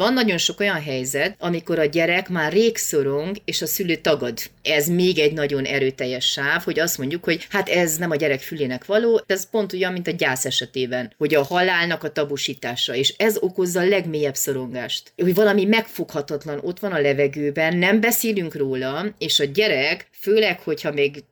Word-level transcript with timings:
Van 0.00 0.12
nagyon 0.12 0.38
sok 0.38 0.60
olyan 0.60 0.82
helyzet, 0.82 1.36
amikor 1.38 1.78
a 1.78 1.84
gyerek 1.84 2.28
már 2.28 2.52
rég 2.52 2.76
szorong, 2.76 3.36
és 3.44 3.62
a 3.62 3.66
szülő 3.66 3.96
tagad. 3.96 4.38
Ez 4.62 4.88
még 4.88 5.18
egy 5.18 5.32
nagyon 5.32 5.64
erőteljes 5.64 6.24
sáv, 6.24 6.62
hogy 6.64 6.78
azt 6.78 6.98
mondjuk, 6.98 7.24
hogy 7.24 7.46
hát 7.50 7.68
ez 7.68 7.96
nem 7.96 8.10
a 8.10 8.16
gyerek 8.16 8.40
fülének 8.40 8.84
való, 8.84 9.22
ez 9.26 9.50
pont 9.50 9.72
olyan, 9.72 9.92
mint 9.92 10.06
a 10.06 10.10
gyász 10.10 10.44
esetében, 10.44 11.12
hogy 11.18 11.34
a 11.34 11.42
halálnak 11.42 12.02
a 12.02 12.12
tabusítása, 12.12 12.94
és 12.94 13.14
ez 13.18 13.36
okozza 13.40 13.80
a 13.80 13.88
legmélyebb 13.88 14.34
szorongást. 14.34 15.12
Hogy 15.16 15.34
valami 15.34 15.64
megfoghatatlan 15.64 16.58
ott 16.62 16.78
van 16.78 16.92
a 16.92 17.00
levegőben, 17.00 17.76
nem 17.76 18.00
beszélünk 18.00 18.54
róla, 18.54 19.06
és 19.18 19.40
a 19.40 19.44
gyerek, 19.44 20.08
főleg, 20.12 20.60
hogyha 20.60 20.92
még 20.92 21.24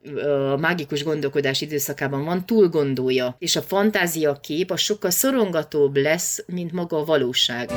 a 0.53 0.57
mágikus 0.57 1.03
gondolkodás 1.03 1.61
időszakában 1.61 2.25
van, 2.25 2.47
túl 2.47 2.69
gondolja, 2.69 3.37
és 3.39 3.57
a 3.57 3.63
fantázia 3.63 4.41
kép 4.43 4.71
a 4.71 4.77
sokkal 4.77 5.11
szorongatóbb 5.11 5.97
lesz, 5.97 6.45
mint 6.47 6.73
maga 6.73 6.97
a 6.97 7.05
valóság. 7.05 7.71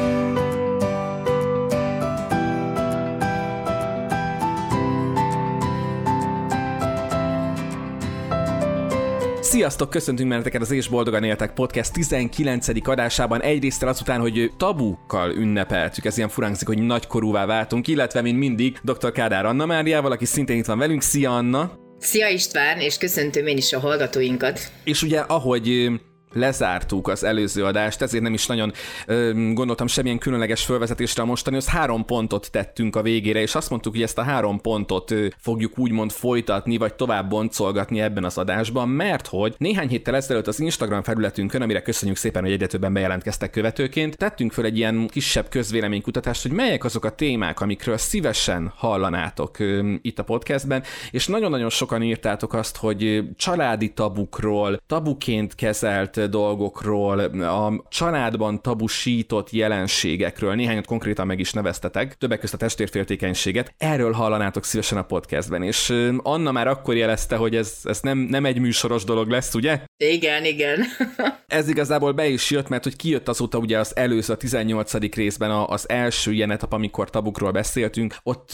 Sziasztok, 9.47 9.89
köszöntünk 9.89 10.29
benneteket 10.29 10.61
az 10.61 10.71
És 10.71 10.87
Boldogan 10.87 11.24
Éltek 11.24 11.54
Podcast 11.54 11.93
19. 11.93 12.68
adásában. 12.88 13.42
Egyrészt 13.42 13.83
azután, 13.83 14.19
hogy 14.19 14.51
tabukkal 14.57 15.32
ünnepeltük, 15.32 16.05
ez 16.05 16.18
ilyen 16.18 16.29
furánkszik, 16.29 16.68
hogy 16.68 16.82
nagykorúvá 16.82 17.46
váltunk, 17.46 17.88
illetve 17.88 18.21
mint 18.21 18.38
mindig 18.38 18.79
dr. 18.83 19.11
Kádár 19.11 19.46
Anna 19.46 19.65
Máriával, 19.65 20.11
aki 20.11 20.25
szintén 20.25 20.57
itt 20.57 20.65
van 20.65 20.78
velünk. 20.78 21.02
Szia 21.02 21.36
Anna! 21.36 21.71
Szia 22.00 22.28
István, 22.28 22.79
és 22.79 22.97
köszöntöm 22.97 23.47
én 23.47 23.57
is 23.57 23.74
a 23.74 23.79
hallgatóinkat. 23.79 24.71
És 24.83 25.02
ugye, 25.02 25.19
ahogy 25.19 25.91
lezártuk 26.37 27.07
az 27.07 27.23
előző 27.23 27.65
adást, 27.65 28.01
ezért 28.01 28.23
nem 28.23 28.33
is 28.33 28.46
nagyon 28.46 28.73
ö, 29.05 29.32
gondoltam 29.54 29.87
semmilyen 29.87 30.18
különleges 30.18 30.65
felvezetésre 30.65 31.21
a 31.21 31.25
mostani, 31.25 31.55
az 31.55 31.68
három 31.68 32.05
pontot 32.05 32.52
tettünk 32.52 32.95
a 32.95 33.02
végére, 33.02 33.41
és 33.41 33.55
azt 33.55 33.69
mondtuk, 33.69 33.94
hogy 33.94 34.02
ezt 34.02 34.17
a 34.17 34.23
három 34.23 34.61
pontot 34.61 35.11
ö, 35.11 35.27
fogjuk 35.38 35.77
úgymond 35.77 36.11
folytatni, 36.11 36.77
vagy 36.77 36.93
tovább 36.93 37.30
boncolgatni 37.30 38.02
ebben 38.02 38.23
az 38.23 38.38
adásban, 38.38 38.89
mert 38.89 39.27
hogy 39.27 39.55
néhány 39.58 39.88
héttel 39.88 40.15
ezelőtt 40.15 40.47
az 40.47 40.59
Instagram 40.59 41.03
felületünkön, 41.03 41.61
amire 41.61 41.81
köszönjük 41.81 42.17
szépen, 42.17 42.43
hogy 42.43 42.52
egyre 42.52 42.67
többen 42.67 42.93
bejelentkeztek 42.93 43.49
követőként, 43.49 44.17
tettünk 44.17 44.52
föl 44.52 44.65
egy 44.65 44.77
ilyen 44.77 45.08
kisebb 45.08 45.49
közvéleménykutatást, 45.49 46.41
hogy 46.41 46.52
melyek 46.52 46.83
azok 46.83 47.05
a 47.05 47.15
témák, 47.15 47.61
amikről 47.61 47.97
szívesen 47.97 48.71
hallanátok 48.75 49.59
ö, 49.59 49.93
itt 50.02 50.19
a 50.19 50.23
podcastben, 50.23 50.83
és 51.11 51.27
nagyon-nagyon 51.27 51.69
sokan 51.69 52.02
írtátok 52.02 52.53
azt, 52.53 52.77
hogy 52.77 53.23
családi 53.35 53.93
tabukról, 53.93 54.81
tabuként 54.88 55.55
kezelt 55.55 56.27
dolgokról, 56.28 57.20
a 57.42 57.83
családban 57.89 58.61
tabusított 58.61 59.52
jelenségekről, 59.52 60.56
néhányat 60.56 60.86
konkrétan 60.86 61.28
meg 61.28 61.39
is 61.39 61.52
neveztetek, 61.52 62.17
többek 62.17 62.39
között 62.39 62.56
a 62.56 62.66
testvérféltékenységet, 62.66 63.73
erről 63.78 64.11
hallanátok 64.11 64.64
szívesen 64.64 64.98
a 64.98 65.02
podcastben, 65.02 65.64
és 65.64 65.94
Anna 66.17 66.52
már 66.52 66.67
akkor 66.67 66.95
jelezte, 66.95 67.36
hogy 67.36 67.55
ez, 67.55 67.73
ez 67.83 68.00
nem, 68.02 68.17
nem 68.17 68.45
egy 68.45 68.59
műsoros 68.59 69.03
dolog 69.03 69.30
lesz, 69.30 69.53
ugye? 69.53 69.81
Igen, 69.98 70.45
igen. 70.45 70.80
ez 71.48 71.70
igazából 71.70 72.11
be 72.11 72.28
is 72.28 72.52
jött, 72.52 72.70
mert 72.70 72.83
hogy 72.83 72.95
kijött 72.95 73.28
azóta 73.28 73.58
ugye 73.58 73.80
az 73.80 73.95
előző, 73.95 74.33
a 74.33 74.38
18. 74.38 75.16
részben 75.16 75.52
az 75.52 75.89
első 75.89 76.31
ilyen 76.31 76.52
etap, 76.52 76.73
amikor 76.73 77.09
tabukról 77.09 77.52
beszéltünk, 77.52 78.16
ott 78.23 78.50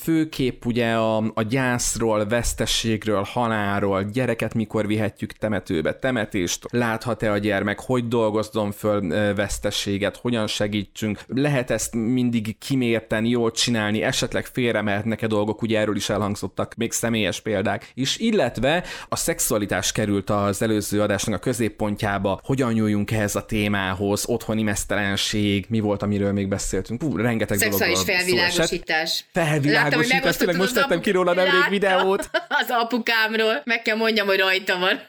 főképp 0.00 0.64
ugye 0.64 0.92
a, 0.92 1.16
a 1.34 1.42
gyászról, 1.42 2.26
vesztességről, 2.26 3.22
halálról, 3.22 4.02
gyereket 4.02 4.54
mikor 4.54 4.86
vihetjük 4.86 5.32
temetőbe, 5.32 5.98
temetést, 5.98 6.66
láthat-e 6.94 7.32
a 7.32 7.38
gyermek, 7.38 7.80
hogy 7.80 8.08
dolgozzon 8.08 8.72
föl 8.72 9.34
vesztességet, 9.34 10.16
hogyan 10.16 10.46
segítsünk, 10.46 11.20
lehet 11.26 11.70
ezt 11.70 11.94
mindig 11.94 12.58
kimérteni, 12.58 13.28
jól 13.28 13.50
csinálni, 13.50 14.02
esetleg 14.02 14.46
félre 14.46 14.82
mehetnek-e 14.82 15.26
dolgok, 15.26 15.62
ugye 15.62 15.78
erről 15.78 15.96
is 15.96 16.08
elhangzottak 16.08 16.74
még 16.74 16.92
személyes 16.92 17.40
példák 17.40 17.90
is, 17.94 18.18
illetve 18.18 18.84
a 19.08 19.16
szexualitás 19.16 19.92
került 19.92 20.30
az 20.30 20.62
előző 20.62 21.00
adásnak 21.00 21.34
a 21.34 21.38
középpontjába, 21.38 22.40
hogyan 22.44 22.72
nyúljunk 22.72 23.10
ehhez 23.10 23.36
a 23.36 23.44
témához, 23.44 24.24
otthoni 24.26 24.62
mesztelenség, 24.62 25.66
mi 25.68 25.80
volt, 25.80 26.02
amiről 26.02 26.32
még 26.32 26.48
beszéltünk, 26.48 27.02
Ú, 27.02 27.16
rengeteg 27.16 27.58
Szexuális 27.58 28.02
felvilágosítás. 28.02 29.24
Felvilágosítás, 29.32 30.36
tényleg 30.36 30.56
most 30.56 30.74
tettem 30.74 31.00
ki 31.00 31.10
róla 31.10 31.34
nemrég 31.34 31.68
videót. 31.68 32.30
Az 32.64 32.66
apukámról, 32.68 33.62
meg 33.64 33.82
kell 33.82 33.96
mondjam, 33.96 34.26
hogy 34.26 34.38
rajta 34.38 34.78
van. 34.78 35.00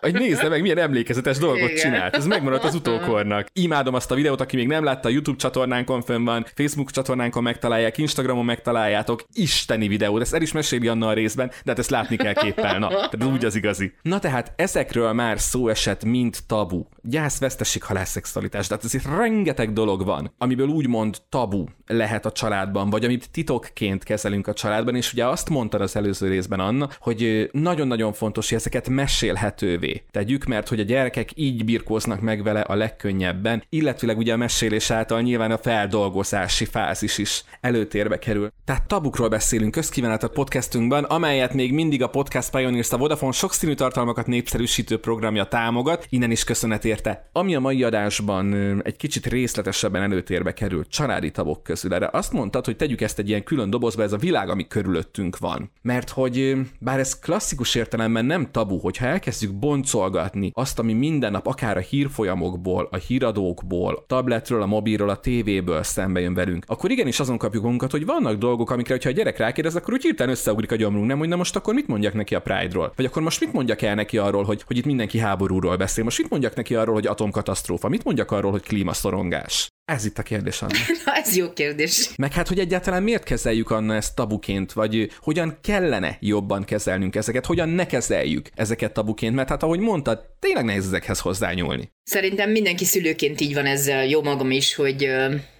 Hogy 0.00 0.14
nézze 0.14 0.48
meg, 0.54 0.62
milyen 0.62 0.78
emlékezetes 0.78 1.38
dolgot 1.38 1.70
Igen. 1.70 1.76
csinált. 1.76 2.16
Ez 2.16 2.26
megmaradt 2.26 2.64
az 2.64 2.74
utókornak. 2.74 3.46
Imádom 3.52 3.94
azt 3.94 4.10
a 4.10 4.14
videót, 4.14 4.40
aki 4.40 4.56
még 4.56 4.66
nem 4.66 4.84
látta, 4.84 5.08
YouTube 5.08 5.38
csatornánkon 5.38 6.02
fönn 6.02 6.24
van, 6.24 6.46
Facebook 6.54 6.90
csatornánkon 6.90 7.42
megtalálják, 7.42 7.98
Instagramon 7.98 8.44
megtaláljátok. 8.44 9.24
Isteni 9.32 9.88
videó, 9.88 10.18
ezt 10.18 10.34
el 10.34 10.42
is 10.42 10.52
meséli 10.52 10.88
Anna 10.88 11.08
a 11.08 11.12
részben, 11.12 11.48
de 11.48 11.70
hát 11.70 11.78
ezt 11.78 11.90
látni 11.90 12.16
kell 12.16 12.32
képpel. 12.32 12.78
Na, 12.78 12.88
tehát 12.88 13.24
úgy 13.24 13.44
az 13.44 13.54
igazi. 13.54 13.92
Na 14.02 14.18
tehát 14.18 14.52
ezekről 14.56 15.12
már 15.12 15.40
szó 15.40 15.68
esett, 15.68 16.04
mint 16.04 16.46
tabu. 16.46 16.84
Gyász, 17.02 17.38
vesztesség, 17.38 17.82
halászexualitás. 17.82 18.66
Tehát 18.66 18.84
ezért 18.84 19.06
rengeteg 19.16 19.72
dolog 19.72 20.04
van, 20.04 20.34
amiből 20.38 20.68
úgymond 20.68 21.16
tabu 21.28 21.64
lehet 21.86 22.26
a 22.26 22.32
családban, 22.32 22.90
vagy 22.90 23.04
amit 23.04 23.30
titokként 23.30 24.04
kezelünk 24.04 24.46
a 24.46 24.52
családban, 24.52 24.94
és 24.94 25.12
ugye 25.12 25.26
azt 25.26 25.50
mondtad 25.50 25.80
az 25.80 25.96
előző 25.96 26.28
részben, 26.28 26.60
Anna, 26.60 26.88
hogy 26.98 27.48
nagyon-nagyon 27.52 28.12
fontos, 28.12 28.48
hogy 28.48 28.58
ezeket 28.58 28.88
mesélhetővé 28.88 30.02
tegyük, 30.10 30.43
mert 30.46 30.68
hogy 30.68 30.80
a 30.80 30.84
gyerekek 30.84 31.30
így 31.34 31.64
birkóznak 31.64 32.20
meg 32.20 32.42
vele 32.42 32.60
a 32.60 32.74
legkönnyebben, 32.74 33.62
illetőleg 33.68 34.18
ugye 34.18 34.32
a 34.32 34.36
mesélés 34.36 34.90
által 34.90 35.20
nyilván 35.20 35.50
a 35.50 35.58
feldolgozási 35.58 36.64
fázis 36.64 37.18
is 37.18 37.44
előtérbe 37.60 38.18
kerül. 38.18 38.52
Tehát 38.64 38.86
tabukról 38.86 39.28
beszélünk 39.28 39.72
közkívánatot 39.72 40.32
podcastünkben, 40.32 41.04
amelyet 41.04 41.54
még 41.54 41.72
mindig 41.72 42.02
a 42.02 42.08
Podcast 42.08 42.50
Pioneers 42.50 42.92
a 42.92 42.96
Vodafone 42.96 43.32
sokszínű 43.32 43.74
tartalmakat 43.74 44.26
népszerűsítő 44.26 44.98
programja 44.98 45.44
támogat, 45.44 46.06
innen 46.08 46.30
is 46.30 46.44
köszönet 46.44 46.84
érte. 46.84 47.28
Ami 47.32 47.54
a 47.54 47.60
mai 47.60 47.82
adásban 47.82 48.54
egy 48.84 48.96
kicsit 48.96 49.26
részletesebben 49.26 50.02
előtérbe 50.02 50.52
került 50.52 50.88
családi 50.88 51.30
tabok 51.30 51.62
közül. 51.62 51.94
Erre 51.94 52.08
azt 52.12 52.32
mondtad, 52.32 52.64
hogy 52.64 52.76
tegyük 52.76 53.00
ezt 53.00 53.18
egy 53.18 53.28
ilyen 53.28 53.44
külön 53.44 53.70
dobozba, 53.70 54.02
ez 54.02 54.12
a 54.12 54.16
világ, 54.16 54.48
ami 54.48 54.66
körülöttünk 54.66 55.38
van. 55.38 55.70
Mert 55.82 56.10
hogy 56.10 56.56
bár 56.78 56.98
ez 56.98 57.18
klasszikus 57.18 57.74
értelemben 57.74 58.24
nem 58.24 58.50
tabu, 58.50 58.78
hogyha 58.78 59.06
elkezdjük 59.06 59.52
boncolgatni 59.54 60.33
azt, 60.52 60.78
ami 60.78 60.92
minden 60.92 61.32
nap 61.32 61.46
akár 61.46 61.76
a 61.76 61.80
hírfolyamokból, 61.80 62.88
a 62.90 62.96
híradókból, 62.96 64.04
tabletről, 64.06 64.62
a 64.62 64.66
mobilról, 64.66 65.08
a 65.08 65.16
tévéből 65.16 65.82
szembe 65.82 66.20
jön 66.20 66.34
velünk, 66.34 66.64
akkor 66.66 66.90
igenis 66.90 67.20
azon 67.20 67.38
kapjuk 67.38 67.62
magunkat, 67.62 67.90
hogy 67.90 68.04
vannak 68.04 68.38
dolgok, 68.38 68.70
amikre, 68.70 68.98
ha 69.02 69.08
a 69.08 69.12
gyerek 69.12 69.38
rákérdez, 69.38 69.76
akkor 69.76 69.94
úgy 69.94 70.02
hirtelen 70.02 70.32
összeugrik 70.32 70.72
a 70.72 70.76
gyomrunk, 70.76 71.06
nem, 71.06 71.18
hogy 71.18 71.28
na 71.28 71.36
most 71.36 71.56
akkor 71.56 71.74
mit 71.74 71.86
mondjak 71.86 72.14
neki 72.14 72.34
a 72.34 72.40
Pride-ról? 72.40 72.92
Vagy 72.96 73.04
akkor 73.04 73.22
most 73.22 73.40
mit 73.40 73.52
mondjak 73.52 73.82
el 73.82 73.94
neki 73.94 74.18
arról, 74.18 74.44
hogy, 74.44 74.62
hogy 74.66 74.76
itt 74.76 74.84
mindenki 74.84 75.18
háborúról 75.18 75.76
beszél? 75.76 76.04
Most 76.04 76.18
mit 76.18 76.30
mondjak 76.30 76.54
neki 76.54 76.74
arról, 76.74 76.94
hogy 76.94 77.06
atomkatasztrófa? 77.06 77.88
Mit 77.88 78.04
mondjak 78.04 78.30
arról, 78.30 78.50
hogy 78.50 78.62
klímaszorongás? 78.62 79.73
Ez 79.84 80.04
itt 80.04 80.18
a 80.18 80.22
kérdés, 80.22 80.62
Anna. 80.62 80.78
Na, 81.04 81.12
ez 81.14 81.36
jó 81.36 81.52
kérdés. 81.52 82.10
Meg 82.16 82.32
hát, 82.32 82.48
hogy 82.48 82.58
egyáltalán 82.58 83.02
miért 83.02 83.22
kezeljük 83.22 83.70
Anna 83.70 83.94
ezt 83.94 84.14
tabuként, 84.14 84.72
vagy 84.72 85.10
hogyan 85.20 85.58
kellene 85.60 86.16
jobban 86.20 86.64
kezelnünk 86.64 87.16
ezeket, 87.16 87.46
hogyan 87.46 87.68
ne 87.68 87.86
kezeljük 87.86 88.48
ezeket 88.54 88.92
tabuként, 88.92 89.34
mert 89.34 89.48
hát 89.48 89.62
ahogy 89.62 89.78
mondtad, 89.80 90.20
tényleg 90.38 90.64
nehéz 90.64 90.86
ezekhez 90.86 91.20
hozzányúlni. 91.20 91.92
Szerintem 92.02 92.50
mindenki 92.50 92.84
szülőként 92.84 93.40
így 93.40 93.54
van 93.54 93.66
ezzel, 93.66 94.06
jó 94.06 94.22
magam 94.22 94.50
is, 94.50 94.74
hogy 94.74 95.10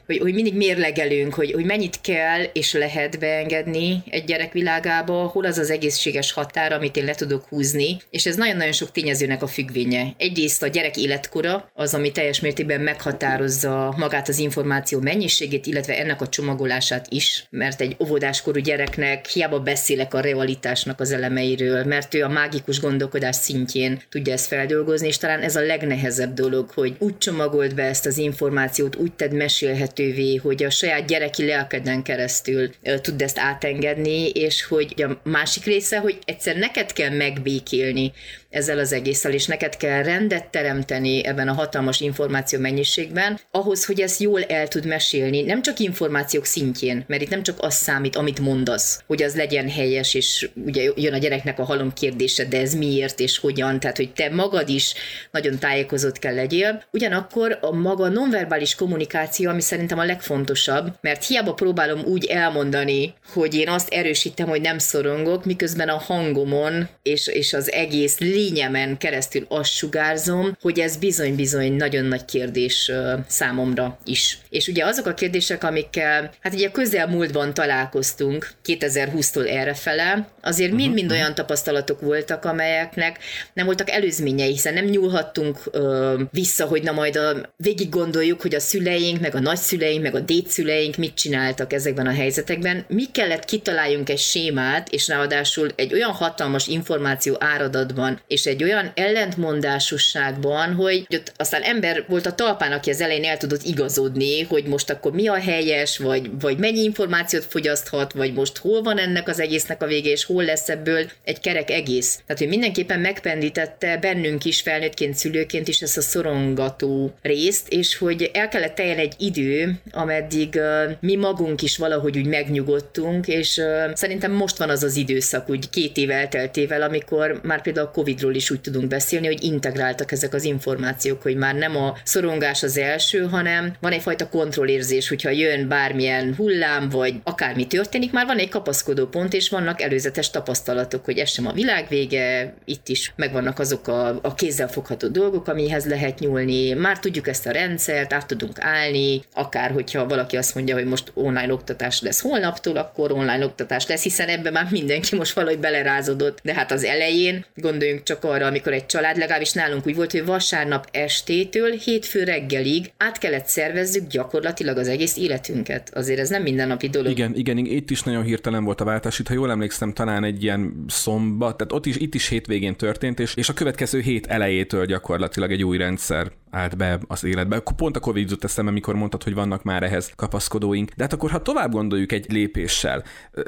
hogy, 0.06 0.18
hogy 0.18 0.34
mindig 0.34 0.54
mérlegelünk, 0.54 1.34
hogy, 1.34 1.52
hogy 1.52 1.64
mennyit 1.64 2.00
kell 2.00 2.42
és 2.52 2.72
lehet 2.72 3.18
beengedni 3.18 4.02
egy 4.10 4.24
gyerek 4.24 4.52
világába, 4.52 5.26
hol 5.26 5.44
az 5.44 5.58
az 5.58 5.70
egészséges 5.70 6.32
határ, 6.32 6.72
amit 6.72 6.96
én 6.96 7.04
le 7.04 7.14
tudok 7.14 7.44
húzni, 7.48 7.96
és 8.10 8.26
ez 8.26 8.36
nagyon-nagyon 8.36 8.72
sok 8.72 8.92
tényezőnek 8.92 9.42
a 9.42 9.46
függvénye. 9.46 10.14
Egyrészt 10.16 10.62
a 10.62 10.66
gyerek 10.66 10.96
életkora 10.96 11.70
az, 11.74 11.94
ami 11.94 12.12
teljes 12.12 12.40
mértékben 12.40 12.80
meghatározza 12.80 13.94
magát 13.96 14.28
az 14.28 14.38
információ 14.38 15.00
mennyiségét, 15.00 15.66
illetve 15.66 15.98
ennek 15.98 16.20
a 16.20 16.28
csomagolását 16.28 17.06
is, 17.08 17.46
mert 17.50 17.80
egy 17.80 17.96
óvodáskorú 17.98 18.60
gyereknek 18.60 19.26
hiába 19.26 19.60
beszélek 19.60 20.14
a 20.14 20.20
realitásnak 20.20 21.00
az 21.00 21.12
elemeiről, 21.12 21.84
mert 21.84 22.14
ő 22.14 22.22
a 22.22 22.28
mágikus 22.28 22.80
gondolkodás 22.80 23.36
szintjén 23.36 24.00
tudja 24.08 24.32
ezt 24.32 24.46
feldolgozni, 24.46 25.06
és 25.06 25.16
talán 25.16 25.40
ez 25.40 25.56
a 25.56 25.60
legnehezebb 25.60 26.34
dolog, 26.34 26.70
hogy 26.70 26.96
úgy 26.98 27.18
csomagold 27.18 27.74
be 27.74 27.82
ezt 27.82 28.06
az 28.06 28.18
információt, 28.18 28.96
úgy 28.96 29.12
tedd 29.12 29.34
mesélhet 29.34 29.93
elérhetővé, 29.98 30.36
hogy 30.36 30.64
a 30.64 30.70
saját 30.70 31.06
gyereki 31.06 31.46
lelkeden 31.46 32.02
keresztül 32.02 32.70
tud 33.00 33.22
ezt 33.22 33.38
átengedni, 33.38 34.28
és 34.28 34.64
hogy 34.64 35.02
a 35.02 35.28
másik 35.28 35.64
része, 35.64 35.98
hogy 35.98 36.18
egyszer 36.24 36.56
neked 36.56 36.92
kell 36.92 37.10
megbékélni 37.10 38.12
ezzel 38.54 38.78
az 38.78 38.92
egésszel, 38.92 39.32
és 39.32 39.46
neked 39.46 39.76
kell 39.76 40.02
rendet 40.02 40.48
teremteni 40.48 41.24
ebben 41.24 41.48
a 41.48 41.52
hatalmas 41.52 42.00
információ 42.00 42.58
mennyiségben, 42.58 43.40
ahhoz, 43.50 43.84
hogy 43.84 44.00
ezt 44.00 44.20
jól 44.20 44.42
el 44.42 44.68
tud 44.68 44.86
mesélni, 44.86 45.42
nem 45.42 45.62
csak 45.62 45.78
információk 45.78 46.44
szintjén, 46.44 47.04
mert 47.06 47.22
itt 47.22 47.28
nem 47.28 47.42
csak 47.42 47.56
az 47.60 47.74
számít, 47.74 48.16
amit 48.16 48.40
mondasz, 48.40 49.02
hogy 49.06 49.22
az 49.22 49.34
legyen 49.34 49.70
helyes, 49.70 50.14
és 50.14 50.48
ugye 50.64 50.90
jön 50.96 51.12
a 51.12 51.18
gyereknek 51.18 51.58
a 51.58 51.64
halom 51.64 51.92
kérdése, 51.92 52.44
de 52.44 52.60
ez 52.60 52.74
miért 52.74 53.20
és 53.20 53.38
hogyan, 53.38 53.80
tehát 53.80 53.96
hogy 53.96 54.12
te 54.12 54.30
magad 54.30 54.68
is 54.68 54.94
nagyon 55.30 55.58
tájékozott 55.58 56.18
kell 56.18 56.34
legyél. 56.34 56.82
Ugyanakkor 56.90 57.58
a 57.60 57.72
maga 57.72 58.08
nonverbális 58.08 58.74
kommunikáció, 58.74 59.50
ami 59.50 59.60
szerintem 59.60 59.83
a 59.92 60.04
legfontosabb, 60.04 60.96
mert 61.00 61.26
hiába 61.26 61.54
próbálom 61.54 62.00
úgy 62.04 62.24
elmondani, 62.24 63.14
hogy 63.32 63.54
én 63.54 63.68
azt 63.68 63.88
erősítem, 63.88 64.48
hogy 64.48 64.60
nem 64.60 64.78
szorongok, 64.78 65.44
miközben 65.44 65.88
a 65.88 65.98
hangomon 65.98 66.88
és, 67.02 67.26
és 67.26 67.52
az 67.52 67.72
egész 67.72 68.18
lényemen 68.18 68.98
keresztül 68.98 69.46
azt 69.48 69.70
sugárzom, 69.70 70.56
hogy 70.60 70.78
ez 70.78 70.96
bizony-bizony 70.96 71.72
nagyon 71.72 72.04
nagy 72.04 72.24
kérdés 72.24 72.92
számomra 73.26 73.98
is. 74.04 74.38
És 74.48 74.68
ugye 74.68 74.84
azok 74.84 75.06
a 75.06 75.14
kérdések, 75.14 75.64
amikkel, 75.64 76.30
hát 76.40 76.54
ugye 76.54 76.70
közelmúltban 76.70 77.54
találkoztunk 77.54 78.50
2020-tól 78.64 79.48
errefele, 79.48 80.28
azért 80.42 80.72
mind-mind 80.72 81.06
uh-huh. 81.06 81.20
olyan 81.20 81.34
tapasztalatok 81.34 82.00
voltak, 82.00 82.44
amelyeknek 82.44 83.18
nem 83.52 83.66
voltak 83.66 83.90
előzményei, 83.90 84.50
hiszen 84.50 84.74
nem 84.74 84.84
nyúlhattunk 84.84 85.58
ö, 85.70 86.20
vissza, 86.30 86.66
hogy 86.66 86.82
na 86.82 86.92
majd 86.92 87.16
a, 87.16 87.50
végig 87.56 87.88
gondoljuk, 87.88 88.40
hogy 88.40 88.54
a 88.54 88.60
szüleink, 88.60 89.20
meg 89.20 89.34
a 89.34 89.40
nagyszüleink, 89.40 89.73
meg 89.78 90.14
a 90.14 90.20
dédszüleink 90.20 90.96
mit 90.96 91.14
csináltak 91.14 91.72
ezekben 91.72 92.06
a 92.06 92.12
helyzetekben. 92.12 92.84
Mi 92.88 93.04
kellett 93.12 93.44
kitaláljunk 93.44 94.08
egy 94.08 94.18
sémát, 94.18 94.88
és 94.92 95.08
ráadásul 95.08 95.70
egy 95.76 95.92
olyan 95.92 96.10
hatalmas 96.10 96.66
információ 96.66 97.36
áradatban, 97.38 98.20
és 98.26 98.46
egy 98.46 98.62
olyan 98.62 98.92
ellentmondásosságban, 98.94 100.74
hogy 100.74 101.06
ott 101.10 101.32
aztán 101.36 101.62
ember 101.62 102.04
volt 102.08 102.26
a 102.26 102.34
talpán, 102.34 102.72
aki 102.72 102.90
az 102.90 103.00
elején 103.00 103.24
el 103.24 103.36
tudott 103.36 103.62
igazodni, 103.62 104.42
hogy 104.42 104.64
most 104.64 104.90
akkor 104.90 105.12
mi 105.12 105.28
a 105.28 105.40
helyes, 105.40 105.98
vagy, 105.98 106.30
vagy 106.40 106.58
mennyi 106.58 106.82
információt 106.82 107.44
fogyaszthat, 107.44 108.12
vagy 108.12 108.32
most 108.32 108.58
hol 108.58 108.82
van 108.82 108.98
ennek 108.98 109.28
az 109.28 109.40
egésznek 109.40 109.82
a 109.82 109.86
vége, 109.86 110.10
és 110.10 110.24
hol 110.24 110.44
lesz 110.44 110.68
ebből 110.68 111.10
egy 111.24 111.40
kerek 111.40 111.70
egész. 111.70 112.18
Tehát, 112.26 112.42
hogy 112.42 112.48
mindenképpen 112.48 113.00
megpendítette 113.00 113.96
bennünk 113.96 114.44
is 114.44 114.60
felnőttként, 114.60 115.14
szülőként 115.14 115.68
is 115.68 115.80
ezt 115.80 115.96
a 115.96 116.00
szorongató 116.00 117.14
részt, 117.22 117.68
és 117.68 117.96
hogy 117.96 118.30
el 118.32 118.48
kellett 118.48 118.74
teljen 118.74 118.98
egy 118.98 119.14
idő, 119.18 119.63
ameddig 119.90 120.60
mi 121.00 121.16
magunk 121.16 121.62
is 121.62 121.76
valahogy 121.76 122.18
úgy 122.18 122.26
megnyugodtunk, 122.26 123.26
és 123.26 123.60
szerintem 123.92 124.32
most 124.32 124.58
van 124.58 124.70
az 124.70 124.82
az 124.82 124.96
időszak, 124.96 125.48
úgy 125.48 125.70
két 125.70 125.96
év 125.96 126.10
elteltével, 126.10 126.82
amikor 126.82 127.40
már 127.42 127.62
például 127.62 127.86
a 127.86 127.90
Covid-ról 127.90 128.34
is 128.34 128.50
úgy 128.50 128.60
tudunk 128.60 128.88
beszélni, 128.88 129.26
hogy 129.26 129.42
integráltak 129.42 130.12
ezek 130.12 130.34
az 130.34 130.44
információk, 130.44 131.22
hogy 131.22 131.36
már 131.36 131.54
nem 131.54 131.76
a 131.76 131.96
szorongás 132.04 132.62
az 132.62 132.78
első, 132.78 133.22
hanem 133.22 133.74
van 133.80 133.92
egyfajta 133.92 134.28
kontrollérzés, 134.28 135.08
hogyha 135.08 135.30
jön 135.30 135.68
bármilyen 135.68 136.34
hullám, 136.36 136.88
vagy 136.88 137.14
akármi 137.22 137.66
történik, 137.66 138.12
már 138.12 138.26
van 138.26 138.38
egy 138.38 138.48
kapaszkodó 138.48 139.06
pont, 139.06 139.32
és 139.32 139.48
vannak 139.48 139.82
előzetes 139.82 140.30
tapasztalatok, 140.30 141.04
hogy 141.04 141.18
ez 141.18 141.30
sem 141.30 141.46
a 141.46 141.52
világ 141.52 141.86
vége, 141.88 142.54
itt 142.64 142.88
is 142.88 143.12
megvannak 143.16 143.58
azok 143.58 143.88
a, 143.88 144.18
a 144.22 144.34
kézzelfogható 144.34 145.08
dolgok, 145.08 145.48
amihez 145.48 145.86
lehet 145.86 146.18
nyúlni, 146.18 146.72
már 146.72 146.98
tudjuk 146.98 147.28
ezt 147.28 147.46
a 147.46 147.50
rendszert, 147.50 148.12
át 148.12 148.26
tudunk 148.26 148.56
állni, 148.60 149.22
akár 149.32 149.53
hogyha 149.62 150.06
valaki 150.06 150.36
azt 150.36 150.54
mondja, 150.54 150.74
hogy 150.74 150.84
most 150.84 151.10
online 151.14 151.52
oktatás 151.52 152.00
lesz 152.00 152.20
holnaptól, 152.20 152.76
akkor 152.76 153.12
online 153.12 153.44
oktatás 153.44 153.86
lesz, 153.86 154.02
hiszen 154.02 154.28
ebben 154.28 154.52
már 154.52 154.68
mindenki 154.70 155.16
most 155.16 155.32
valahogy 155.32 155.58
belerázódott, 155.58 156.38
de 156.42 156.54
hát 156.54 156.72
az 156.72 156.84
elején 156.84 157.44
gondoljunk 157.56 158.02
csak 158.02 158.24
arra, 158.24 158.46
amikor 158.46 158.72
egy 158.72 158.86
család, 158.86 159.16
legalábbis 159.16 159.52
nálunk 159.52 159.86
úgy 159.86 159.96
volt, 159.96 160.10
hogy 160.10 160.24
vasárnap 160.24 160.88
estétől 160.90 161.70
hétfő 161.70 162.24
reggelig 162.24 162.92
át 162.96 163.18
kellett 163.18 163.46
szervezzük 163.46 164.06
gyakorlatilag 164.08 164.76
az 164.76 164.88
egész 164.88 165.16
életünket. 165.16 165.90
Azért 165.94 166.18
ez 166.18 166.28
nem 166.28 166.42
mindennapi 166.42 166.88
dolog. 166.88 167.10
Igen, 167.10 167.34
igen, 167.34 167.58
itt 167.58 167.90
is 167.90 168.02
nagyon 168.02 168.22
hirtelen 168.22 168.64
volt 168.64 168.80
a 168.80 168.84
váltás. 168.84 169.18
Itt, 169.18 169.28
ha 169.28 169.34
jól 169.34 169.50
emlékszem, 169.50 169.92
talán 169.92 170.24
egy 170.24 170.42
ilyen 170.42 170.84
szombat, 170.88 171.56
tehát 171.56 171.72
ott 171.72 171.86
is, 171.86 171.96
itt 171.96 172.14
is 172.14 172.28
hétvégén 172.28 172.76
történt, 172.76 173.20
és, 173.20 173.34
és 173.34 173.48
a 173.48 173.52
következő 173.52 174.00
hét 174.00 174.26
elejétől 174.26 174.86
gyakorlatilag 174.86 175.52
egy 175.52 175.64
új 175.64 175.76
rendszer 175.76 176.32
állt 176.54 176.76
be 176.76 176.98
az 177.06 177.24
életbe. 177.24 177.62
Pont 177.76 177.96
a 177.96 178.00
Covid 178.00 178.22
jutott 178.22 178.44
eszembe, 178.44 178.70
amikor 178.70 178.94
mondtad, 178.94 179.22
hogy 179.22 179.34
vannak 179.34 179.62
már 179.62 179.82
ehhez 179.82 180.12
kapaszkodóink. 180.16 180.90
De 180.96 181.02
hát 181.02 181.12
akkor, 181.12 181.30
ha 181.30 181.42
tovább 181.42 181.72
gondoljuk 181.72 182.12
egy 182.12 182.32
lépéssel, 182.32 183.04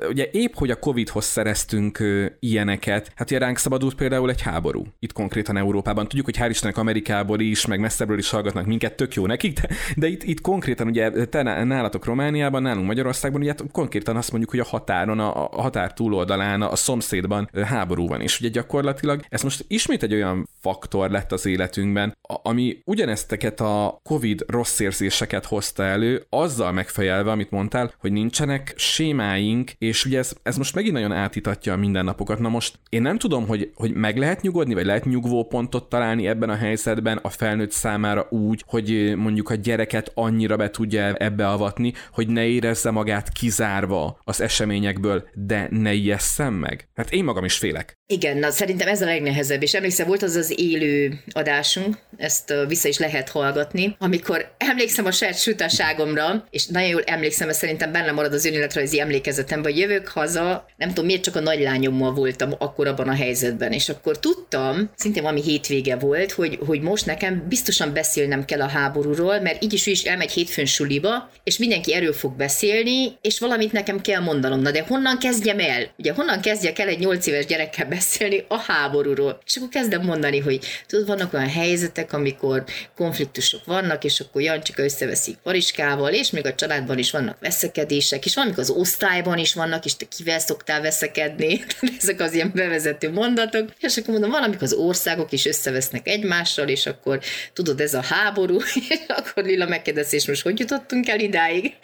ugye 0.08 0.28
épp, 0.32 0.54
hogy 0.54 0.70
a 0.70 0.78
Covidhoz 0.78 1.24
szereztünk 1.24 1.98
ilyeneket, 2.40 3.12
hát 3.14 3.30
ugye 3.30 3.38
ránk 3.38 3.58
szabadult 3.58 3.94
például 3.94 4.30
egy 4.30 4.42
háború. 4.42 4.86
Itt 4.98 5.12
konkrétan 5.12 5.56
Európában. 5.56 6.08
Tudjuk, 6.08 6.24
hogy 6.24 6.36
hál' 6.38 6.50
Istennek 6.50 6.76
Amerikából 6.76 7.40
is, 7.40 7.66
meg 7.66 7.80
messzebbről 7.80 8.18
is 8.18 8.30
hallgatnak 8.30 8.66
minket, 8.66 8.96
tök 8.96 9.14
jó 9.14 9.26
nekik, 9.26 9.60
de, 9.60 9.68
de 9.96 10.06
itt, 10.06 10.22
itt 10.22 10.40
konkrétan 10.40 10.86
ugye 10.86 11.10
te 11.10 11.42
nálatok 11.64 12.04
Romániában, 12.04 12.62
nálunk 12.62 12.86
Magyarországban, 12.86 13.40
ugye 13.40 13.50
hát 13.50 13.64
konkrétan 13.72 14.16
azt 14.16 14.30
mondjuk, 14.30 14.50
hogy 14.50 14.60
a 14.60 14.64
határon, 14.64 15.18
a, 15.18 15.44
a 15.44 15.62
határ 15.62 15.92
túloldalán, 15.92 16.62
a 16.62 16.76
szomszédban 16.76 17.50
háború 17.64 18.08
van. 18.08 18.20
És 18.20 18.40
ugye 18.40 18.48
gyakorlatilag 18.48 19.24
ez 19.28 19.42
most 19.42 19.64
ismét 19.68 20.02
egy 20.02 20.14
olyan 20.14 20.48
faktor 20.60 21.10
lett 21.10 21.32
az 21.32 21.46
életünkben, 21.46 22.16
ami 22.22 22.78
ugyanezteket 22.96 23.60
a 23.60 24.00
COVID 24.02 24.44
rossz 24.46 24.80
érzéseket 24.80 25.44
hozta 25.44 25.82
elő, 25.82 26.26
azzal 26.28 26.72
megfejelve, 26.72 27.30
amit 27.30 27.50
mondtál, 27.50 27.92
hogy 27.98 28.12
nincsenek 28.12 28.74
sémáink, 28.76 29.70
és 29.78 30.04
ugye 30.04 30.18
ez, 30.18 30.32
ez 30.42 30.56
most 30.56 30.74
megint 30.74 30.94
nagyon 30.94 31.12
átítatja 31.12 31.72
a 31.72 31.76
mindennapokat. 31.76 32.38
Na 32.38 32.48
most 32.48 32.78
én 32.88 33.02
nem 33.02 33.18
tudom, 33.18 33.46
hogy, 33.46 33.70
hogy 33.74 33.94
meg 33.94 34.16
lehet 34.16 34.42
nyugodni, 34.42 34.74
vagy 34.74 34.84
lehet 34.84 35.04
nyugvó 35.04 35.44
pontot 35.44 35.88
találni 35.88 36.26
ebben 36.26 36.50
a 36.50 36.54
helyzetben 36.54 37.16
a 37.16 37.28
felnőtt 37.28 37.70
számára 37.70 38.26
úgy, 38.30 38.62
hogy 38.66 39.16
mondjuk 39.16 39.50
a 39.50 39.54
gyereket 39.54 40.10
annyira 40.14 40.56
be 40.56 40.70
tudja 40.70 41.14
ebbe 41.14 41.48
avatni, 41.48 41.92
hogy 42.12 42.28
ne 42.28 42.44
érezze 42.44 42.90
magát 42.90 43.32
kizárva 43.32 44.20
az 44.24 44.40
eseményekből, 44.40 45.28
de 45.34 45.68
ne 45.70 45.92
ijesszem 45.92 46.54
meg. 46.54 46.88
Hát 46.94 47.10
én 47.10 47.24
magam 47.24 47.44
is 47.44 47.58
félek. 47.58 47.94
Igen, 48.06 48.36
na 48.36 48.50
szerintem 48.50 48.88
ez 48.88 49.02
a 49.02 49.04
legnehezebb, 49.04 49.62
és 49.62 49.74
emlékszem, 49.74 50.06
volt 50.06 50.22
az 50.22 50.34
az 50.34 50.54
élő 50.56 51.20
adásunk, 51.32 51.98
ezt 52.16 52.54
vissza 52.68 52.85
is 52.88 52.98
lehet 52.98 53.28
hallgatni, 53.28 53.96
amikor 53.98 54.54
emlékszem 54.58 55.06
a 55.06 55.10
saját 55.10 55.38
sutaságomra, 55.38 56.46
és 56.50 56.66
nagyon 56.66 56.88
jól 56.88 57.02
emlékszem, 57.02 57.46
mert 57.46 57.58
szerintem 57.58 57.92
benne 57.92 58.12
marad 58.12 58.32
az 58.32 58.44
önéletrajzi 58.44 59.00
emlékezetemben, 59.00 59.72
hogy 59.72 59.80
jövök 59.80 60.08
haza, 60.08 60.66
nem 60.76 60.88
tudom 60.88 61.04
miért 61.04 61.22
csak 61.22 61.36
a 61.36 61.40
nagylányommal 61.40 62.12
voltam 62.12 62.52
akkor 62.58 62.86
abban 62.86 63.08
a 63.08 63.14
helyzetben, 63.14 63.72
és 63.72 63.88
akkor 63.88 64.18
tudtam, 64.18 64.90
szintén 64.96 65.22
valami 65.22 65.42
hétvége 65.42 65.96
volt, 65.96 66.32
hogy, 66.32 66.58
hogy 66.66 66.80
most 66.80 67.06
nekem 67.06 67.44
biztosan 67.48 67.92
beszélnem 67.92 68.44
kell 68.44 68.60
a 68.60 68.68
háborúról, 68.68 69.40
mert 69.40 69.62
így 69.64 69.72
is 69.72 69.86
is 69.86 70.02
elmegy 70.02 70.30
hétfőn 70.30 70.66
suliba, 70.66 71.30
és 71.44 71.58
mindenki 71.58 71.94
erről 71.94 72.12
fog 72.12 72.36
beszélni, 72.36 73.16
és 73.20 73.38
valamit 73.38 73.72
nekem 73.72 74.00
kell 74.00 74.20
mondanom. 74.20 74.60
Na 74.60 74.70
de 74.70 74.84
honnan 74.88 75.18
kezdjem 75.18 75.58
el? 75.58 75.90
Ugye 75.98 76.12
honnan 76.12 76.40
kezdjek 76.40 76.78
el 76.78 76.88
egy 76.88 76.98
8 76.98 77.26
éves 77.26 77.46
gyerekkel 77.46 77.86
beszélni 77.86 78.44
a 78.48 78.58
háborúról? 78.58 79.38
És 79.46 79.56
akkor 79.56 79.68
kezdem 79.68 80.02
mondani, 80.02 80.38
hogy 80.38 80.60
tudod, 80.86 81.06
vannak 81.06 81.32
olyan 81.32 81.48
helyzetek, 81.48 82.12
amikor 82.12 82.64
konfliktusok 82.96 83.64
vannak, 83.64 84.04
és 84.04 84.20
akkor 84.20 84.42
Jancsika 84.42 84.82
összeveszik 84.82 85.36
Pariskával, 85.42 86.12
és 86.12 86.30
még 86.30 86.46
a 86.46 86.54
családban 86.54 86.98
is 86.98 87.10
vannak 87.10 87.36
veszekedések, 87.40 88.24
és 88.24 88.34
valamikor 88.34 88.62
az 88.62 88.70
osztályban 88.70 89.38
is 89.38 89.54
vannak, 89.54 89.84
és 89.84 89.96
te 89.96 90.06
kivel 90.16 90.38
szoktál 90.38 90.80
veszekedni, 90.80 91.64
ezek 92.00 92.20
az 92.20 92.32
ilyen 92.32 92.52
bevezető 92.54 93.10
mondatok, 93.12 93.68
és 93.80 93.96
akkor 93.96 94.10
mondom, 94.10 94.30
valamikor 94.30 94.62
az 94.62 94.72
országok 94.72 95.32
is 95.32 95.46
összevesznek 95.46 96.08
egymással, 96.08 96.68
és 96.68 96.86
akkor 96.86 97.20
tudod, 97.52 97.80
ez 97.80 97.94
a 97.94 98.02
háború, 98.02 98.56
és 98.88 99.00
akkor 99.08 99.44
Lila 99.44 99.66
megkérdezi, 99.66 100.16
és 100.16 100.26
most 100.26 100.42
hogy 100.42 100.58
jutottunk 100.58 101.08
el 101.08 101.20
idáig? 101.20 101.74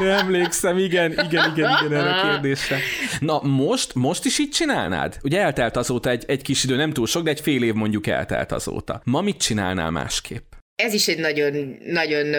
Ja, 0.00 0.18
emlékszem, 0.18 0.78
igen, 0.78 1.12
igen, 1.12 1.26
igen, 1.26 1.54
igen, 1.54 1.92
erre 1.92 2.10
a 2.10 2.30
kérdésre. 2.30 2.78
Na, 3.20 3.40
most, 3.42 3.94
most 3.94 4.24
is 4.24 4.38
így 4.38 4.50
csinálnád? 4.50 5.16
Ugye 5.22 5.40
eltelt 5.40 5.76
azóta 5.76 6.10
egy, 6.10 6.24
egy 6.26 6.42
kis 6.42 6.64
idő, 6.64 6.76
nem 6.76 6.92
túl 6.92 7.06
sok, 7.06 7.22
de 7.22 7.30
egy 7.30 7.40
fél 7.40 7.62
év 7.62 7.74
mondjuk 7.74 8.06
eltelt 8.06 8.52
azóta. 8.52 9.00
Ma 9.04 9.20
mit 9.20 9.36
csinálnál 9.36 9.81
másképp? 9.90 10.52
Ez 10.74 10.92
is 10.92 11.08
egy 11.08 11.18
nagyon, 11.18 11.78
nagyon 11.84 12.34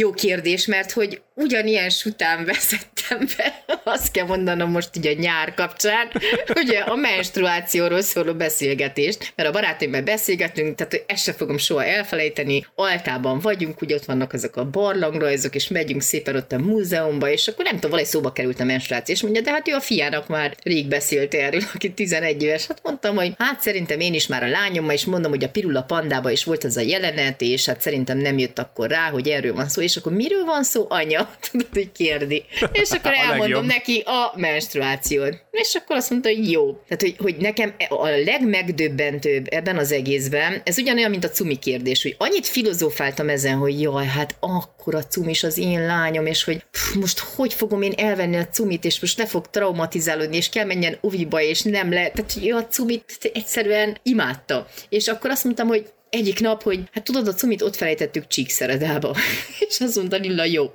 jó 0.00 0.10
kérdés, 0.10 0.66
mert 0.66 0.92
hogy 0.92 1.22
ugyanilyen 1.36 1.90
sután 1.90 2.44
vezettem 2.44 3.28
be, 3.36 3.64
azt 3.92 4.10
kell 4.10 4.26
mondanom 4.26 4.70
most 4.70 4.90
így 4.96 5.06
a 5.06 5.12
nyár 5.12 5.54
kapcsán, 5.54 6.10
ugye 6.62 6.78
a 6.78 6.94
menstruációról 6.94 8.00
szóló 8.00 8.34
beszélgetést, 8.34 9.32
mert 9.36 9.48
a 9.48 9.52
barátaimmal 9.52 10.00
beszélgetünk, 10.00 10.76
tehát 10.76 11.04
ezt 11.06 11.22
se 11.22 11.32
fogom 11.32 11.58
soha 11.58 11.84
elfelejteni, 11.84 12.66
altában 12.74 13.40
vagyunk, 13.40 13.80
ugye 13.80 13.94
ott 13.94 14.04
vannak 14.04 14.34
ezek 14.34 14.56
a 14.56 14.70
barlangrajzok, 14.70 15.54
és 15.54 15.68
megyünk 15.68 16.02
szépen 16.02 16.36
ott 16.36 16.52
a 16.52 16.58
múzeumba, 16.58 17.30
és 17.30 17.48
akkor 17.48 17.64
nem 17.64 17.74
tudom, 17.74 17.90
valahogy 17.90 18.10
szóba 18.10 18.32
került 18.32 18.60
a 18.60 18.64
menstruáció, 18.64 19.14
és 19.14 19.22
mondja, 19.22 19.40
de 19.40 19.50
hát 19.50 19.68
ő 19.68 19.72
a 19.74 19.80
fiának 19.80 20.28
már 20.28 20.56
rég 20.62 20.88
beszélt 20.88 21.34
erről, 21.34 21.62
aki 21.74 21.92
11 21.92 22.42
éves. 22.42 22.66
Hát 22.66 22.80
mondtam, 22.82 23.16
hogy 23.16 23.34
hát 23.38 23.60
szerintem 23.60 24.00
én 24.00 24.14
is 24.14 24.26
már 24.26 24.42
a 24.42 24.48
lányommal, 24.48 24.94
és 24.94 25.04
mondom, 25.04 25.30
hogy 25.30 25.44
a 25.44 25.48
Pirula 25.48 25.82
pandába 25.82 26.30
is 26.30 26.44
volt 26.44 26.64
ez 26.64 26.76
a 26.76 26.80
jelenet, 26.80 27.40
és 27.40 27.66
hát 27.66 27.80
szerintem 27.80 28.18
nem 28.18 28.38
jött 28.38 28.58
akkor 28.58 28.88
rá, 28.88 29.10
hogy 29.10 29.28
erről 29.28 29.54
van 29.54 29.68
szó, 29.68 29.82
és 29.82 29.96
akkor 29.96 30.12
miről 30.12 30.44
van 30.44 30.62
szó, 30.62 30.86
anya? 30.88 31.25
Tudod, 31.50 31.68
hogy 31.72 31.92
kérdi. 31.92 32.44
És 32.72 32.90
akkor 32.90 33.12
elmondom 33.30 33.66
neki 33.66 34.02
a 34.06 34.32
menstruációt. 34.36 35.44
És 35.50 35.74
akkor 35.74 35.96
azt 35.96 36.10
mondta, 36.10 36.28
hogy 36.28 36.50
jó. 36.50 36.72
Tehát, 36.72 37.00
hogy, 37.00 37.14
hogy 37.18 37.36
nekem 37.36 37.74
a 37.88 38.08
legmegdöbbentőbb 38.08 39.46
ebben 39.50 39.78
az 39.78 39.92
egészben, 39.92 40.60
ez 40.64 40.78
ugyanolyan, 40.78 41.10
mint 41.10 41.24
a 41.24 41.30
cumi 41.30 41.56
kérdés, 41.56 42.02
hogy 42.02 42.14
annyit 42.18 42.46
filozófáltam 42.46 43.28
ezen, 43.28 43.56
hogy 43.56 43.80
jaj, 43.80 44.06
hát 44.06 44.36
akkor 44.40 44.94
a 44.94 45.06
cumis 45.06 45.42
az 45.42 45.58
én 45.58 45.86
lányom, 45.86 46.26
és 46.26 46.44
hogy 46.44 46.64
pff, 46.70 46.94
most 46.94 47.18
hogy 47.18 47.54
fogom 47.54 47.82
én 47.82 47.92
elvenni 47.96 48.36
a 48.36 48.48
cumit, 48.48 48.84
és 48.84 49.00
most 49.00 49.18
ne 49.18 49.26
fog 49.26 49.50
traumatizálódni, 49.50 50.36
és 50.36 50.48
kell 50.48 50.64
menjen 50.64 50.98
uviba, 51.00 51.40
és 51.40 51.62
nem 51.62 51.92
le. 51.92 52.10
Tehát, 52.10 52.32
hogy 52.32 52.50
a 52.50 52.66
cumit 52.66 53.30
egyszerűen 53.32 53.96
imádta. 54.02 54.66
És 54.88 55.08
akkor 55.08 55.30
azt 55.30 55.44
mondtam, 55.44 55.66
hogy 55.66 55.86
egyik 56.16 56.40
nap, 56.40 56.62
hogy 56.62 56.80
hát 56.92 57.04
tudod, 57.04 57.28
a 57.28 57.34
cumit 57.34 57.62
ott 57.62 57.76
felejtettük 57.76 58.26
Csíkszeredába. 58.26 59.16
És 59.68 59.80
azt 59.80 59.96
mondta 59.96 60.16
Lilla, 60.16 60.44
jó. 60.44 60.64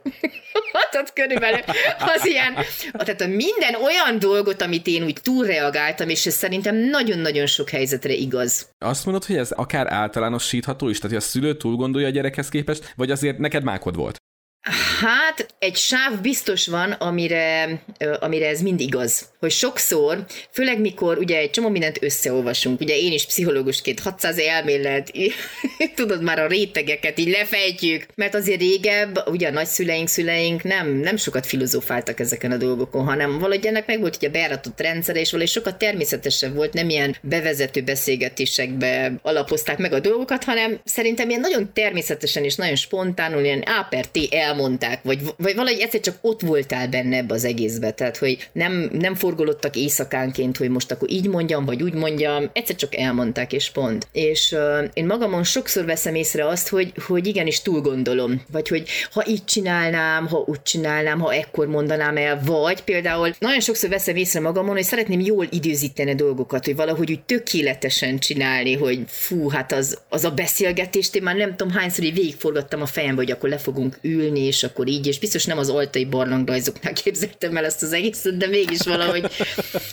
Hát 0.92 1.14
körülbelül 1.14 1.60
az 2.00 2.26
ilyen, 2.26 2.54
tehát 2.92 3.22
a 3.22 3.28
minden 3.28 3.76
olyan 3.76 4.20
dolgot, 4.20 4.62
amit 4.62 4.88
én 4.88 5.04
úgy 5.04 5.18
túlreagáltam, 5.22 6.10
és 6.10 6.26
ez 6.26 6.34
szerintem 6.34 6.76
nagyon-nagyon 6.76 7.46
sok 7.46 7.70
helyzetre 7.70 8.14
igaz. 8.14 8.70
Azt 8.80 9.06
mondod, 9.06 9.26
hogy 9.26 9.36
ez 9.36 9.52
akár 9.52 9.94
általánosítható 9.94 10.90
is, 10.90 10.98
tehát 10.98 11.12
hogy 11.12 11.26
a 11.26 11.30
szülő 11.30 11.58
túl 11.58 11.76
gondolja 11.76 12.08
a 12.08 12.12
gyerekhez 12.12 12.50
képest, 12.50 12.94
vagy 12.96 13.12
azért 13.12 13.38
neked 13.38 13.64
mákod 13.64 13.96
volt? 13.96 14.22
Hát 14.64 15.56
egy 15.60 15.76
sáv 15.76 16.22
biztos 16.22 16.68
van, 16.68 16.92
amire, 16.92 17.82
amire 18.20 18.48
ez 18.48 18.62
mind 18.62 18.80
igaz. 18.80 19.30
Hogy 19.40 19.52
sokszor, 19.52 20.26
főleg 20.52 20.80
mikor 20.80 21.18
ugye 21.18 21.38
egy 21.38 21.50
csomó 21.50 21.70
mindent 21.70 22.04
összeolvasunk, 22.04 22.80
ugye 22.80 22.98
én 22.98 23.12
is 23.12 23.26
pszichológusként 23.26 24.00
600 24.00 24.38
elmélet, 24.38 25.12
tudod 25.96 26.24
már 26.24 26.40
a 26.40 26.48
rétegeket 26.48 27.20
így 27.20 27.30
lefejtjük, 27.30 28.06
mert 28.16 28.36
azért 28.36 28.60
régebb, 28.60 29.24
ugye 29.28 29.48
a 29.48 29.52
nagyszüleink, 29.52 30.08
szüleink 30.08 30.64
nem, 30.64 30.88
nem 30.88 31.18
sokat 31.18 31.46
filozofáltak 31.46 32.20
ezeken 32.20 32.52
a 32.52 32.58
dolgokon, 32.58 33.06
hanem 33.06 33.40
valahogy 33.40 33.66
ennek 33.66 33.88
meg 33.88 34.00
volt 34.00 34.16
ugye 34.16 34.28
a 34.28 34.32
beáratott 34.32 34.82
rendszere, 34.82 35.20
és 35.20 35.32
valahogy 35.32 35.52
sokat 35.52 35.78
természetesebb 35.78 36.56
volt, 36.56 36.74
nem 36.74 36.90
ilyen 36.90 37.16
bevezető 37.22 37.82
beszélgetésekbe 37.82 39.14
alapozták 39.22 39.78
meg 39.78 39.94
a 39.94 40.00
dolgokat, 40.00 40.44
hanem 40.44 40.80
szerintem 40.84 41.30
ilyen 41.30 41.42
nagyon 41.42 41.74
természetesen 41.74 42.44
és 42.44 42.56
nagyon 42.56 42.76
spontánul, 42.76 43.44
ilyen 43.44 43.62
A 43.62 43.88
per 43.90 44.06
T 44.06 44.18
elmondták, 44.52 45.04
vagy, 45.04 45.20
vagy 45.38 45.56
valahogy 45.56 45.80
egyszer 45.80 46.00
csak 46.00 46.16
ott 46.22 46.42
voltál 46.42 46.88
benne 46.88 47.18
ebbe 47.18 47.34
az 47.34 47.44
egészbe, 47.44 47.92
tehát 47.92 48.18
hogy 48.18 48.50
nem, 48.52 48.90
nem 48.94 49.16
forgolottak 49.16 49.76
éjszakánként, 49.76 50.58
hogy 50.58 50.70
most 50.70 50.92
akkor 50.92 51.12
így 51.12 51.28
mondjam, 51.28 51.66
vagy 51.66 51.84
úgy 51.84 51.94
mondjam, 51.94 52.50
egyszer 52.54 52.76
csak 52.76 52.96
elmondták, 52.96 53.54
és 53.54 53.70
pont. 53.70 54.08
És 54.12 54.52
uh, 54.52 54.90
én 54.94 55.06
magamon 55.06 55.44
sokszor 55.44 55.86
veszem 55.86 56.16
észre 56.16 56.48
azt, 56.48 56.70
hogy, 56.70 56.94
hogy 57.08 57.28
igenis 57.28 57.62
túl 57.62 57.82
gondolom, 57.82 58.42
vagy 58.52 58.68
hogy 58.68 58.88
ha 59.12 59.24
így 59.28 59.46
csinálnám, 59.46 60.28
ha 60.28 60.44
úgy 60.48 60.62
csinálnám, 60.62 61.20
ha 61.20 61.34
ekkor 61.34 61.68
mondanám 61.68 62.18
el, 62.18 62.42
vagy 62.46 62.82
például 62.82 63.34
nagyon 63.40 63.60
sokszor 63.60 63.90
veszem 63.90 64.16
észre 64.16 64.40
magamon, 64.40 64.76
hogy 64.76 64.84
szeretném 64.84 65.20
jól 65.20 65.48
időzíteni 65.50 66.16
dolgokat, 66.16 66.66
hogy 66.66 66.76
valahogy 66.76 67.12
úgy 67.12 67.24
tökéletesen 67.24 68.20
csinálni, 68.20 68.74
hogy 68.74 69.04
fú, 69.08 69.50
hát 69.50 69.72
az, 69.72 69.98
az 70.10 70.24
a 70.24 70.32
beszélgetést 70.32 71.16
én 71.16 71.24
már 71.24 71.36
nem 71.36 71.56
tudom 71.56 71.74
hányszor 71.74 72.04
így 72.04 72.14
végigforgattam 72.14 72.82
a 72.82 72.86
fejembe, 72.86 73.22
hogy 73.22 73.32
akkor 73.32 73.50
le 73.50 73.58
fogunk 73.58 73.98
ülni, 74.02 74.41
és 74.46 74.64
akkor 74.64 74.88
így, 74.88 75.08
és 75.08 75.20
biztos 75.20 75.46
nem 75.46 75.58
az 75.58 75.70
altai 75.70 76.06
barlangrajzoknál 76.06 76.94
képzeltem 77.04 77.58
el 77.58 77.66
ezt 77.66 77.84
az 77.84 77.94
egészet, 77.94 78.38
de 78.38 78.48
mégis 78.48 78.82
valahogy, 78.82 79.26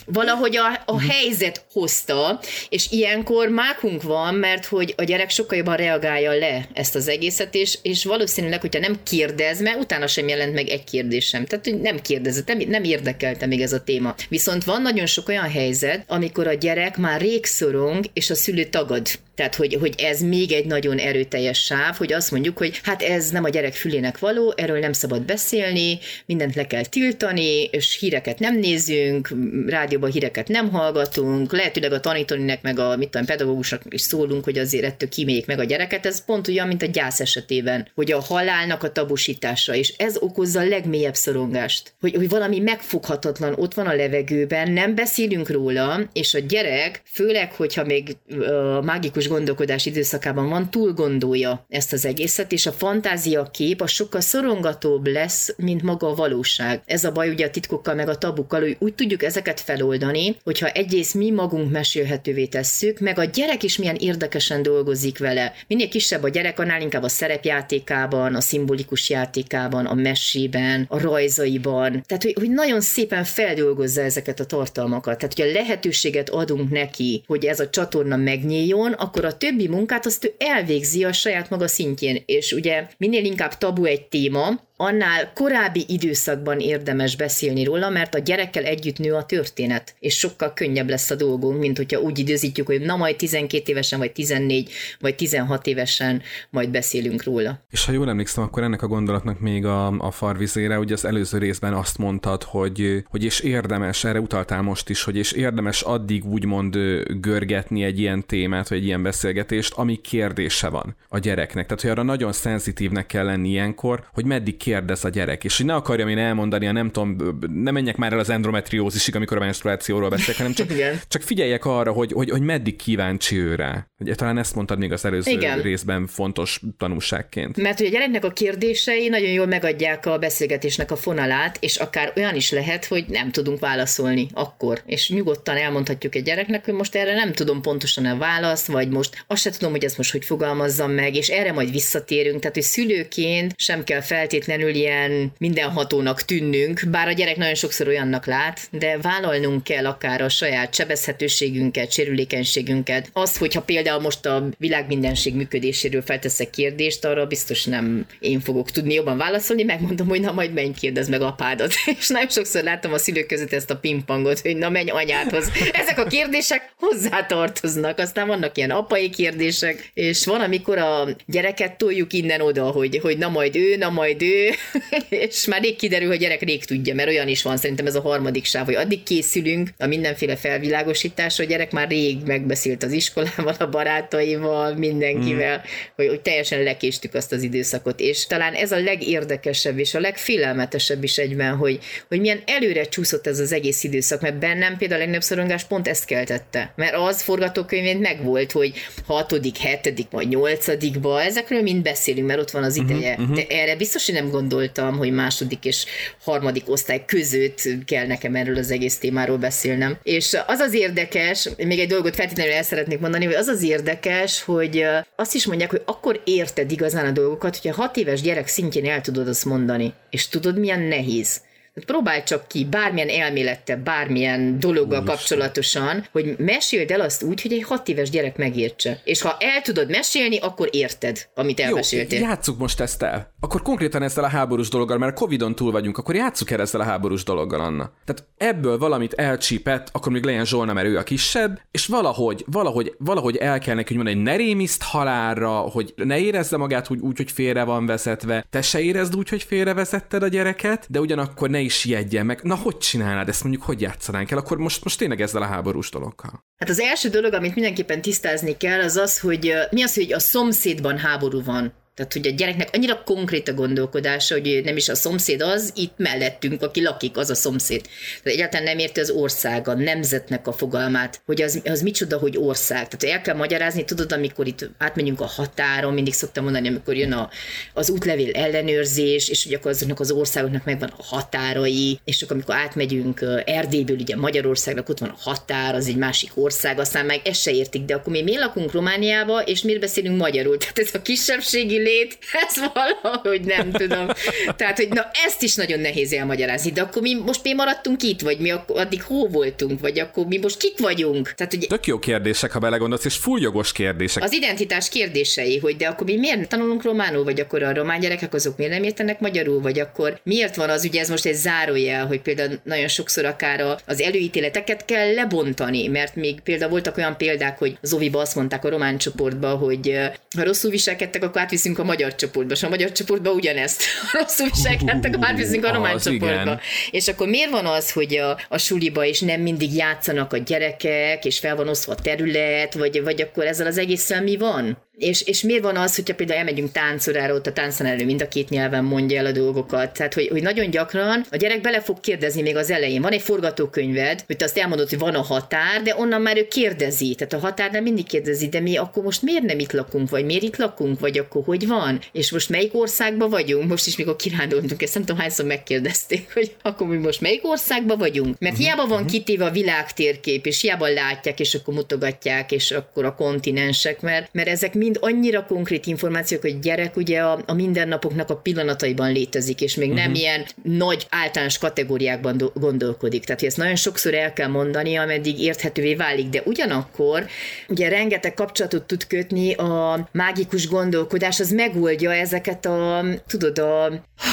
valahogy 0.05 0.57
a, 0.57 0.83
a 0.85 1.01
helyzet 1.01 1.65
hozta, 1.71 2.39
és 2.69 2.91
ilyenkor 2.91 3.47
mákunk 3.47 4.03
van, 4.03 4.33
mert 4.33 4.65
hogy 4.65 4.93
a 4.97 5.03
gyerek 5.03 5.29
sokkal 5.29 5.57
jobban 5.57 5.75
reagálja 5.75 6.31
le 6.31 6.67
ezt 6.73 6.95
az 6.95 7.07
egészet, 7.07 7.55
és, 7.55 7.77
és 7.81 8.05
valószínűleg, 8.05 8.61
hogyha 8.61 8.79
nem 8.79 8.99
kérdez, 9.03 9.61
mert 9.61 9.79
utána 9.79 10.07
sem 10.07 10.27
jelent 10.27 10.53
meg 10.53 10.67
egy 10.67 10.83
kérdés 10.83 11.25
sem. 11.25 11.45
Tehát 11.45 11.81
nem 11.81 11.99
kérdezett, 11.99 12.47
nem, 12.47 12.57
nem 12.57 12.83
érdekelte 12.83 13.45
még 13.45 13.61
ez 13.61 13.73
a 13.73 13.83
téma. 13.83 14.15
Viszont 14.29 14.63
van 14.63 14.81
nagyon 14.81 15.05
sok 15.05 15.27
olyan 15.27 15.49
helyzet, 15.49 16.03
amikor 16.07 16.47
a 16.47 16.53
gyerek 16.53 16.97
már 16.97 17.21
rég 17.21 17.45
szorong, 17.45 18.05
és 18.13 18.29
a 18.29 18.35
szülő 18.35 18.63
tagad. 18.63 19.07
Tehát, 19.35 19.55
hogy, 19.55 19.77
hogy 19.79 19.93
ez 19.97 20.21
még 20.21 20.51
egy 20.51 20.65
nagyon 20.65 20.97
erőteljes 20.97 21.59
sáv, 21.59 21.97
hogy 21.97 22.13
azt 22.13 22.31
mondjuk, 22.31 22.57
hogy 22.57 22.79
hát 22.83 23.01
ez 23.01 23.29
nem 23.29 23.43
a 23.43 23.49
gyerek 23.49 23.73
fülének 23.73 24.19
való, 24.19 24.38
erről 24.55 24.79
nem 24.79 24.93
szabad 24.93 25.21
beszélni, 25.21 25.99
mindent 26.25 26.55
le 26.55 26.67
kell 26.67 26.85
tiltani, 26.85 27.63
és 27.63 27.97
híreket 27.99 28.39
nem 28.39 28.59
nézünk, 28.59 29.29
rádióban 29.67 30.11
híreket 30.11 30.47
nem 30.47 30.69
hallgatunk, 30.69 31.51
lehetőleg 31.51 31.91
a 31.91 31.99
tanítóninek 31.99 32.61
meg 32.61 32.79
a 32.79 32.97
mit 32.97 33.09
tudom, 33.09 33.25
pedagógusnak 33.25 33.81
is 33.89 34.01
szólunk, 34.01 34.43
hogy 34.43 34.57
azért 34.57 34.83
ettől 34.83 35.09
kiméljék 35.09 35.45
meg 35.45 35.59
a 35.59 35.63
gyereket. 35.63 36.05
Ez 36.05 36.25
pont 36.25 36.47
olyan, 36.47 36.67
mint 36.67 36.81
a 36.81 36.85
gyász 36.85 37.19
esetében, 37.19 37.87
hogy 37.95 38.11
a 38.11 38.21
halálnak 38.21 38.83
a 38.83 38.91
tabusítása, 38.91 39.75
és 39.75 39.93
ez 39.97 40.17
okozza 40.19 40.59
a 40.59 40.67
legmélyebb 40.67 41.15
szorongást, 41.15 41.93
hogy, 41.99 42.15
hogy 42.15 42.29
valami 42.29 42.59
megfoghatatlan 42.59 43.53
ott 43.57 43.73
van 43.73 43.87
a 43.87 43.95
levegőben, 43.95 44.71
nem 44.71 44.95
beszélünk 44.95 45.49
róla, 45.49 46.09
és 46.13 46.33
a 46.33 46.39
gyerek, 46.39 47.01
főleg, 47.05 47.53
hogyha 47.53 47.83
még 47.83 48.17
uh, 48.29 48.83
mágikus 48.83 49.27
gondolkodás 49.27 49.85
időszakában 49.85 50.49
van, 50.49 50.69
túl 50.69 50.93
gondolja 50.93 51.65
ezt 51.69 51.93
az 51.93 52.05
egészet, 52.05 52.51
és 52.51 52.65
a 52.65 52.71
fantázia 52.71 53.49
kép 53.51 53.81
a 53.81 53.87
sokkal 53.87 54.21
szorongatóbb 54.29 55.07
lesz, 55.07 55.53
mint 55.57 55.81
maga 55.81 56.07
a 56.07 56.15
valóság. 56.15 56.81
Ez 56.85 57.03
a 57.03 57.11
baj 57.11 57.29
ugye 57.29 57.45
a 57.45 57.49
titkokkal 57.49 57.95
meg 57.95 58.09
a 58.09 58.17
tabukkal, 58.17 58.59
hogy 58.59 58.75
úgy 58.79 58.93
tudjuk 58.93 59.23
ezeket 59.23 59.59
feloldani, 59.59 60.35
hogyha 60.43 60.67
egyrészt 60.67 61.13
mi 61.13 61.31
magunk 61.31 61.71
mesélhetővé 61.71 62.45
tesszük, 62.45 62.99
meg 62.99 63.19
a 63.19 63.23
gyerek 63.23 63.63
is 63.63 63.77
milyen 63.77 63.95
érdekesen 63.95 64.61
dolgozik 64.61 65.17
vele. 65.17 65.53
Minél 65.67 65.89
kisebb 65.89 66.23
a 66.23 66.29
gyerek, 66.29 66.59
annál 66.59 66.81
inkább 66.81 67.03
a 67.03 67.09
szerepjátékában, 67.09 68.35
a 68.35 68.41
szimbolikus 68.41 69.09
játékában, 69.09 69.85
a 69.85 69.93
mesében, 69.93 70.85
a 70.89 70.99
rajzaiban. 71.01 72.03
Tehát, 72.05 72.23
hogy, 72.23 72.33
hogy 72.33 72.49
nagyon 72.49 72.81
szépen 72.81 73.23
feldolgozza 73.23 74.01
ezeket 74.01 74.39
a 74.39 74.45
tartalmakat. 74.45 75.17
Tehát, 75.17 75.33
hogyha 75.33 75.51
lehetőséget 75.51 76.29
adunk 76.29 76.69
neki, 76.69 77.23
hogy 77.27 77.45
ez 77.45 77.59
a 77.59 77.69
csatorna 77.69 78.15
megnyíljon, 78.15 78.91
akkor 78.91 79.25
a 79.25 79.37
többi 79.37 79.67
munkát 79.67 80.05
azt 80.05 80.25
ő 80.25 80.33
elvégzi 80.37 81.03
a 81.03 81.13
saját 81.13 81.49
maga 81.49 81.67
szintjén. 81.67 82.23
És 82.25 82.51
ugye 82.51 82.87
minél 82.97 83.25
inkább 83.25 83.57
tabu 83.57 83.85
egy 83.85 84.07
téma, 84.19 84.59
annál 84.81 85.31
korábbi 85.33 85.85
időszakban 85.87 86.59
érdemes 86.59 87.15
beszélni 87.15 87.63
róla, 87.63 87.89
mert 87.89 88.15
a 88.15 88.19
gyerekkel 88.19 88.63
együtt 88.63 88.97
nő 88.97 89.13
a 89.13 89.25
történet, 89.25 89.95
és 89.99 90.17
sokkal 90.17 90.53
könnyebb 90.53 90.89
lesz 90.89 91.09
a 91.09 91.15
dolgunk, 91.15 91.59
mint 91.59 91.77
hogyha 91.77 91.99
úgy 91.99 92.19
időzítjük, 92.19 92.67
hogy 92.67 92.81
na 92.81 92.95
majd 92.95 93.15
12 93.15 93.71
évesen, 93.71 93.99
vagy 93.99 94.11
14, 94.11 94.71
vagy 94.99 95.15
16 95.15 95.67
évesen 95.67 96.21
majd 96.49 96.69
beszélünk 96.69 97.23
róla. 97.23 97.59
És 97.71 97.85
ha 97.85 97.91
jól 97.91 98.09
emlékszem, 98.09 98.43
akkor 98.43 98.63
ennek 98.63 98.81
a 98.81 98.87
gondolatnak 98.87 99.39
még 99.39 99.65
a, 99.65 99.87
a 99.87 100.11
farvizére, 100.11 100.79
ugye 100.79 100.93
az 100.93 101.05
előző 101.05 101.37
részben 101.37 101.73
azt 101.73 101.97
mondtad, 101.97 102.43
hogy, 102.43 103.03
hogy 103.09 103.23
és 103.23 103.39
érdemes, 103.39 104.03
erre 104.03 104.19
utaltál 104.19 104.61
most 104.61 104.89
is, 104.89 105.03
hogy 105.03 105.17
és 105.17 105.31
érdemes 105.31 105.81
addig 105.81 106.25
úgymond 106.25 106.77
görgetni 107.19 107.83
egy 107.83 107.99
ilyen 107.99 108.25
témát, 108.25 108.69
vagy 108.69 108.77
egy 108.77 108.85
ilyen 108.85 109.03
beszélgetést, 109.03 109.73
ami 109.73 109.95
kérdése 109.95 110.67
van 110.67 110.95
a 111.07 111.19
gyereknek. 111.19 111.65
Tehát, 111.65 111.81
hogy 111.81 111.91
arra 111.91 112.03
nagyon 112.03 112.31
szenzitívnek 112.31 113.05
kell 113.05 113.25
lenni 113.25 113.49
ilyenkor, 113.49 114.03
hogy 114.13 114.25
meddig 114.25 114.57
kérdez 114.69 115.05
a 115.05 115.09
gyerek, 115.09 115.43
és 115.43 115.57
hogy 115.57 115.65
ne 115.65 115.73
akarjam 115.73 116.07
én 116.07 116.17
elmondani, 116.17 116.67
a 116.67 116.71
nem 116.71 116.91
tudom, 116.91 117.17
ne 117.53 117.71
menjek 117.71 117.97
már 117.97 118.13
el 118.13 118.19
az 118.19 118.29
endometriózisig, 118.29 119.15
amikor 119.15 119.37
a 119.37 119.39
menstruációról 119.39 120.09
beszélek, 120.09 120.37
hanem 120.37 120.53
csak, 120.53 120.67
csak 121.07 121.21
figyeljek 121.21 121.65
arra, 121.65 121.91
hogy, 121.91 122.11
hogy, 122.11 122.29
hogy 122.29 122.41
meddig 122.41 122.75
kíváncsi 122.75 123.37
ő 123.37 123.55
rá. 123.55 123.87
Ugye, 123.99 124.15
talán 124.15 124.37
ezt 124.37 124.55
mondtad 124.55 124.79
még 124.79 124.91
az 124.91 125.05
előző 125.05 125.31
Igen. 125.31 125.61
részben 125.61 126.07
fontos 126.07 126.61
tanulságként. 126.77 127.57
Mert 127.57 127.77
hogy 127.77 127.87
a 127.87 127.89
gyereknek 127.89 128.23
a 128.23 128.31
kérdései 128.31 129.09
nagyon 129.09 129.29
jól 129.29 129.45
megadják 129.45 130.05
a 130.05 130.17
beszélgetésnek 130.17 130.91
a 130.91 130.95
fonalát, 130.95 131.57
és 131.59 131.75
akár 131.75 132.13
olyan 132.15 132.35
is 132.35 132.51
lehet, 132.51 132.85
hogy 132.85 133.05
nem 133.07 133.31
tudunk 133.31 133.59
válaszolni 133.59 134.27
akkor. 134.33 134.81
És 134.85 135.09
nyugodtan 135.09 135.57
elmondhatjuk 135.57 136.15
egy 136.15 136.23
gyereknek, 136.23 136.65
hogy 136.65 136.73
most 136.73 136.95
erre 136.95 137.13
nem 137.13 137.33
tudom 137.33 137.61
pontosan 137.61 138.05
a 138.05 138.17
választ, 138.17 138.67
vagy 138.67 138.89
most 138.89 139.23
azt 139.27 139.41
se 139.41 139.49
tudom, 139.49 139.71
hogy 139.71 139.83
ezt 139.83 139.97
most 139.97 140.11
hogy 140.11 140.25
fogalmazzam 140.25 140.91
meg, 140.91 141.15
és 141.15 141.27
erre 141.27 141.51
majd 141.51 141.71
visszatérünk. 141.71 142.39
Tehát, 142.39 142.55
hogy 142.55 142.63
szülőként 142.63 143.53
sem 143.57 143.83
kell 143.83 144.01
feltétlenül 144.01 144.58
feltétlenül 144.59 144.75
ilyen 144.75 145.31
mindenhatónak 145.37 146.21
tűnnünk, 146.21 146.81
bár 146.91 147.07
a 147.07 147.11
gyerek 147.11 147.37
nagyon 147.37 147.55
sokszor 147.55 147.87
olyannak 147.87 148.25
lát, 148.25 148.67
de 148.71 148.97
vállalnunk 149.01 149.63
kell 149.63 149.85
akár 149.85 150.21
a 150.21 150.29
saját 150.29 150.73
sebezhetőségünket, 150.73 151.91
sérülékenységünket. 151.91 153.09
Az, 153.13 153.37
hogyha 153.37 153.61
például 153.61 154.01
most 154.01 154.25
a 154.25 154.49
világ 154.57 154.87
mindenség 154.87 155.35
működéséről 155.35 156.01
felteszek 156.01 156.49
kérdést, 156.49 157.05
arra 157.05 157.25
biztos 157.25 157.63
nem 157.63 158.05
én 158.19 158.39
fogok 158.39 158.71
tudni 158.71 158.93
jobban 158.93 159.17
válaszolni, 159.17 159.63
megmondom, 159.63 160.07
hogy 160.07 160.21
na 160.21 160.31
majd 160.31 160.53
menj 160.53 160.71
kérdez 160.79 161.09
meg 161.09 161.21
apádat. 161.21 161.73
És 161.99 162.07
nagyon 162.07 162.29
sokszor 162.29 162.63
láttam 162.63 162.93
a 162.93 162.97
szülők 162.97 163.27
között 163.27 163.53
ezt 163.53 163.69
a 163.69 163.77
pingpongot, 163.77 164.39
hogy 164.39 164.57
na 164.57 164.69
menj 164.69 164.89
anyádhoz. 164.89 165.51
Ezek 165.71 165.99
a 165.99 166.03
kérdések 166.03 166.71
hozzá 166.79 167.25
tartoznak. 167.25 167.99
Aztán 167.99 168.27
vannak 168.27 168.57
ilyen 168.57 168.71
apai 168.71 169.09
kérdések, 169.09 169.91
és 169.93 170.25
van, 170.25 170.41
amikor 170.41 170.77
a 170.77 171.07
gyereket 171.25 171.77
toljuk 171.77 172.13
innen 172.13 172.41
oda, 172.41 172.63
hogy, 172.63 172.99
hogy 173.01 173.17
na 173.17 173.29
majd 173.29 173.55
ő, 173.55 173.75
na 173.77 173.89
majd 173.89 174.21
ő, 174.21 174.48
és 175.09 175.45
már 175.45 175.61
rég 175.61 175.75
kiderül, 175.75 176.07
hogy 176.07 176.19
gyerek 176.19 176.41
rég 176.41 176.65
tudja, 176.65 176.93
mert 176.93 177.09
olyan 177.09 177.27
is 177.27 177.41
van, 177.41 177.57
szerintem 177.57 177.85
ez 177.85 177.95
a 177.95 178.01
harmadik 178.01 178.45
sáv, 178.45 178.65
hogy 178.65 178.75
addig 178.75 179.03
készülünk 179.03 179.69
a 179.77 179.85
mindenféle 179.85 180.35
felvilágosításra, 180.35 181.43
hogy 181.43 181.53
gyerek 181.53 181.71
már 181.71 181.89
rég 181.89 182.17
megbeszélt 182.25 182.83
az 182.83 182.91
iskolával, 182.91 183.55
a 183.59 183.69
barátaival, 183.69 184.73
mindenkivel, 184.73 185.57
mm. 185.57 185.61
hogy, 185.95 186.07
hogy 186.07 186.21
teljesen 186.21 186.63
lekéstük 186.63 187.13
azt 187.13 187.31
az 187.31 187.43
időszakot, 187.43 187.99
és 187.99 188.27
talán 188.27 188.53
ez 188.53 188.71
a 188.71 188.79
legérdekesebb 188.79 189.79
és 189.79 189.93
a 189.93 189.99
legfélelmetesebb 189.99 191.03
is 191.03 191.17
egyben, 191.17 191.55
hogy, 191.55 191.79
hogy 192.07 192.19
milyen 192.19 192.41
előre 192.45 192.83
csúszott 192.83 193.27
ez 193.27 193.39
az 193.39 193.51
egész 193.51 193.83
időszak, 193.83 194.21
mert 194.21 194.39
bennem 194.39 194.77
például 194.77 194.99
a 194.99 195.03
legnagyobb 195.03 195.23
szorongás 195.23 195.63
pont 195.63 195.87
ezt 195.87 196.05
keltette, 196.05 196.73
mert 196.75 196.95
az 196.95 197.21
forgatókönyvén 197.21 197.97
megvolt, 197.97 198.51
hogy 198.51 198.73
hatodik, 199.05 199.57
hetedik, 199.57 200.09
vagy 200.09 200.27
nyolcadikba, 200.27 201.21
ezekről 201.21 201.61
mind 201.61 201.81
beszélünk, 201.81 202.27
mert 202.27 202.39
ott 202.39 202.51
van 202.51 202.63
az 202.63 202.77
mhm, 202.77 202.89
ideje. 202.89 203.11
Uh-huh, 203.11 203.29
uh-huh. 203.29 203.47
De 203.47 203.55
erre 203.55 203.75
biztos, 203.75 204.05
hogy 204.05 204.13
nem 204.13 204.29
gondoltam, 204.39 204.97
hogy 204.97 205.11
második 205.11 205.65
és 205.65 205.85
harmadik 206.23 206.69
osztály 206.69 207.05
között 207.05 207.61
kell 207.85 208.07
nekem 208.07 208.35
erről 208.35 208.57
az 208.57 208.71
egész 208.71 208.97
témáról 208.97 209.37
beszélnem. 209.37 209.97
És 210.03 210.37
az 210.47 210.59
az 210.59 210.73
érdekes, 210.73 211.49
még 211.57 211.79
egy 211.79 211.87
dolgot 211.87 212.15
feltétlenül 212.15 212.53
el 212.53 212.63
szeretnék 212.63 212.99
mondani, 212.99 213.25
hogy 213.25 213.33
az 213.33 213.47
az 213.47 213.63
érdekes, 213.63 214.41
hogy 214.43 214.85
azt 215.15 215.35
is 215.35 215.45
mondják, 215.45 215.69
hogy 215.69 215.81
akkor 215.85 216.21
érted 216.25 216.71
igazán 216.71 217.05
a 217.05 217.11
dolgokat, 217.11 217.57
hogyha 217.57 217.81
hat 217.81 217.97
éves 217.97 218.21
gyerek 218.21 218.47
szintjén 218.47 218.85
el 218.85 219.01
tudod 219.01 219.27
azt 219.27 219.45
mondani. 219.45 219.93
És 220.09 220.27
tudod, 220.27 220.59
milyen 220.59 220.81
nehéz 220.81 221.41
Próbálj 221.85 222.23
csak 222.23 222.47
ki 222.47 222.65
bármilyen 222.65 223.09
elmélette, 223.09 223.75
bármilyen 223.75 224.59
dologgal 224.59 225.03
kapcsolatosan, 225.03 226.07
hogy 226.11 226.35
meséld 226.37 226.91
el 226.91 227.01
azt 227.01 227.23
úgy, 227.23 227.41
hogy 227.41 227.53
egy 227.53 227.63
hat 227.63 227.87
éves 227.87 228.09
gyerek 228.09 228.37
megértse. 228.37 229.01
És 229.03 229.21
ha 229.21 229.37
el 229.39 229.61
tudod 229.61 229.89
mesélni, 229.89 230.37
akkor 230.37 230.69
érted, 230.71 231.29
amit 231.35 231.59
elmeséltél. 231.59 232.19
Jó, 232.19 232.25
játsszuk 232.25 232.57
most 232.57 232.79
ezt 232.79 233.03
el. 233.03 233.33
Akkor 233.39 233.61
konkrétan 233.61 234.03
ezzel 234.03 234.23
a 234.23 234.27
háborús 234.27 234.69
dologgal, 234.69 234.97
mert 234.97 235.11
a 235.11 235.19
Covid-on 235.19 235.55
túl 235.55 235.71
vagyunk, 235.71 235.97
akkor 235.97 236.15
játsszuk 236.15 236.51
el 236.51 236.61
ezzel 236.61 236.81
a 236.81 236.83
háborús 236.83 237.23
dologgal, 237.23 237.59
Anna. 237.59 237.91
Tehát 238.05 238.27
ebből 238.37 238.77
valamit 238.77 239.13
elcsípett, 239.13 239.89
akkor 239.91 240.11
még 240.11 240.23
legyen 240.23 240.45
Zsolna, 240.45 240.73
mert 240.73 240.87
ő 240.87 240.97
a 240.97 241.03
kisebb, 241.03 241.61
és 241.71 241.85
valahogy, 241.85 242.43
valahogy, 242.47 242.93
valahogy 242.97 243.35
el 243.35 243.59
kell 243.59 243.75
neki, 243.75 243.87
hogy 243.87 244.03
mondani, 244.03 244.15
hogy 244.15 244.25
ne 244.25 244.43
rémiszt 244.43 244.83
halálra, 244.83 245.49
hogy 245.49 245.93
ne 245.95 246.19
érezze 246.19 246.57
magát 246.57 246.89
úgy, 246.89 246.99
úgy, 246.99 247.17
hogy 247.17 247.31
félre 247.31 247.63
van 247.63 247.85
vezetve, 247.85 248.45
te 248.49 248.61
se 248.61 248.79
érezd 248.79 249.15
úgy, 249.15 249.29
hogy 249.29 249.43
félrevezetted 249.43 250.23
a 250.23 250.27
gyereket, 250.27 250.85
de 250.89 250.99
ugyanakkor 250.99 251.49
ne 251.49 251.59
is 251.69 251.85
ijedjen 251.85 252.25
meg. 252.25 252.39
Na, 252.43 252.55
hogy 252.55 252.77
csinálnád 252.77 253.29
ezt 253.29 253.43
mondjuk, 253.43 253.63
hogy 253.63 253.81
játszanánk 253.81 254.31
el? 254.31 254.37
Akkor 254.37 254.57
most, 254.57 254.83
most 254.83 254.97
tényleg 254.97 255.21
ezzel 255.21 255.41
a 255.41 255.45
háborús 255.45 255.89
dologgal. 255.89 256.43
Hát 256.57 256.69
az 256.69 256.79
első 256.79 257.09
dolog, 257.09 257.33
amit 257.33 257.55
mindenképpen 257.55 258.01
tisztázni 258.01 258.57
kell, 258.57 258.81
az 258.81 258.95
az, 258.95 259.19
hogy 259.19 259.53
mi 259.71 259.83
az, 259.83 259.95
hogy 259.95 260.13
a 260.13 260.19
szomszédban 260.19 260.97
háború 260.97 261.43
van. 261.43 261.73
Tehát, 261.99 262.13
hogy 262.13 262.27
a 262.27 262.35
gyereknek 262.35 262.69
annyira 262.73 263.03
konkrét 263.05 263.47
a 263.47 263.53
gondolkodása, 263.53 264.33
hogy 264.33 264.61
nem 264.63 264.77
is 264.77 264.89
a 264.89 264.95
szomszéd 264.95 265.41
az, 265.41 265.71
itt 265.75 265.93
mellettünk, 265.97 266.61
aki 266.61 266.81
lakik, 266.81 267.17
az 267.17 267.29
a 267.29 267.35
szomszéd. 267.35 267.81
Tehát 267.81 268.37
egyáltalán 268.37 268.65
nem 268.65 268.77
érti 268.77 268.99
az 268.99 269.09
ország, 269.09 269.67
a 269.67 269.73
nemzetnek 269.73 270.47
a 270.47 270.51
fogalmát, 270.51 271.21
hogy 271.25 271.41
az, 271.41 271.61
az 271.65 271.81
micsoda, 271.81 272.17
hogy 272.17 272.37
ország. 272.37 272.87
Tehát 272.87 273.15
el 273.15 273.21
kell 273.21 273.35
magyarázni, 273.35 273.85
tudod, 273.85 274.11
amikor 274.11 274.47
itt 274.47 274.69
átmegyünk 274.77 275.21
a 275.21 275.25
határon, 275.25 275.93
mindig 275.93 276.13
szoktam 276.13 276.43
mondani, 276.43 276.67
amikor 276.67 276.95
jön 276.95 277.11
a, 277.11 277.29
az 277.73 277.89
útlevél 277.89 278.31
ellenőrzés, 278.31 279.29
és 279.29 279.43
hogy 279.43 279.53
akkor 279.53 279.71
azoknak 279.71 279.99
az 279.99 280.11
országoknak 280.11 280.65
megvan 280.65 280.93
a 280.97 281.03
határai, 281.03 281.99
és 282.03 282.21
akkor 282.21 282.35
amikor 282.35 282.55
átmegyünk 282.55 283.25
Erdélyből, 283.45 283.97
ugye 283.97 284.15
Magyarországnak 284.15 284.89
ott 284.89 284.99
van 284.99 285.09
a 285.09 285.17
határ, 285.19 285.75
az 285.75 285.87
egy 285.87 285.97
másik 285.97 286.31
ország, 286.35 286.79
aztán 286.79 287.05
meg 287.05 287.21
ezt 287.23 287.41
se 287.41 287.51
értik, 287.51 287.81
de 287.81 287.95
akkor 287.95 288.13
mi 288.13 288.21
mi 288.21 288.37
lakunk 288.37 288.71
Romániába, 288.71 289.41
és 289.41 289.61
miért 289.61 289.79
beszélünk 289.79 290.17
magyarul? 290.17 290.57
Tehát 290.59 290.79
ez 290.79 290.89
a 290.93 291.01
kisebbségi 291.01 291.87
ez 292.31 292.71
valahogy 292.73 293.41
nem 293.41 293.71
tudom. 293.71 294.07
Tehát, 294.55 294.77
hogy 294.77 294.89
na 294.89 295.09
ezt 295.25 295.41
is 295.41 295.55
nagyon 295.55 295.79
nehéz 295.79 296.13
elmagyarázni, 296.13 296.71
de 296.71 296.81
akkor 296.81 297.01
mi 297.01 297.13
most 297.13 297.43
mi 297.43 297.53
maradtunk 297.53 298.03
itt, 298.03 298.21
vagy 298.21 298.39
mi 298.39 298.53
addig 298.67 299.03
hó 299.03 299.27
voltunk, 299.27 299.79
vagy 299.79 299.99
akkor 299.99 300.25
mi 300.25 300.37
most 300.37 300.57
kik 300.57 300.79
vagyunk? 300.79 301.33
Tehát, 301.33 301.53
hogy 301.53 301.67
Tök 301.67 301.85
jó 301.85 301.99
kérdések, 301.99 302.51
ha 302.51 302.59
belegondolsz, 302.59 303.05
és 303.05 303.15
full 303.15 303.39
jogos 303.39 303.71
kérdések. 303.71 304.23
Az 304.23 304.31
identitás 304.31 304.89
kérdései, 304.89 305.59
hogy 305.59 305.77
de 305.77 305.87
akkor 305.87 306.07
mi 306.07 306.17
miért 306.17 306.49
tanulunk 306.49 306.83
románul, 306.83 307.23
vagy 307.23 307.39
akkor 307.39 307.63
a 307.63 307.73
román 307.73 307.99
gyerekek 307.99 308.33
azok 308.33 308.57
miért 308.57 308.73
nem 308.73 308.83
értenek 308.83 309.19
magyarul, 309.19 309.61
vagy 309.61 309.79
akkor 309.79 310.19
miért 310.23 310.55
van 310.55 310.69
az, 310.69 310.85
ugye 310.85 310.99
ez 310.99 311.09
most 311.09 311.25
egy 311.25 311.35
zárójel, 311.35 312.07
hogy 312.07 312.21
például 312.21 312.59
nagyon 312.63 312.87
sokszor 312.87 313.25
akár 313.25 313.77
az 313.85 314.01
előítéleteket 314.01 314.85
kell 314.85 315.13
lebontani, 315.13 315.87
mert 315.87 316.15
még 316.15 316.39
például 316.39 316.71
voltak 316.71 316.97
olyan 316.97 317.17
példák, 317.17 317.57
hogy 317.57 317.77
az 317.81 317.93
Oviba 317.93 318.19
azt 318.19 318.35
mondták 318.35 318.65
a 318.65 318.69
román 318.69 318.97
csoportba, 318.97 319.55
hogy 319.55 319.97
ha 320.37 320.43
rosszul 320.43 320.71
viselkedtek, 320.71 321.23
akkor 321.23 321.41
átviszünk 321.41 321.68
a 321.77 321.83
magyar 321.83 322.15
csoportba, 322.15 322.53
és 322.53 322.63
a 322.63 322.69
magyar 322.69 322.91
csoportba 322.91 323.31
ugyanezt. 323.31 323.83
Rosszul 324.11 324.47
viselkedtek, 324.53 325.15
akkor 325.15 325.27
átviszünk 325.27 325.65
a 325.65 325.73
román 325.73 325.97
csoportba. 325.97 326.41
Igen. 326.41 326.59
És 326.91 327.07
akkor 327.07 327.27
miért 327.27 327.51
van 327.51 327.65
az, 327.65 327.91
hogy 327.91 328.17
a, 328.17 328.37
a 328.49 328.57
suliba 328.57 329.03
is 329.03 329.19
nem 329.19 329.41
mindig 329.41 329.75
játszanak 329.75 330.33
a 330.33 330.37
gyerekek, 330.37 331.25
és 331.25 331.39
fel 331.39 331.55
van 331.55 331.67
osztva 331.67 331.91
a 331.91 332.01
terület, 332.01 332.73
vagy, 332.73 333.03
vagy 333.03 333.21
akkor 333.21 333.45
ezzel 333.45 333.67
az 333.67 333.77
egésszel 333.77 334.21
mi 334.23 334.37
van? 334.37 334.77
És, 334.99 335.21
és 335.21 335.41
miért 335.41 335.63
van 335.63 335.75
az, 335.75 335.95
hogyha 335.95 336.15
például 336.15 336.39
elmegyünk 336.39 336.71
táncorára, 336.71 337.33
ott 337.33 337.47
a 337.47 337.53
táncanelő 337.53 338.05
mind 338.05 338.21
a 338.21 338.27
két 338.27 338.49
nyelven 338.49 338.83
mondja 338.83 339.19
el 339.19 339.25
a 339.25 339.31
dolgokat. 339.31 339.93
Tehát, 339.93 340.13
hogy, 340.13 340.27
hogy 340.27 340.41
nagyon 340.41 340.69
gyakran 340.69 341.25
a 341.31 341.35
gyerek 341.35 341.61
bele 341.61 341.81
fog 341.81 341.99
kérdezni 341.99 342.41
még 342.41 342.55
az 342.55 342.71
elején. 342.71 343.01
Van 343.01 343.11
egy 343.11 343.21
forgatókönyved, 343.21 344.23
hogy 344.27 344.37
te 344.37 344.45
azt 344.45 344.57
elmondod, 344.57 344.89
hogy 344.89 344.99
van 344.99 345.15
a 345.15 345.21
határ, 345.21 345.81
de 345.83 345.95
onnan 345.97 346.21
már 346.21 346.37
ő 346.37 346.47
kérdezi. 346.47 347.15
Tehát 347.15 347.33
a 347.33 347.39
határ 347.39 347.71
nem 347.71 347.83
mindig 347.83 348.07
kérdezi, 348.07 348.47
de 348.47 348.59
mi 348.59 348.77
akkor 348.77 349.03
most 349.03 349.21
miért 349.21 349.43
nem 349.43 349.59
itt 349.59 349.71
lakunk, 349.71 350.09
vagy 350.09 350.25
miért 350.25 350.43
itt 350.43 350.57
lakunk, 350.57 350.99
vagy 350.99 351.17
akkor 351.17 351.43
hogy 351.43 351.67
van? 351.67 351.99
És 352.11 352.31
most 352.31 352.49
melyik 352.49 352.75
országban 352.75 353.29
vagyunk? 353.29 353.69
Most 353.69 353.87
is, 353.87 353.97
mikor 353.97 354.15
kirándultunk, 354.15 354.81
ezt 354.81 354.93
nem 354.93 355.03
tudom 355.03 355.21
hányszor 355.21 355.45
megkérdezték, 355.45 356.33
hogy 356.33 356.55
akkor 356.61 356.87
mi 356.87 356.97
most 356.97 357.21
melyik 357.21 357.47
országban 357.47 357.97
vagyunk? 357.97 358.39
Mert 358.39 358.53
mhm. 358.53 358.63
hiába 358.63 358.87
van 358.87 359.01
mhm. 359.01 359.09
kitéve 359.09 359.45
a 359.45 359.51
világtérkép, 359.51 360.45
és 360.45 360.61
hiába 360.61 360.87
látják, 360.87 361.39
és 361.39 361.55
akkor 361.55 361.73
mutogatják, 361.73 362.51
és 362.51 362.71
akkor 362.71 363.05
a 363.05 363.15
kontinensek, 363.15 364.01
mert, 364.01 364.29
mert 364.31 364.47
ezek 364.47 364.73
mind 364.73 364.88
mind 364.89 365.13
annyira 365.15 365.45
konkrét 365.45 365.85
információk, 365.85 366.41
hogy 366.41 366.59
gyerek 366.59 366.95
ugye 366.95 367.19
a, 367.19 367.39
a 367.45 367.53
mindennapoknak 367.53 368.29
a 368.29 368.35
pillanataiban 368.35 369.11
létezik, 369.11 369.61
és 369.61 369.75
még 369.75 369.89
uh-huh. 369.89 370.03
nem 370.03 370.11
mhm. 370.11 370.19
ilyen 370.19 370.45
nagy 370.63 371.07
általános 371.09 371.57
kategóriákban 371.57 372.37
do- 372.37 372.59
gondolkodik. 372.59 373.25
Tehát 373.25 373.43
ezt 373.43 373.57
nagyon 373.57 373.75
sokszor 373.75 374.13
el 374.13 374.33
kell 374.33 374.47
mondani, 374.47 374.95
ameddig 374.95 375.41
érthetővé 375.41 375.95
válik, 375.95 376.29
de 376.29 376.41
ugyanakkor 376.45 377.25
ugye 377.67 377.89
rengeteg 377.89 378.33
kapcsolatot 378.33 378.83
tud 378.83 379.07
kötni 379.07 379.53
a 379.53 380.07
mágikus 380.11 380.67
gondolkodás, 380.67 381.39
az 381.39 381.51
megoldja 381.51 382.13
ezeket 382.13 382.65
a, 382.65 383.03
tudod, 383.27 383.59
a, 383.59 383.85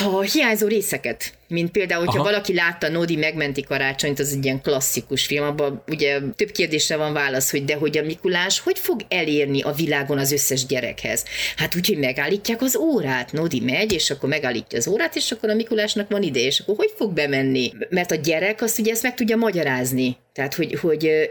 a 0.05 0.21
hiányzó 0.33 0.67
részeket 0.67 1.33
mint 1.49 1.71
például, 1.71 2.05
hogyha 2.05 2.21
Aha. 2.21 2.31
valaki 2.31 2.55
látta 2.55 2.89
Nodi 2.89 3.17
megmenti 3.17 3.63
karácsonyt, 3.63 4.19
az 4.19 4.33
egy 4.33 4.45
ilyen 4.45 4.61
klasszikus 4.61 5.27
film, 5.27 5.45
abban 5.45 5.83
ugye 5.89 6.21
több 6.37 6.51
kérdésre 6.51 6.97
van 6.97 7.13
válasz, 7.13 7.51
hogy 7.51 7.65
de 7.65 7.75
hogy 7.75 7.99
a 7.99 8.03
Mikulás 8.03 8.61
hogy 8.61 8.79
fog 8.79 9.01
elérni 9.09 9.63
a 9.63 9.73
világon 9.73 10.19
az 10.19 10.33
összes 10.33 10.67
gyerekhez? 10.67 11.25
Hát 11.57 11.77
úgy, 11.77 11.87
hogy 11.87 11.99
megállítják 11.99 12.63
az 12.63 12.77
órát, 12.77 13.33
Nodi 13.33 13.61
megy, 13.61 13.93
és 13.93 14.11
akkor 14.11 14.29
megállítja 14.29 14.79
az 14.79 14.89
órát, 14.89 15.17
és 15.17 15.33
akkor 15.33 15.51
a 15.51 15.55
Mikulásnak 15.55 16.11
van 16.11 16.23
ide, 16.23 16.41
és 16.41 16.61
akkor 16.61 16.77
hogy 16.77 16.93
fog 16.97 17.13
bemenni? 17.13 17.73
Mert 17.89 18.11
a 18.11 18.15
gyerek 18.15 18.63
azt 18.63 18.79
ugye 18.79 18.93
ezt 18.93 19.03
meg 19.03 19.15
tudja 19.15 19.37
magyarázni. 19.37 20.17
Tehát, 20.37 20.55
hogy, 20.55 20.79
hogy 20.81 21.31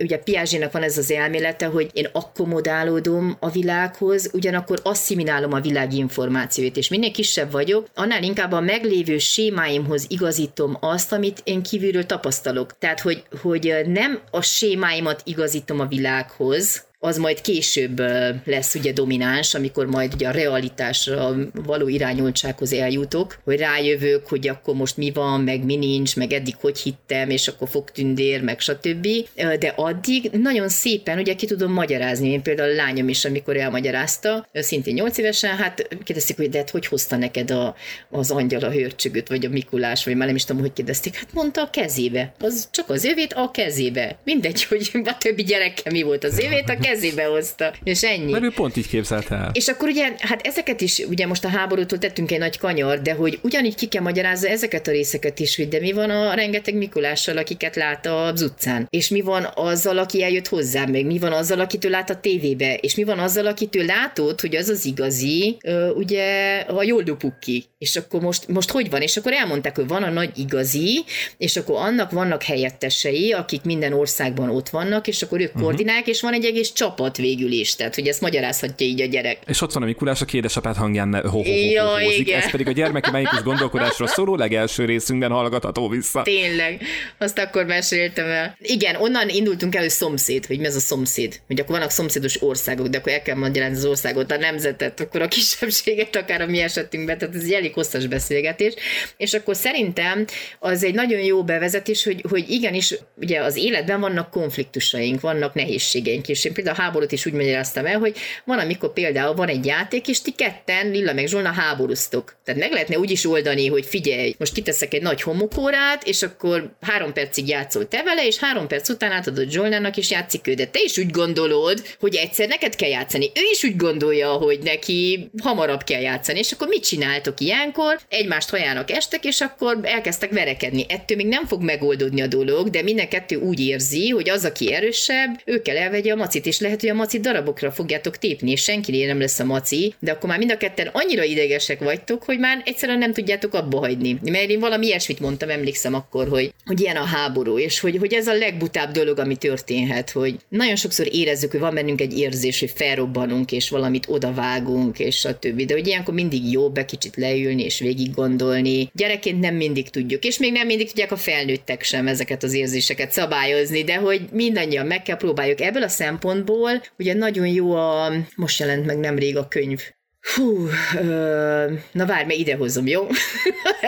ugye 0.00 0.18
Piázsénak 0.18 0.72
van 0.72 0.82
ez 0.82 0.98
az 0.98 1.10
elmélete, 1.10 1.66
hogy 1.66 1.90
én 1.92 2.08
akkomodálódom 2.12 3.36
a 3.40 3.50
világhoz, 3.50 4.30
ugyanakkor 4.32 4.80
asszimilálom 4.82 5.52
a 5.52 5.60
világ 5.60 5.92
információit, 5.92 6.76
és 6.76 6.88
minél 6.88 7.10
kisebb 7.10 7.50
vagyok, 7.50 7.86
annál 7.94 8.22
inkább 8.22 8.52
a 8.52 8.60
meglévő 8.60 9.18
sémáimhoz 9.18 10.06
igazítom 10.08 10.76
azt, 10.80 11.12
amit 11.12 11.40
én 11.44 11.62
kívülről 11.62 12.06
tapasztalok. 12.06 12.78
Tehát, 12.78 13.00
hogy, 13.00 13.22
hogy 13.42 13.74
nem 13.86 14.20
a 14.30 14.40
sémáimat 14.40 15.22
igazítom 15.24 15.80
a 15.80 15.86
világhoz, 15.86 16.88
az 17.02 17.18
majd 17.18 17.40
később 17.40 18.02
lesz 18.44 18.74
ugye 18.74 18.92
domináns, 18.92 19.54
amikor 19.54 19.86
majd 19.86 20.14
ugye 20.14 20.28
a 20.28 20.30
realitásra 20.30 21.36
való 21.54 21.88
irányultsághoz 21.88 22.72
eljutok, 22.72 23.38
hogy 23.44 23.58
rájövök, 23.58 24.26
hogy 24.28 24.48
akkor 24.48 24.74
most 24.74 24.96
mi 24.96 25.10
van, 25.10 25.40
meg 25.40 25.64
mi 25.64 25.76
nincs, 25.76 26.16
meg 26.16 26.32
eddig 26.32 26.54
hogy 26.60 26.78
hittem, 26.78 27.30
és 27.30 27.48
akkor 27.48 27.68
fog 27.68 27.90
tündér, 27.90 28.42
meg 28.42 28.60
stb. 28.60 29.06
De 29.34 29.72
addig 29.76 30.30
nagyon 30.32 30.68
szépen 30.68 31.18
ugye 31.18 31.34
ki 31.34 31.46
tudom 31.46 31.72
magyarázni. 31.72 32.28
Én 32.28 32.42
például 32.42 32.70
a 32.70 32.74
lányom 32.74 33.08
is, 33.08 33.24
amikor 33.24 33.56
elmagyarázta, 33.56 34.48
szintén 34.52 34.94
8 34.94 35.18
évesen, 35.18 35.56
hát 35.56 35.88
kérdezték, 36.04 36.36
hogy 36.36 36.48
de 36.48 36.58
hát 36.58 36.70
hogy 36.70 36.86
hozta 36.86 37.16
neked 37.16 37.50
a, 37.50 37.74
az 38.10 38.30
angyal 38.30 38.62
a 38.62 38.70
hörcsögöt, 38.70 39.28
vagy 39.28 39.46
a 39.46 39.48
Mikulás, 39.48 40.04
vagy 40.04 40.16
már 40.16 40.26
nem 40.26 40.36
is 40.36 40.44
tudom, 40.44 40.62
hogy 40.62 40.72
kérdezték. 40.72 41.14
Hát 41.14 41.32
mondta 41.32 41.62
a 41.62 41.70
kezébe. 41.70 42.32
Az 42.38 42.68
csak 42.70 42.90
az 42.90 43.04
övét 43.04 43.32
a 43.32 43.50
kezébe. 43.50 44.18
Mindegy, 44.24 44.64
hogy 44.64 44.90
a 45.04 45.16
többi 45.18 45.42
gyerekkel 45.42 45.92
mi 45.92 46.02
volt 46.02 46.24
az 46.24 46.38
övét 46.38 46.68
a 46.68 46.72
kezébe, 46.72 46.88
kezébe 46.90 47.24
hozta, 47.24 47.72
és 47.84 48.02
ennyi. 48.02 48.32
Mert 48.32 48.44
ő 48.44 48.50
pont 48.50 48.76
így 48.76 48.88
képzelte 48.88 49.34
el. 49.34 49.50
És 49.52 49.68
akkor 49.68 49.88
ugye, 49.88 50.12
hát 50.18 50.46
ezeket 50.46 50.80
is, 50.80 50.98
ugye 50.98 51.26
most 51.26 51.44
a 51.44 51.48
háborútól 51.48 51.98
tettünk 51.98 52.30
egy 52.30 52.38
nagy 52.38 52.58
kanyar, 52.58 53.00
de 53.02 53.12
hogy 53.12 53.38
ugyanígy 53.42 53.74
ki 53.74 53.86
kell 53.86 54.02
magyarázza 54.02 54.48
ezeket 54.48 54.86
a 54.86 54.90
részeket 54.90 55.38
is, 55.38 55.56
hogy 55.56 55.68
de 55.68 55.80
mi 55.80 55.92
van 55.92 56.10
a 56.10 56.34
rengeteg 56.34 56.74
Mikulással, 56.74 57.36
akiket 57.36 57.76
lát 57.76 58.06
az 58.06 58.42
utcán, 58.42 58.86
és 58.90 59.08
mi 59.08 59.20
van 59.20 59.48
azzal, 59.54 59.98
aki 59.98 60.22
eljött 60.22 60.48
hozzám, 60.48 60.90
meg 60.90 61.06
mi 61.06 61.18
van 61.18 61.32
azzal, 61.32 61.60
akitől 61.60 61.90
lát 61.90 62.10
a 62.10 62.20
tévébe, 62.20 62.74
és 62.74 62.94
mi 62.94 63.04
van 63.04 63.18
azzal, 63.18 63.46
akitől 63.46 63.84
látod, 63.84 64.40
hogy 64.40 64.56
az 64.56 64.68
az 64.68 64.84
igazi, 64.84 65.56
ugye 65.94 66.58
a 66.58 66.82
Joldo 66.82 67.16
Pukki. 67.16 67.64
És 67.78 67.96
akkor 67.96 68.20
most, 68.20 68.48
most 68.48 68.70
hogy 68.70 68.90
van? 68.90 69.00
És 69.00 69.16
akkor 69.16 69.32
elmondták, 69.32 69.76
hogy 69.76 69.86
van 69.86 70.02
a 70.02 70.10
nagy 70.10 70.38
igazi, 70.38 71.04
és 71.38 71.56
akkor 71.56 71.76
annak 71.76 72.10
vannak 72.10 72.42
helyettesei, 72.42 73.32
akik 73.32 73.62
minden 73.62 73.92
országban 73.92 74.50
ott 74.50 74.68
vannak, 74.68 75.06
és 75.06 75.22
akkor 75.22 75.40
ők 75.40 75.46
uh-huh. 75.46 75.62
koordinálják, 75.62 76.06
és 76.06 76.20
van 76.20 76.32
egy 76.32 76.44
egész 76.44 76.72
csapat 76.80 77.16
végül 77.16 77.52
is, 77.52 77.74
tehát 77.74 77.94
hogy 77.94 78.08
ezt 78.08 78.20
magyarázhatja 78.20 78.86
így 78.86 79.00
a 79.00 79.06
gyerek. 79.06 79.38
És 79.46 79.60
ott 79.60 79.72
van 79.72 79.82
a 79.82 79.86
Mikulás, 79.86 80.20
aki 80.20 80.36
édesapát 80.36 80.76
hangján 80.76 81.28
ho, 81.28 81.28
ho, 81.28 81.42
ja, 81.44 82.00
Ez 82.36 82.50
pedig 82.50 82.66
a 82.66 82.72
gyermeki 82.72 83.10
melyikus 83.10 83.42
gondolkodásról 83.42 84.08
szóló 84.08 84.36
legelső 84.36 84.84
részünkben 84.84 85.30
hallgatható 85.30 85.88
vissza. 85.88 86.22
Tényleg, 86.22 86.82
azt 87.18 87.38
akkor 87.38 87.64
meséltem 87.64 88.26
el. 88.26 88.56
Igen, 88.60 88.96
onnan 88.96 89.28
indultunk 89.28 89.74
el, 89.74 89.80
hogy 89.80 89.90
szomszéd, 89.90 90.46
hogy 90.46 90.58
mi 90.58 90.66
ez 90.66 90.76
a 90.76 90.80
szomszéd. 90.80 91.40
Hogy 91.46 91.60
akkor 91.60 91.74
vannak 91.74 91.90
szomszédos 91.90 92.42
országok, 92.42 92.86
de 92.86 92.98
akkor 92.98 93.12
el 93.12 93.22
kell 93.22 93.36
magyarázni 93.36 93.76
az 93.76 93.84
országot, 93.84 94.30
a 94.30 94.36
nemzetet, 94.36 95.00
akkor 95.00 95.22
a 95.22 95.28
kisebbséget, 95.28 96.16
akár 96.16 96.40
a 96.40 96.46
mi 96.46 96.60
esetünkben. 96.60 97.18
Tehát 97.18 97.34
ez 97.34 97.42
egy 97.42 97.52
elég 97.52 97.72
hosszas 97.72 98.06
beszélgetés. 98.06 98.74
És 99.16 99.34
akkor 99.34 99.56
szerintem 99.56 100.24
az 100.58 100.84
egy 100.84 100.94
nagyon 100.94 101.20
jó 101.20 101.44
bevezetés, 101.44 102.04
hogy, 102.04 102.24
hogy 102.28 102.50
igenis, 102.50 102.94
ugye 103.16 103.40
az 103.40 103.56
életben 103.56 104.00
vannak 104.00 104.30
konfliktusaink, 104.30 105.20
vannak 105.20 105.54
nehézségeink, 105.54 106.28
és 106.28 106.44
én 106.44 106.52
például 106.52 106.69
a 106.70 106.74
háborút 106.74 107.12
is 107.12 107.26
úgy 107.26 107.32
magyaráztam 107.32 107.86
el, 107.86 107.98
hogy 107.98 108.16
van, 108.44 108.58
amikor 108.58 108.92
például 108.92 109.34
van 109.34 109.48
egy 109.48 109.66
játék, 109.66 110.08
és 110.08 110.20
ti 110.20 110.30
ketten, 110.30 110.90
Lilla 110.90 111.12
meg 111.12 111.26
Zsolna 111.26 111.52
háborúztok. 111.52 112.36
Tehát 112.44 112.60
meg 112.60 112.72
lehetne 112.72 112.98
úgy 112.98 113.10
is 113.10 113.26
oldani, 113.26 113.66
hogy 113.66 113.86
figyelj, 113.86 114.34
most 114.38 114.52
kiteszek 114.52 114.94
egy 114.94 115.02
nagy 115.02 115.22
homokórát, 115.22 116.06
és 116.06 116.22
akkor 116.22 116.76
három 116.80 117.12
percig 117.12 117.48
játszol 117.48 117.88
te 117.88 118.02
vele, 118.02 118.26
és 118.26 118.38
három 118.38 118.66
perc 118.66 118.88
után 118.88 119.12
átadod 119.12 119.50
Zsolnának, 119.50 119.96
és 119.96 120.10
játszik 120.10 120.46
ő. 120.46 120.54
De 120.54 120.66
te 120.66 120.78
is 120.82 120.98
úgy 120.98 121.10
gondolod, 121.10 121.82
hogy 122.00 122.14
egyszer 122.14 122.48
neked 122.48 122.76
kell 122.76 122.88
játszani. 122.88 123.26
Ő 123.26 123.42
is 123.52 123.64
úgy 123.64 123.76
gondolja, 123.76 124.32
hogy 124.32 124.58
neki 124.62 125.30
hamarabb 125.42 125.82
kell 125.82 126.00
játszani. 126.00 126.38
És 126.38 126.52
akkor 126.52 126.68
mit 126.68 126.84
csináltok 126.84 127.40
ilyenkor? 127.40 128.00
Egymást 128.08 128.50
hajának 128.50 128.90
estek, 128.90 129.24
és 129.24 129.40
akkor 129.40 129.78
elkezdtek 129.82 130.30
verekedni. 130.30 130.84
Ettől 130.88 131.16
még 131.16 131.26
nem 131.26 131.46
fog 131.46 131.62
megoldódni 131.62 132.20
a 132.20 132.26
dolog, 132.26 132.70
de 132.70 132.82
minden 132.82 133.08
kettő 133.08 133.36
úgy 133.36 133.60
érzi, 133.60 134.08
hogy 134.08 134.30
az, 134.30 134.44
aki 134.44 134.72
erősebb, 134.72 135.40
ő 135.44 135.62
kell 135.62 135.76
elvegye 135.76 136.12
a 136.12 136.16
macit, 136.16 136.46
és 136.46 136.58
lehet, 136.60 136.80
hogy 136.80 136.88
a 136.88 136.94
maci 136.94 137.20
darabokra 137.20 137.70
fogjátok 137.70 138.16
tépni, 138.16 138.50
és 138.50 138.62
senki 138.62 139.04
nem 139.04 139.20
lesz 139.20 139.38
a 139.38 139.44
maci, 139.44 139.94
de 139.98 140.12
akkor 140.12 140.28
már 140.28 140.38
mind 140.38 140.50
a 140.50 140.56
ketten 140.56 140.90
annyira 140.92 141.22
idegesek 141.22 141.78
vagytok, 141.78 142.22
hogy 142.22 142.38
már 142.38 142.62
egyszerűen 142.64 142.98
nem 142.98 143.12
tudjátok 143.12 143.54
abba 143.54 143.78
hagyni. 143.78 144.18
Mert 144.22 144.50
én 144.50 144.60
valami 144.60 144.86
ilyesmit 144.86 145.20
mondtam, 145.20 145.48
emlékszem 145.50 145.94
akkor, 145.94 146.28
hogy, 146.28 146.52
hogy 146.64 146.80
ilyen 146.80 146.96
a 146.96 147.04
háború, 147.04 147.58
és 147.58 147.80
hogy, 147.80 147.96
hogy 147.96 148.12
ez 148.12 148.26
a 148.26 148.34
legbutább 148.34 148.92
dolog, 148.92 149.18
ami 149.18 149.36
történhet, 149.36 150.10
hogy 150.10 150.36
nagyon 150.48 150.76
sokszor 150.76 151.06
érezzük, 151.12 151.50
hogy 151.50 151.60
van 151.60 151.74
bennünk 151.74 152.00
egy 152.00 152.18
érzés, 152.18 152.60
hogy 152.60 152.72
felrobbanunk, 152.74 153.52
és 153.52 153.70
valamit 153.70 154.06
odavágunk, 154.08 154.98
és 154.98 155.24
a 155.24 155.38
többi. 155.38 155.64
De 155.64 155.74
hogy 155.74 155.86
ilyenkor 155.86 156.14
mindig 156.14 156.50
jó 156.50 156.70
be 156.70 156.84
kicsit 156.84 157.16
leülni 157.16 157.62
és 157.62 157.78
végig 157.78 158.14
gondolni. 158.14 158.90
Gyerekként 158.94 159.40
nem 159.40 159.54
mindig 159.54 159.88
tudjuk, 159.88 160.24
és 160.24 160.38
még 160.38 160.52
nem 160.52 160.66
mindig 160.66 160.86
tudják 160.86 161.12
a 161.12 161.16
felnőttek 161.16 161.82
sem 161.82 162.06
ezeket 162.06 162.42
az 162.42 162.54
érzéseket 162.54 163.12
szabályozni, 163.12 163.84
de 163.84 163.96
hogy 163.96 164.20
mindannyian 164.32 164.86
meg 164.86 165.02
kell 165.02 165.16
próbáljuk. 165.16 165.60
Ebből 165.60 165.82
a 165.82 165.88
szempontból 165.88 166.49
ugye 166.98 167.14
nagyon 167.14 167.46
jó 167.46 167.72
a, 167.72 168.12
most 168.36 168.58
jelent 168.58 168.86
meg 168.86 168.98
nemrég 168.98 169.36
a 169.36 169.48
könyv, 169.48 169.82
Hú, 170.20 170.66
ö, 170.96 171.72
na 171.92 172.06
várj, 172.06 172.26
mert 172.26 172.38
idehozom, 172.38 172.86
jó? 172.94 173.06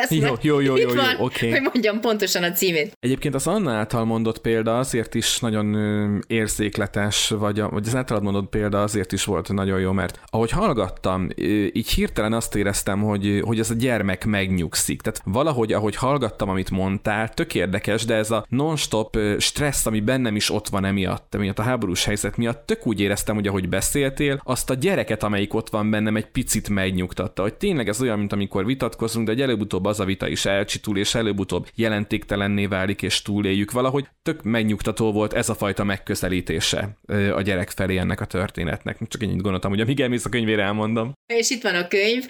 jó, 0.09 0.35
jó, 0.41 0.61
jó, 0.61 0.77
jó, 0.77 0.77
jó, 0.77 1.03
oké. 1.19 1.47
Okay. 1.47 1.51
Hogy 1.51 1.61
mondjam 1.73 2.01
pontosan 2.01 2.43
a 2.43 2.53
címét. 2.53 2.97
Egyébként 3.01 3.35
az 3.35 3.47
Anna 3.47 3.73
által 3.73 4.05
mondott 4.05 4.41
példa 4.41 4.79
azért 4.79 5.15
is 5.15 5.39
nagyon 5.39 5.77
érzékletes, 6.27 7.29
vagy, 7.29 7.61
a, 7.61 7.69
vagy 7.69 7.87
az 7.87 7.95
általad 7.95 8.23
mondott 8.23 8.49
példa 8.49 8.83
azért 8.83 9.13
is 9.13 9.25
volt 9.25 9.53
nagyon 9.53 9.81
jó, 9.81 9.93
mert 9.93 10.21
ahogy 10.27 10.51
hallgattam, 10.51 11.29
így 11.73 11.91
hirtelen 11.91 12.33
azt 12.33 12.57
éreztem, 12.57 13.03
hogy, 13.03 13.41
hogy 13.45 13.59
ez 13.59 13.71
a 13.71 13.75
gyermek 13.75 14.25
megnyugszik. 14.25 15.01
Tehát 15.01 15.23
valahogy, 15.25 15.73
ahogy 15.73 15.97
hallgattam, 15.97 16.49
amit 16.49 16.71
mondtál, 16.71 17.29
tök 17.29 17.55
érdekes, 17.55 18.05
de 18.05 18.15
ez 18.15 18.31
a 18.31 18.47
non-stop 18.49 19.19
stressz, 19.39 19.87
ami 19.87 20.01
bennem 20.01 20.37
is 20.37 20.51
ott 20.51 20.69
van 20.69 20.85
emiatt, 20.85 21.35
emiatt 21.35 21.59
a 21.59 21.63
háborús 21.63 22.05
helyzet 22.05 22.37
miatt, 22.37 22.67
tök 22.67 22.87
úgy 22.87 23.01
éreztem, 23.01 23.35
hogy 23.35 23.47
ahogy 23.47 23.69
beszéltél, 23.69 24.41
azt 24.45 24.71
a 24.71 24.75
gyereket, 24.75 25.23
amelyik 25.23 25.55
ott 25.55 25.71
van 25.71 25.91
bennem, 25.91 26.21
egy 26.23 26.31
picit 26.31 26.69
megnyugtatta, 26.69 27.43
hogy 27.43 27.55
tényleg 27.55 27.89
ez 27.89 28.01
olyan, 28.01 28.19
mint 28.19 28.33
amikor 28.33 28.67
vitatkozunk, 28.67 29.27
de 29.27 29.33
egy 29.33 29.41
előbb-utóbb 29.41 29.85
az 29.85 30.01
a 30.01 30.05
vita 30.05 30.29
is 30.29 30.45
elcsitul, 30.45 30.99
és 30.99 31.15
előbb-utóbb 31.15 31.67
jelentéktelenné 31.75 32.67
válik, 32.67 33.03
és 33.03 33.23
túléljük 33.23 33.71
valahogy. 33.71 34.07
Tök 34.23 34.43
megnyugtató 34.43 35.13
volt 35.13 35.33
ez 35.33 35.49
a 35.49 35.55
fajta 35.55 35.85
megközelítése 35.85 36.97
a 37.35 37.41
gyerek 37.43 37.71
felé 37.71 37.97
ennek 37.97 38.21
a 38.21 38.25
történetnek. 38.25 38.99
Csak 39.09 39.23
ennyit 39.23 39.43
gondoltam, 39.43 39.71
hogy 39.71 39.81
amíg 39.81 40.01
elmész 40.01 40.25
a 40.25 40.29
könyvére 40.29 40.63
elmondom. 40.63 41.13
És 41.27 41.51
itt 41.51 41.63
van 41.63 41.75
a 41.75 41.89
könyv. 41.89 42.25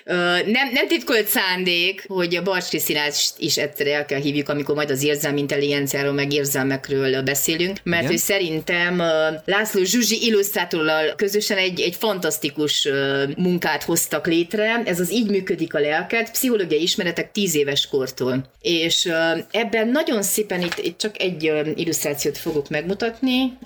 Nem, 0.47 0.73
nem 0.73 0.89
titkolt 0.89 1.27
szándék, 1.27 2.05
hogy 2.09 2.37
a 2.37 2.43
Barcs 2.43 2.69
Krisztinát 2.69 3.15
is 3.39 3.57
egyszer 3.57 3.87
el 3.87 4.05
kell 4.05 4.21
hívjuk, 4.21 4.49
amikor 4.49 4.75
majd 4.75 4.91
az 4.91 5.03
érzelmi 5.03 5.41
intelligenciáról, 5.41 6.13
meg 6.13 6.33
érzelmekről 6.33 7.23
beszélünk, 7.23 7.79
mert 7.83 8.03
Igen? 8.03 8.11
hogy 8.11 8.21
szerintem 8.21 9.03
László 9.45 9.83
Zsuzsi 9.83 10.27
illusztrátorral 10.27 11.15
közösen 11.17 11.59
egy, 11.59 11.81
egy 11.81 11.95
fantasztikus 11.95 12.89
munkát 13.37 13.82
iskolát 13.83 14.01
hoztak 14.01 14.27
létre, 14.27 14.83
ez 14.85 15.01
az 15.01 15.13
így 15.13 15.31
működik 15.31 15.75
a 15.75 15.79
lelked, 15.79 16.31
pszichológiai 16.31 16.83
ismeretek 16.83 17.33
tíz 17.33 17.55
éves 17.55 17.89
kortól. 17.89 18.51
És 18.61 19.13
ebben 19.51 19.89
nagyon 19.89 20.23
szépen 20.23 20.61
itt, 20.63 20.79
itt 20.79 20.99
csak 20.99 21.21
egy 21.21 21.43
illusztrációt 21.75 22.39
fogok 22.39 22.69
megmutatni, 22.69 23.59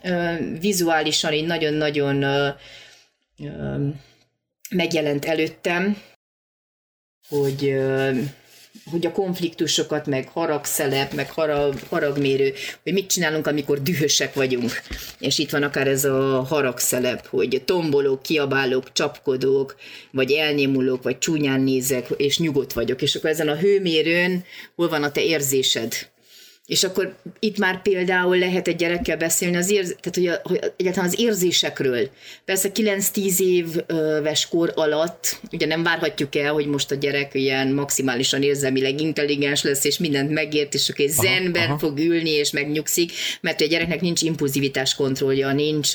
vizuálisan 0.61 1.33
így 1.33 1.47
nagyon-nagyon 1.47 2.25
megjelent 4.71 5.25
előttem, 5.25 5.97
hogy 7.29 7.77
hogy 8.91 9.07
a 9.07 9.13
konfliktusokat, 9.13 10.07
meg 10.07 10.29
haragszelep, 10.29 11.13
meg 11.13 11.31
harag, 11.31 11.75
haragmérő, 11.89 12.53
hogy 12.83 12.93
mit 12.93 13.07
csinálunk, 13.07 13.47
amikor 13.47 13.83
dühösek 13.83 14.35
vagyunk. 14.35 14.71
És 15.19 15.39
itt 15.39 15.51
van 15.51 15.63
akár 15.63 15.89
ez 15.89 16.05
a 16.05 16.43
haragszelep, 16.43 17.27
hogy 17.27 17.63
tombolok, 17.65 18.23
kiabálok, 18.23 18.93
csapkodok, 18.93 19.77
vagy 20.11 20.33
elnémulok, 20.33 21.03
vagy 21.03 21.19
csúnyán 21.19 21.61
nézek, 21.61 22.09
és 22.17 22.39
nyugodt 22.39 22.73
vagyok. 22.73 23.03
És 23.03 23.15
akkor 23.15 23.31
ezen 23.31 23.49
a 23.49 23.57
hőmérőn 23.57 24.45
hol 24.75 24.89
van 24.89 25.03
a 25.03 25.11
te 25.11 25.23
érzésed? 25.25 25.95
És 26.67 26.85
akkor 26.85 27.15
itt 27.39 27.59
már 27.59 27.83
például 27.83 28.39
lehet 28.39 28.69
egy 28.69 28.77
gyerekkel 28.77 29.17
beszélni 29.17 29.57
az 29.57 29.71
érz, 29.71 29.97
tehát 30.01 30.15
hogy, 30.15 30.27
a, 30.27 30.41
hogy 30.43 30.73
egyáltalán 30.77 31.09
az 31.09 31.21
érzésekről. 31.21 32.09
Persze 32.45 32.71
9-10 32.75 33.39
éves 33.39 34.49
kor 34.49 34.73
alatt 34.75 35.41
ugye 35.53 35.67
nem 35.67 35.83
várhatjuk 35.83 36.37
el, 36.37 36.53
hogy 36.53 36.67
most 36.67 36.91
a 36.91 36.95
gyerek 36.95 37.35
ilyen 37.35 37.69
maximálisan 37.69 38.43
érzelmileg 38.43 39.01
intelligens 39.01 39.63
lesz, 39.63 39.85
és 39.85 39.99
mindent 39.99 40.31
megért, 40.31 40.75
és 40.75 40.89
akkor 40.89 41.07
zenben 41.09 41.69
aha. 41.69 41.79
fog 41.79 41.99
ülni, 41.99 42.31
és 42.31 42.51
megnyugszik, 42.51 43.13
mert 43.41 43.61
a 43.61 43.67
gyereknek 43.67 44.01
nincs 44.01 44.23
impulzivitás 44.23 44.95
kontrollja, 44.95 45.53
nincs 45.53 45.91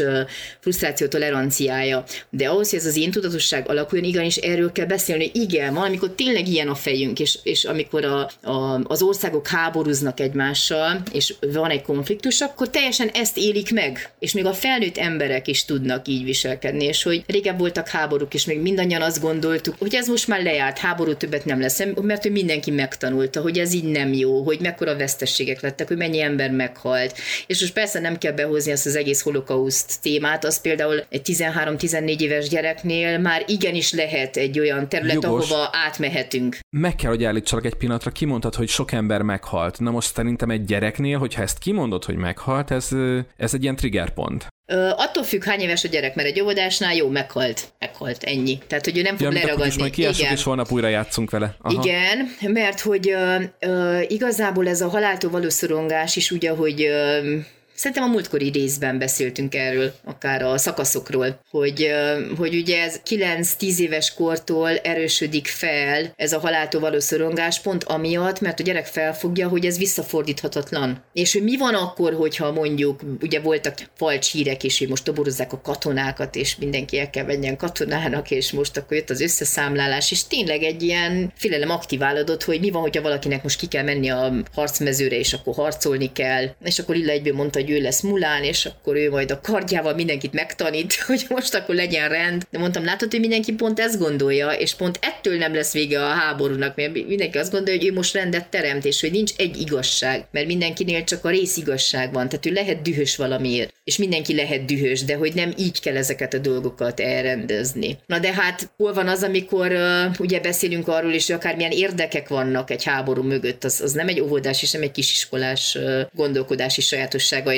frusztráció 0.59 1.07
toleranciája. 1.07 2.03
De 2.29 2.49
ahhoz, 2.49 2.69
hogy 2.69 2.79
ez 2.79 2.85
az 2.85 2.97
én 2.97 3.11
tudatosság 3.11 3.69
alakuljon, 3.69 4.07
igenis 4.07 4.35
erről 4.35 4.71
kell 4.71 4.85
beszélni, 4.85 5.29
hogy 5.31 5.41
igen, 5.41 5.73
valamikor 5.73 6.11
tényleg 6.11 6.47
ilyen 6.47 6.67
a 6.67 6.75
fejünk, 6.75 7.19
és, 7.19 7.39
és 7.43 7.63
amikor 7.63 8.05
a, 8.05 8.29
a, 8.49 8.81
az 8.83 9.01
országok 9.01 9.47
háborúznak 9.47 10.19
egymás 10.19 10.60
egymással, 10.69 11.01
és 11.11 11.33
van 11.53 11.69
egy 11.69 11.81
konfliktus, 11.81 12.41
akkor 12.41 12.69
teljesen 12.69 13.07
ezt 13.07 13.37
élik 13.37 13.73
meg, 13.73 14.09
és 14.19 14.33
még 14.33 14.45
a 14.45 14.53
felnőtt 14.53 14.97
emberek 14.97 15.47
is 15.47 15.65
tudnak 15.65 16.07
így 16.07 16.23
viselkedni, 16.23 16.85
és 16.85 17.03
hogy 17.03 17.23
régen 17.27 17.57
voltak 17.57 17.87
háborúk, 17.87 18.33
és 18.33 18.45
még 18.45 18.61
mindannyian 18.61 19.01
azt 19.01 19.21
gondoltuk, 19.21 19.75
hogy 19.79 19.95
ez 19.95 20.07
most 20.07 20.27
már 20.27 20.43
lejárt, 20.43 20.77
háború 20.77 21.13
többet 21.13 21.45
nem 21.45 21.59
lesz, 21.59 21.83
mert 22.01 22.21
hogy 22.21 22.31
mindenki 22.31 22.71
megtanulta, 22.71 23.41
hogy 23.41 23.59
ez 23.59 23.73
így 23.73 23.83
nem 23.83 24.13
jó, 24.13 24.43
hogy 24.43 24.59
mekkora 24.59 24.97
vesztességek 24.97 25.61
lettek, 25.61 25.87
hogy 25.87 25.97
mennyi 25.97 26.21
ember 26.21 26.51
meghalt. 26.51 27.17
És 27.47 27.61
most 27.61 27.73
persze 27.73 27.99
nem 27.99 28.17
kell 28.17 28.31
behozni 28.31 28.71
ezt 28.71 28.85
az 28.85 28.95
egész 28.95 29.21
holokauszt 29.21 30.01
témát, 30.01 30.45
az 30.45 30.61
például 30.61 31.03
egy 31.09 31.21
13-14 31.23 32.19
éves 32.19 32.47
gyereknél 32.47 33.17
már 33.17 33.43
igenis 33.47 33.93
lehet 33.93 34.37
egy 34.37 34.59
olyan 34.59 34.89
terület, 34.89 35.23
Jogos. 35.23 35.49
ahova 35.49 35.69
átmehetünk. 35.71 36.57
Meg 36.69 36.95
kell, 36.95 37.09
hogy 37.09 37.23
állítsalak 37.23 37.65
egy 37.65 37.73
pillanatra, 37.73 38.11
kimondtad, 38.11 38.55
hogy 38.55 38.67
sok 38.67 38.91
ember 38.91 39.21
meghalt. 39.21 39.79
Na 39.79 39.91
most 39.91 40.13
szerintem 40.13 40.49
egy 40.51 40.65
gyereknél, 40.65 41.17
hogyha 41.17 41.41
ezt 41.41 41.57
kimondod, 41.57 42.05
hogy 42.05 42.15
meghalt, 42.15 42.71
ez, 42.71 42.89
ez 43.37 43.53
egy 43.53 43.63
ilyen 43.63 43.75
triggerpont. 43.75 44.47
Ö, 44.65 44.89
attól 44.95 45.23
függ, 45.23 45.43
hány 45.43 45.59
éves 45.59 45.83
a 45.83 45.87
gyerek, 45.87 46.15
mert 46.15 46.27
egy 46.27 46.41
óvodásnál 46.41 46.95
jó, 46.95 47.09
meghalt. 47.09 47.73
Meghalt, 47.79 48.23
ennyi. 48.23 48.59
Tehát, 48.67 48.85
hogy 48.85 48.97
ő 48.97 49.01
nem 49.01 49.17
fog 49.17 49.33
ja, 49.33 49.39
leragadni. 49.41 49.73
Majd 49.79 49.97
Igen. 49.97 50.31
és 50.31 50.43
holnap 50.43 50.71
újra 50.71 50.87
játszunk 50.87 51.29
vele. 51.29 51.55
Aha. 51.61 51.83
Igen, 51.83 52.35
mert 52.41 52.79
hogy 52.79 53.09
ö, 53.09 53.35
ö, 53.59 53.99
igazából 54.07 54.67
ez 54.67 54.81
a 54.81 54.89
haláltól 54.89 55.31
való 55.31 55.49
szorongás 55.49 56.15
is 56.15 56.31
ugye, 56.31 56.49
hogy 56.49 56.81
ö, 56.81 57.37
szerintem 57.81 58.03
a 58.03 58.11
múltkori 58.11 58.49
részben 58.49 58.97
beszéltünk 58.97 59.55
erről, 59.55 59.93
akár 60.03 60.43
a 60.43 60.57
szakaszokról, 60.57 61.39
hogy, 61.49 61.91
hogy 62.37 62.55
ugye 62.55 62.81
ez 62.81 62.99
9-10 63.09 63.77
éves 63.77 64.13
kortól 64.13 64.69
erősödik 64.69 65.47
fel 65.47 66.13
ez 66.15 66.33
a 66.33 66.39
haláltól 66.39 66.81
való 66.81 66.99
szorongás 66.99 67.59
pont 67.59 67.83
amiatt, 67.83 68.39
mert 68.39 68.59
a 68.59 68.63
gyerek 68.63 68.85
felfogja, 68.85 69.47
hogy 69.47 69.65
ez 69.65 69.77
visszafordíthatatlan. 69.77 71.03
És 71.13 71.33
hogy 71.33 71.43
mi 71.43 71.57
van 71.57 71.73
akkor, 71.73 72.13
hogyha 72.13 72.51
mondjuk, 72.51 73.01
ugye 73.21 73.39
voltak 73.39 73.77
falcs 73.97 74.31
hírek 74.31 74.63
is, 74.63 74.79
hogy 74.79 74.87
most 74.87 75.03
toborozzák 75.03 75.53
a 75.53 75.61
katonákat, 75.61 76.35
és 76.35 76.55
mindenki 76.55 76.99
el 76.99 77.09
kell 77.09 77.25
menjen 77.25 77.57
katonának, 77.57 78.31
és 78.31 78.51
most 78.51 78.77
akkor 78.77 78.97
jött 78.97 79.09
az 79.09 79.21
összeszámlálás, 79.21 80.11
és 80.11 80.27
tényleg 80.27 80.63
egy 80.63 80.83
ilyen 80.83 81.33
félelem 81.35 81.69
aktiválódott, 81.69 82.43
hogy 82.43 82.59
mi 82.59 82.69
van, 82.69 82.81
hogyha 82.81 83.01
valakinek 83.01 83.43
most 83.43 83.59
ki 83.59 83.67
kell 83.67 83.83
menni 83.83 84.09
a 84.09 84.33
harcmezőre, 84.53 85.15
és 85.15 85.33
akkor 85.33 85.53
harcolni 85.53 86.11
kell, 86.11 86.49
és 86.63 86.79
akkor 86.79 86.95
Illa 86.95 87.11
egyből 87.11 87.33
mondta, 87.33 87.59
hogy 87.59 87.70
ő 87.71 87.81
lesz 87.81 88.01
Mulán, 88.01 88.43
és 88.43 88.65
akkor 88.65 88.95
ő 88.95 89.09
majd 89.09 89.31
a 89.31 89.41
kardjával 89.41 89.93
mindenkit 89.93 90.33
megtanít, 90.33 90.93
hogy 91.07 91.25
most 91.29 91.53
akkor 91.53 91.75
legyen 91.75 92.09
rend. 92.09 92.43
De 92.51 92.59
mondtam, 92.59 92.85
látod, 92.85 93.11
hogy 93.11 93.19
mindenki 93.19 93.53
pont 93.53 93.79
ezt 93.79 93.99
gondolja, 93.99 94.51
és 94.51 94.73
pont 94.73 94.99
ettől 95.01 95.37
nem 95.37 95.53
lesz 95.53 95.73
vége 95.73 96.05
a 96.05 96.09
háborúnak, 96.09 96.75
mert 96.75 96.93
mindenki 97.07 97.37
azt 97.37 97.51
gondolja, 97.51 97.79
hogy 97.79 97.89
ő 97.89 97.93
most 97.93 98.13
rendet 98.13 98.47
teremt, 98.47 98.85
és 98.85 99.01
hogy 99.01 99.11
nincs 99.11 99.31
egy 99.37 99.61
igazság, 99.61 100.25
mert 100.31 100.47
mindenkinél 100.47 101.03
csak 101.03 101.25
a 101.25 101.29
rész 101.29 101.57
igazság 101.57 102.13
van, 102.13 102.29
tehát 102.29 102.45
ő 102.45 102.51
lehet 102.51 102.81
dühös 102.81 103.15
valamiért, 103.15 103.73
és 103.83 103.97
mindenki 103.97 104.35
lehet 104.35 104.65
dühös, 104.65 105.03
de 105.03 105.15
hogy 105.15 105.33
nem 105.33 105.53
így 105.57 105.79
kell 105.79 105.95
ezeket 105.95 106.33
a 106.33 106.37
dolgokat 106.37 106.99
elrendezni. 106.99 107.97
Na 108.05 108.19
de 108.19 108.33
hát 108.33 108.71
hol 108.77 108.93
van 108.93 109.07
az, 109.07 109.23
amikor 109.23 109.71
uh, 109.71 110.19
ugye 110.19 110.39
beszélünk 110.39 110.87
arról 110.87 111.11
is, 111.11 111.25
hogy 111.25 111.35
akármilyen 111.35 111.71
érdekek 111.71 112.27
vannak 112.27 112.71
egy 112.71 112.83
háború 112.83 113.23
mögött, 113.23 113.63
az, 113.63 113.81
az 113.81 113.91
nem 113.91 114.07
egy 114.07 114.19
óvodás 114.19 114.61
és 114.61 114.71
nem 114.71 114.81
egy 114.81 114.91
kisiskolás 114.91 115.75
uh, 115.75 116.01
gondolkodási 116.13 116.81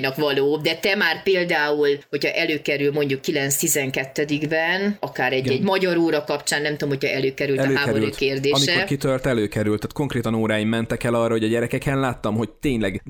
sajátosságainak 0.03 0.15
való, 0.15 0.57
de 0.57 0.75
te 0.75 0.95
már 0.95 1.23
például, 1.23 1.87
hogyha 2.09 2.29
előkerül 2.29 2.91
mondjuk 2.91 3.19
9-12-ben, 3.23 4.97
akár 4.99 5.33
egy, 5.33 5.47
egy 5.47 5.61
magyar 5.61 5.97
óra 5.97 6.23
kapcsán, 6.23 6.61
nem 6.61 6.71
tudom, 6.71 6.89
hogyha 6.89 7.15
előkerült, 7.15 7.59
előkerült 7.59 7.85
a 7.85 7.89
háború 7.89 8.09
kérdése. 8.09 8.71
Amikor 8.71 8.83
kitört, 8.83 9.25
előkerült, 9.25 9.79
tehát 9.79 9.93
konkrétan 9.93 10.33
óráim 10.33 10.67
mentek 10.67 11.03
el 11.03 11.13
arra, 11.13 11.31
hogy 11.31 11.43
a 11.43 11.47
gyerekeken 11.47 11.99
láttam, 11.99 12.35
hogy 12.35 12.49
tényleg, 12.49 13.03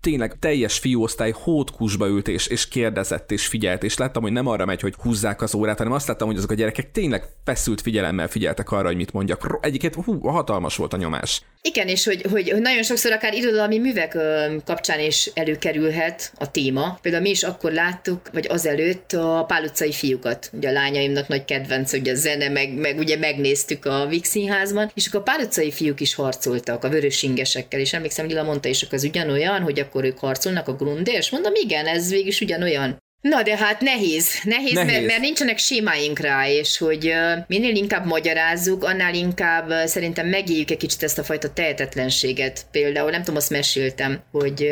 tényleg 0.00 0.36
teljes 0.38 0.78
fiúosztály 0.78 1.32
hótkusba 1.34 2.06
ült 2.06 2.28
és, 2.28 2.46
és 2.46 2.68
kérdezett 2.68 3.30
és 3.30 3.46
figyelt, 3.46 3.82
és 3.82 3.96
láttam, 3.96 4.22
hogy 4.22 4.32
nem 4.32 4.46
arra 4.46 4.64
megy, 4.64 4.80
hogy 4.80 4.94
húzzák 5.02 5.42
az 5.42 5.54
órát, 5.54 5.78
hanem 5.78 5.92
azt 5.92 6.08
láttam, 6.08 6.28
hogy 6.28 6.36
azok 6.36 6.50
a 6.50 6.54
gyerekek 6.54 6.90
tényleg 6.90 7.22
feszült 7.44 7.80
figyelemmel 7.80 8.28
figyeltek 8.28 8.70
arra, 8.70 8.86
hogy 8.86 8.96
mit 8.96 9.12
mondjak. 9.12 9.58
Egyébként 9.60 9.94
hú, 9.94 10.20
hatalmas 10.20 10.76
volt 10.76 10.92
a 10.92 10.96
nyomás. 10.96 11.42
Igen, 11.62 11.88
és 11.88 12.04
hogy, 12.04 12.22
hogy 12.30 12.54
nagyon 12.58 12.82
sokszor 12.82 13.12
akár 13.12 13.34
irodalmi 13.34 13.78
művek 13.78 14.16
kapcsán 14.64 15.00
is 15.00 15.30
előkerülhet 15.34 16.27
a 16.34 16.50
téma. 16.50 16.98
Például 17.02 17.22
mi 17.22 17.30
is 17.30 17.42
akkor 17.42 17.72
láttuk, 17.72 18.30
vagy 18.32 18.46
azelőtt 18.48 19.12
a 19.12 19.44
Pál 19.46 19.64
utcai 19.64 19.92
fiúkat. 19.92 20.50
Ugye 20.52 20.68
a 20.68 20.72
lányaimnak 20.72 21.28
nagy 21.28 21.44
kedvenc, 21.44 21.90
hogy 21.90 22.08
a 22.08 22.14
zene, 22.14 22.48
meg, 22.48 22.74
meg 22.74 22.98
ugye 22.98 23.16
megnéztük 23.16 23.84
a 23.84 24.06
Vix 24.06 24.28
színházban, 24.28 24.90
és 24.94 25.06
akkor 25.06 25.20
a 25.20 25.22
Pál 25.22 25.40
utcai 25.40 25.70
fiúk 25.70 26.00
is 26.00 26.14
harcoltak 26.14 26.84
a 26.84 26.88
vörösingesekkel, 26.88 27.80
és 27.80 27.92
emlékszem, 27.92 28.26
Lila 28.26 28.42
mondta 28.42 28.68
is, 28.68 28.86
az 28.90 29.04
ugyanolyan, 29.04 29.62
hogy 29.62 29.78
akkor 29.78 30.04
ők 30.04 30.18
harcolnak 30.18 30.68
a 30.68 30.74
grundé, 30.74 31.12
és 31.12 31.30
mondom, 31.30 31.52
igen, 31.54 31.86
ez 31.86 32.10
végig 32.10 32.36
ugyanolyan. 32.40 32.98
Na 33.20 33.42
de 33.42 33.56
hát 33.56 33.80
nehéz, 33.80 34.28
nehéz, 34.44 34.72
nehéz. 34.72 34.92
Mert, 34.92 35.06
mert 35.06 35.20
nincsenek 35.20 35.58
sémáink 35.58 36.18
rá, 36.18 36.48
és 36.48 36.78
hogy 36.78 37.12
minél 37.46 37.74
inkább 37.74 38.06
magyarázzuk, 38.06 38.84
annál 38.84 39.14
inkább 39.14 39.72
szerintem 39.86 40.28
megéljük 40.28 40.70
egy 40.70 40.76
kicsit 40.76 41.02
ezt 41.02 41.18
a 41.18 41.24
fajta 41.24 41.52
tehetetlenséget. 41.52 42.66
Például 42.70 43.10
nem 43.10 43.20
tudom, 43.20 43.36
azt 43.36 43.50
meséltem, 43.50 44.20
hogy 44.32 44.70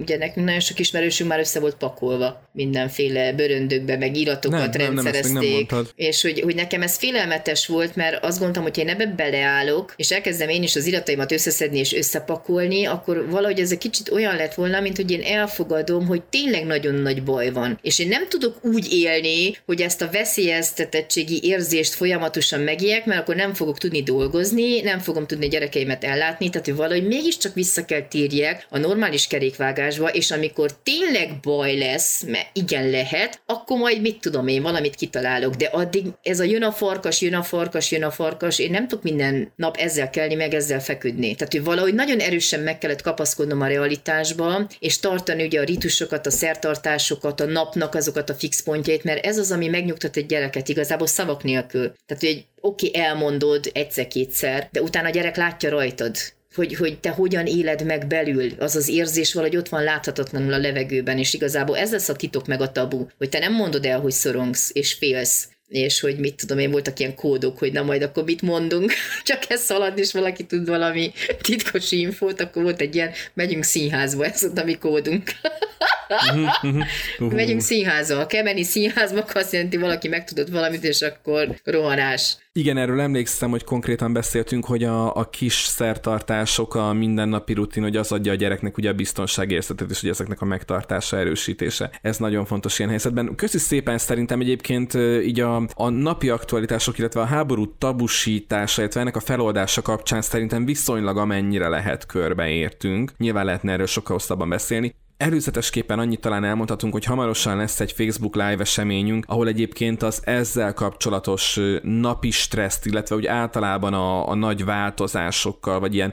ugye 0.00 0.18
nekünk 0.18 0.46
nagyon 0.46 0.60
sok 0.60 0.78
ismerősünk 0.78 1.30
már 1.30 1.38
össze 1.38 1.60
volt 1.60 1.76
pakolva 1.76 2.48
mindenféle 2.52 3.32
bőröndökbe, 3.32 3.96
meg 3.96 4.16
iratokat 4.16 4.76
nem, 4.76 4.86
rendszerezték, 4.86 5.70
nem, 5.70 5.80
nem 5.80 5.88
és 5.94 6.22
hogy, 6.22 6.40
hogy 6.40 6.54
nekem 6.54 6.82
ez 6.82 6.96
félelmetes 6.96 7.66
volt, 7.66 7.96
mert 7.96 8.24
azt 8.24 8.36
gondoltam, 8.36 8.62
hogy 8.62 8.78
én 8.78 8.88
ebbe 8.88 9.06
beleállok, 9.06 9.94
és 9.96 10.10
elkezdem 10.10 10.48
én 10.48 10.62
is 10.62 10.76
az 10.76 10.86
irataimat 10.86 11.32
összeszedni 11.32 11.78
és 11.78 11.92
összepakolni, 11.92 12.84
akkor 12.84 13.30
valahogy 13.30 13.60
ez 13.60 13.72
egy 13.72 13.78
kicsit 13.78 14.10
olyan 14.10 14.36
lett 14.36 14.54
volna, 14.54 14.80
mint 14.80 14.96
hogy 14.96 15.10
én 15.10 15.22
elfogadom, 15.22 16.06
hogy 16.06 16.22
tényleg 16.22 16.64
nagyon 16.64 16.94
nagy 16.94 17.22
baj 17.22 17.50
van 17.50 17.77
és 17.82 17.98
én 17.98 18.08
nem 18.08 18.28
tudok 18.28 18.64
úgy 18.64 18.92
élni, 18.92 19.56
hogy 19.66 19.80
ezt 19.80 20.02
a 20.02 20.10
veszélyeztetettségi 20.10 21.40
érzést 21.42 21.94
folyamatosan 21.94 22.60
megéljek, 22.60 23.04
mert 23.04 23.20
akkor 23.20 23.36
nem 23.36 23.54
fogok 23.54 23.78
tudni 23.78 24.02
dolgozni, 24.02 24.80
nem 24.80 24.98
fogom 24.98 25.26
tudni 25.26 25.46
a 25.46 25.48
gyerekeimet 25.48 26.04
ellátni, 26.04 26.50
tehát 26.50 26.66
hogy 26.66 26.76
valahogy 26.76 27.06
mégiscsak 27.06 27.54
vissza 27.54 27.84
kell 27.84 28.02
térjek 28.02 28.66
a 28.70 28.78
normális 28.78 29.26
kerékvágásba, 29.26 30.08
és 30.08 30.30
amikor 30.30 30.70
tényleg 30.82 31.40
baj 31.42 31.78
lesz, 31.78 32.22
mert 32.22 32.48
igen 32.52 32.90
lehet, 32.90 33.40
akkor 33.46 33.78
majd 33.78 34.00
mit 34.00 34.20
tudom 34.20 34.48
én, 34.48 34.62
valamit 34.62 34.94
kitalálok, 34.94 35.54
de 35.54 35.66
addig 35.66 36.06
ez 36.22 36.40
a 36.40 36.44
jön 36.44 36.62
a 36.62 36.72
farkas, 36.72 37.20
jön 37.20 37.34
a 37.34 37.42
farkas, 37.42 37.90
jön 37.90 38.04
a 38.04 38.10
farkas, 38.10 38.58
én 38.58 38.70
nem 38.70 38.88
tudok 38.88 39.04
minden 39.04 39.52
nap 39.56 39.76
ezzel 39.76 40.10
kelni, 40.10 40.34
meg 40.34 40.54
ezzel 40.54 40.80
feküdni. 40.80 41.34
Tehát, 41.34 41.52
hogy 41.52 41.64
valahogy 41.64 41.94
nagyon 41.94 42.18
erősen 42.18 42.60
meg 42.60 42.78
kellett 42.78 43.02
kapaszkodnom 43.02 43.60
a 43.60 43.66
realitásba, 43.66 44.66
és 44.78 44.98
tartani 44.98 45.44
ugye 45.44 45.60
a 45.60 45.64
ritusokat, 45.64 46.26
a 46.26 46.30
szertartásokat, 46.30 47.40
a 47.40 47.44
nap 47.44 47.67
napnak 47.68 47.94
azokat 47.94 48.30
a 48.30 48.34
fix 48.34 48.62
pontjait, 48.62 49.04
mert 49.04 49.24
ez 49.24 49.38
az, 49.38 49.50
ami 49.50 49.68
megnyugtat 49.68 50.16
egy 50.16 50.26
gyereket 50.26 50.68
igazából 50.68 51.06
szavak 51.06 51.42
nélkül. 51.42 51.92
Tehát, 52.06 52.22
hogy 52.22 52.46
oké, 52.60 52.88
okay, 52.88 53.00
elmondod 53.00 53.70
egyszer-kétszer, 53.72 54.68
de 54.72 54.82
utána 54.82 55.08
a 55.08 55.10
gyerek 55.10 55.36
látja 55.36 55.70
rajtad, 55.70 56.16
hogy, 56.54 56.74
hogy 56.74 56.98
te 56.98 57.10
hogyan 57.10 57.46
éled 57.46 57.84
meg 57.84 58.06
belül, 58.06 58.50
az 58.58 58.76
az 58.76 58.88
érzés 58.88 59.34
valahogy 59.34 59.56
ott 59.56 59.68
van 59.68 59.82
láthatatlanul 59.82 60.52
a 60.52 60.58
levegőben, 60.58 61.18
és 61.18 61.34
igazából 61.34 61.76
ez 61.76 61.90
lesz 61.90 62.08
a 62.08 62.16
titok 62.16 62.46
meg 62.46 62.60
a 62.60 62.72
tabu, 62.72 63.06
hogy 63.18 63.28
te 63.28 63.38
nem 63.38 63.52
mondod 63.52 63.84
el, 63.84 64.00
hogy 64.00 64.12
szorongsz 64.12 64.70
és 64.72 64.92
félsz, 64.92 65.48
és 65.68 66.00
hogy 66.00 66.18
mit 66.18 66.34
tudom 66.34 66.58
én, 66.58 66.70
voltak 66.70 66.98
ilyen 66.98 67.14
kódok, 67.14 67.58
hogy 67.58 67.72
na 67.72 67.82
majd 67.82 68.02
akkor 68.02 68.24
mit 68.24 68.42
mondunk, 68.42 68.92
csak 69.24 69.42
ez 69.48 69.60
szalad, 69.60 69.98
és 69.98 70.12
valaki 70.12 70.44
tud 70.44 70.68
valami 70.68 71.12
titkos 71.40 71.92
infót, 71.92 72.40
akkor 72.40 72.62
volt 72.62 72.80
egy 72.80 72.94
ilyen, 72.94 73.12
megyünk 73.34 73.64
színházba, 73.64 74.24
ez 74.24 74.44
ott 74.44 74.58
a 74.58 74.64
mi 74.64 74.74
kódunk. 74.74 75.30
uh-huh. 76.08 77.32
Megyünk 77.40 77.60
színházba. 77.60 78.26
Kell 78.26 78.42
menni 78.42 78.62
színházba, 78.62 79.18
akkor 79.18 79.36
azt 79.36 79.52
jelenti, 79.52 79.76
valaki 79.76 80.08
megtudott 80.08 80.48
valamit, 80.48 80.84
és 80.84 81.00
akkor 81.02 81.60
rohanás. 81.64 82.36
Igen, 82.58 82.76
erről 82.76 83.00
emlékszem, 83.00 83.50
hogy 83.50 83.64
konkrétan 83.64 84.12
beszéltünk, 84.12 84.64
hogy 84.64 84.84
a, 84.84 85.16
a 85.16 85.28
kis 85.30 85.54
szertartások, 85.54 86.74
a 86.74 86.92
mindennapi 86.92 87.52
rutin, 87.52 87.82
hogy 87.82 87.96
az 87.96 88.12
adja 88.12 88.32
a 88.32 88.34
gyereknek 88.34 88.76
ugye 88.76 88.90
a 88.90 88.92
biztonságérzetet, 88.92 89.90
és 89.90 90.00
hogy 90.00 90.10
ezeknek 90.10 90.40
a 90.40 90.44
megtartása, 90.44 91.18
erősítése. 91.18 91.90
Ez 92.02 92.16
nagyon 92.16 92.44
fontos 92.44 92.78
ilyen 92.78 92.90
helyzetben. 92.90 93.34
Köszi 93.34 93.58
szépen 93.58 93.98
szerintem 93.98 94.40
egyébként 94.40 94.94
így 95.24 95.40
a, 95.40 95.62
a 95.74 95.88
napi 95.88 96.28
aktualitások, 96.28 96.98
illetve 96.98 97.20
a 97.20 97.24
háború 97.24 97.76
tabusítása, 97.78 98.80
illetve 98.80 99.00
ennek 99.00 99.16
a 99.16 99.20
feloldása 99.20 99.82
kapcsán 99.82 100.22
szerintem 100.22 100.64
viszonylag 100.64 101.16
amennyire 101.16 101.68
lehet 101.68 102.06
körbeértünk. 102.06 103.12
Nyilván 103.16 103.44
lehetne 103.44 103.72
erről 103.72 103.86
sokkal 103.86 104.16
hosszabban 104.16 104.48
beszélni. 104.48 104.94
Előzetesképpen 105.18 105.98
annyit 105.98 106.20
talán 106.20 106.44
elmondhatunk, 106.44 106.92
hogy 106.92 107.04
hamarosan 107.04 107.56
lesz 107.56 107.80
egy 107.80 107.92
Facebook 107.92 108.34
Live 108.34 108.56
eseményünk, 108.58 109.24
ahol 109.28 109.48
egyébként 109.48 110.02
az 110.02 110.20
ezzel 110.24 110.74
kapcsolatos 110.74 111.60
napi 111.82 112.30
stresszt, 112.30 112.86
illetve 112.86 113.16
úgy 113.16 113.26
általában 113.26 113.94
a, 113.94 114.28
a 114.28 114.34
nagy 114.34 114.64
változásokkal, 114.64 115.80
vagy 115.80 115.94
ilyen 115.94 116.12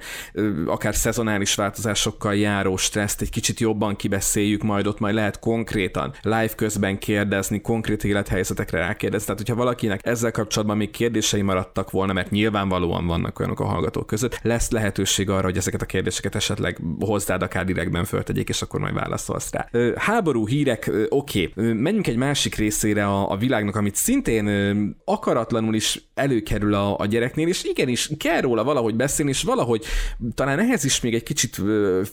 akár 0.66 0.96
szezonális 0.96 1.56
változásokkal 1.56 2.36
járó 2.36 2.78
stresszt 2.78 3.22
egy 3.22 3.30
kicsit 3.30 3.60
jobban 3.60 3.96
kibeszéljük, 3.96 4.64
majd 4.64 4.88
ott 4.88 5.00
majd 5.00 5.16
lehet 5.16 5.40
konkrétan 5.40 6.14
live 6.22 6.56
közben 6.56 6.98
kérdezni, 6.98 7.62
konkrét 7.62 8.04
élethelyzetekre 8.04 8.80
rákérdezni. 8.80 9.26
Tehát, 9.26 9.42
hogyha 9.42 9.56
valakinek 9.56 10.06
ezzel 10.06 10.32
kapcsolatban 10.32 10.78
még 10.78 10.92
kérdései 10.92 11.42
maradtak 11.42 11.92
volna, 11.92 12.14
mert 12.14 12.30
nyilvánvalóan 12.30 13.08
vannak 13.08 13.40
olyanok 13.40 13.60
a 13.60 13.66
hallgatók 13.66 14.08
között, 14.08 14.40
lesz 14.42 14.70
lehetőség 14.70 15.30
arra, 15.30 15.44
hogy 15.44 15.58
ezeket 15.58 15.82
a 15.82 15.86
kérdéseket 15.86 16.36
esetleg 16.36 16.80
hozzád 17.00 17.42
akár 17.42 17.66
direktben 17.66 18.06
föltegyék, 18.06 18.50
és 18.50 18.62
akkor 18.62 18.80
majd 18.80 18.94
válaszolsz 18.96 19.52
rá. 19.52 19.70
Háború 19.96 20.48
hírek, 20.48 20.92
oké, 21.10 21.50
okay. 21.56 21.74
menjünk 21.74 22.08
egy 22.08 22.16
másik 22.16 22.56
részére 22.56 23.06
a, 23.06 23.32
a 23.32 23.38
világnak, 23.38 23.76
amit 23.76 23.96
szintén 23.96 24.96
akaratlanul 25.06 25.76
is 25.76 26.04
előkerül 26.14 26.74
a, 26.74 27.00
a 27.00 27.06
gyereknél, 27.06 27.48
és 27.48 27.64
igenis 27.64 28.10
kell 28.18 28.42
róla 28.42 28.64
valahogy 28.64 28.96
beszélni, 28.96 29.32
és 29.32 29.44
valahogy 29.44 29.86
talán 30.34 30.60
ehhez 30.60 30.84
is 30.84 31.02
még 31.02 31.14
egy 31.14 31.24
kicsit 31.24 31.62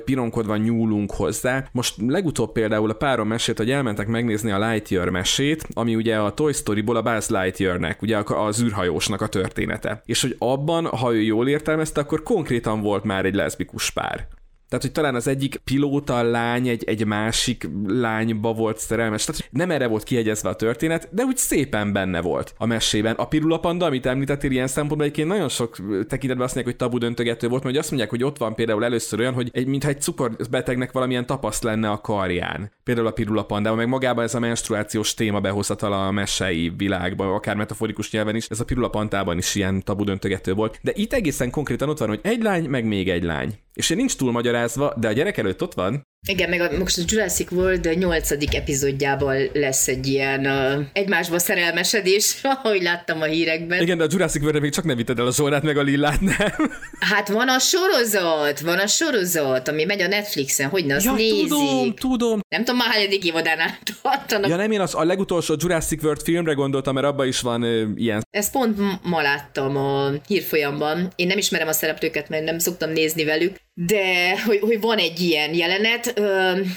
pironkodva 0.05 0.57
nyúlunk 0.57 1.13
hozzá. 1.13 1.69
Most 1.73 1.95
legutóbb 2.07 2.53
például 2.53 2.91
a 2.91 2.95
párom 2.95 3.29
mesélt, 3.29 3.59
hogy 3.59 3.71
elmentek 3.71 4.07
megnézni 4.07 4.51
a 4.51 4.69
Lightyear 4.69 5.09
mesét, 5.09 5.67
ami 5.73 5.95
ugye 5.95 6.17
a 6.17 6.35
Toy 6.35 6.53
Story-ból 6.53 6.97
a 6.97 7.03
Buzz 7.03 7.29
Lightyearnek, 7.29 8.03
ugye 8.03 8.23
az 8.27 8.63
űrhajósnak 8.63 9.21
a 9.21 9.27
története. 9.27 10.03
És 10.05 10.21
hogy 10.21 10.37
abban, 10.39 10.87
ha 10.87 11.15
ő 11.15 11.21
jól 11.21 11.49
értelmezte, 11.49 12.01
akkor 12.01 12.23
konkrétan 12.23 12.81
volt 12.81 13.05
már 13.05 13.25
egy 13.25 13.35
leszbikus 13.35 13.91
pár. 13.91 14.29
Tehát, 14.73 14.87
hogy 14.87 14.97
talán 14.97 15.15
az 15.15 15.27
egyik 15.27 15.57
pilóta 15.57 16.23
lány 16.23 16.69
egy, 16.69 16.85
egy 16.85 17.07
másik 17.07 17.69
lányba 17.87 18.53
volt 18.53 18.79
szerelmes. 18.79 19.25
Tehát 19.25 19.49
nem 19.51 19.71
erre 19.71 19.87
volt 19.87 20.03
kiegyezve 20.03 20.49
a 20.49 20.55
történet, 20.55 21.09
de 21.11 21.23
úgy 21.23 21.37
szépen 21.37 21.93
benne 21.93 22.21
volt 22.21 22.55
a 22.59 22.67
mesében. 22.67 23.15
A 23.15 23.25
Pirula 23.25 23.59
Panda, 23.59 23.87
amit 23.87 24.07
említettél 24.07 24.51
ilyen 24.51 24.67
szempontból, 24.67 25.03
egyébként 25.03 25.29
nagyon 25.29 25.49
sok 25.49 25.77
tekintetben 26.09 26.47
azt 26.47 26.55
mondják, 26.55 26.65
hogy 26.65 26.77
tabu 26.77 26.99
döntögető 26.99 27.49
volt, 27.49 27.63
mert 27.63 27.77
azt 27.77 27.89
mondják, 27.89 28.11
hogy 28.11 28.25
ott 28.25 28.39
van 28.39 28.55
például 28.55 28.85
először 28.85 29.21
olyan, 29.21 29.35
hogy 29.35 29.51
egy, 29.53 29.67
mintha 29.67 29.89
egy 29.89 30.01
cukorbetegnek 30.01 30.93
valamilyen 30.93 31.27
tapaszt 31.27 31.63
lenne 31.63 31.91
a 31.91 32.01
karján. 32.01 32.73
Például 32.85 33.07
a 33.07 33.11
Pirula 33.11 33.45
Panda, 33.45 33.75
meg 33.75 33.89
magában 33.89 34.25
ez 34.25 34.35
a 34.35 34.41
menstruációs 34.41 35.15
téma 35.15 35.41
behozatala 35.41 36.07
a 36.07 36.11
mesei 36.11 36.73
világba, 36.77 37.35
akár 37.35 37.57
metaforikus 37.57 38.11
nyelven 38.11 38.37
is, 38.37 38.47
ez 38.47 38.61
a 38.61 38.65
Pirula 38.65 38.89
Pantában 38.89 39.39
is 39.39 39.55
ilyen 39.55 39.83
tabu 39.85 40.05
döntögető 40.05 40.55
volt. 40.55 40.79
De 40.83 40.93
itt 40.95 41.13
egészen 41.13 41.51
konkrétan 41.51 41.89
ott 41.89 41.99
van, 41.99 42.09
hogy 42.09 42.21
egy 42.23 42.43
lány, 42.43 42.69
meg 42.69 42.85
még 42.85 43.09
egy 43.09 43.23
lány. 43.23 43.59
És 43.75 43.89
nincs 43.89 44.17
túl 44.17 44.33
magyarázva, 44.63 45.01
de 45.01 45.09
a 45.09 45.13
gyerek 45.13 45.37
előtt 45.37 45.63
ott 45.63 45.75
van, 45.75 46.03
igen, 46.29 46.49
meg 46.49 46.61
a, 46.61 46.79
most 46.79 46.99
a 46.99 47.03
Jurassic 47.07 47.51
World 47.51 47.99
8. 47.99 48.31
epizódjában 48.55 49.37
lesz 49.53 49.89
egy 49.89 50.07
ilyen 50.07 50.47
uh, 50.47 50.85
egymásba 50.93 51.39
szerelmesedés, 51.39 52.37
ahogy 52.63 52.83
láttam 52.83 53.21
a 53.21 53.25
hírekben. 53.25 53.83
Igen, 53.83 53.99
de 53.99 54.05
a 54.05 54.07
Jurassic 54.11 54.43
world 54.43 54.61
még 54.61 54.73
csak 54.73 54.85
nem 54.85 54.97
vitted 54.97 55.19
el 55.19 55.27
a 55.27 55.33
Zsolnát 55.33 55.63
meg 55.63 55.77
a 55.77 55.83
Lillát, 55.83 56.21
nem? 56.21 56.37
Hát 57.13 57.29
van 57.29 57.49
a 57.49 57.59
sorozat, 57.59 58.61
van 58.61 58.79
a 58.79 58.87
sorozat, 58.87 59.69
ami 59.69 59.85
megy 59.85 60.01
a 60.01 60.07
Netflixen, 60.07 60.69
hogy 60.69 60.87
ne 60.87 60.95
azt 60.95 61.05
ja, 61.05 61.13
nézik. 61.13 61.49
tudom, 61.49 61.95
tudom. 61.95 62.41
Nem 62.49 62.65
tudom, 62.65 62.77
már 62.77 62.89
hányadik 62.91 63.25
évadán 63.25 63.59
tartanak. 64.03 64.51
Ja 64.51 64.57
nem, 64.57 64.71
én 64.71 64.81
az 64.81 64.95
a 64.95 65.05
legutolsó 65.05 65.55
Jurassic 65.59 66.03
World 66.03 66.23
filmre 66.23 66.53
gondoltam, 66.53 66.95
mert 66.95 67.07
abban 67.07 67.27
is 67.27 67.41
van 67.41 67.63
ö, 67.63 67.85
ilyen. 67.95 68.27
Ezt 68.31 68.53
pont 68.53 68.79
ma 69.03 69.23
láttam 69.23 69.77
a 69.77 70.11
hírfolyamban. 70.27 71.13
Én 71.17 71.27
nem 71.27 71.39
ismerem 71.39 71.69
a 71.69 71.73
szereplőket, 71.73 72.29
mert 72.29 72.45
nem 72.45 72.59
szoktam 72.59 72.91
nézni 72.91 73.25
velük, 73.25 73.57
de 73.75 74.41
hogy, 74.47 74.59
hogy 74.61 74.81
van 74.81 74.99
egy 74.99 75.21
ilyen 75.21 75.55
jelenet, 75.55 76.12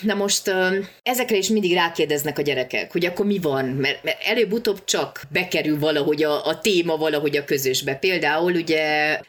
na 0.02 0.14
most 0.14 0.52
ezekre 1.04 1.38
is 1.38 1.50
mindig 1.50 1.74
rákérdeznek 1.74 2.38
a 2.40 2.42
gyerekek, 2.42 2.92
hogy 2.92 3.06
akkor 3.06 3.26
mi 3.26 3.40
van, 3.40 3.66
mert, 3.66 4.04
mert 4.04 4.24
előbb-utóbb 4.26 4.84
csak 4.86 5.22
bekerül 5.32 5.80
valahogy 5.80 6.24
a, 6.24 6.46
a 6.46 6.60
téma 6.60 6.98
valahogy 6.98 7.38
a 7.38 7.46
közösbe. 7.46 7.96
Például 7.96 8.54
ugye 8.54 9.20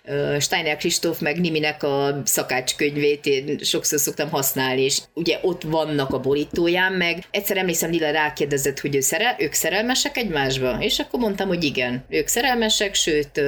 Steiner 0.40 0.76
Kristóf 0.76 1.18
meg 1.18 1.40
Niminek 1.40 1.82
a 1.82 2.22
szakácskönyvét 2.24 3.26
én 3.26 3.58
sokszor 3.58 3.98
szoktam 3.98 4.30
használni, 4.30 4.82
és 4.82 5.00
ugye 5.14 5.38
ott 5.42 5.62
vannak 5.62 6.10
a 6.10 6.20
borítóján, 6.20 6.92
meg 6.92 7.24
egyszer 7.30 7.56
emlékszem 7.56 7.90
Lila 7.90 8.10
rákérdezett, 8.10 8.80
hogy 8.80 8.96
ő 8.96 9.00
szerel, 9.00 9.36
ők 9.38 9.52
szerelmesek 9.52 10.16
egymásba, 10.16 10.76
és 10.80 10.98
akkor 10.98 11.20
mondtam, 11.20 11.48
hogy 11.48 11.64
igen, 11.64 12.04
ők 12.08 12.26
szerelmesek, 12.26 12.94
sőt, 12.94 13.40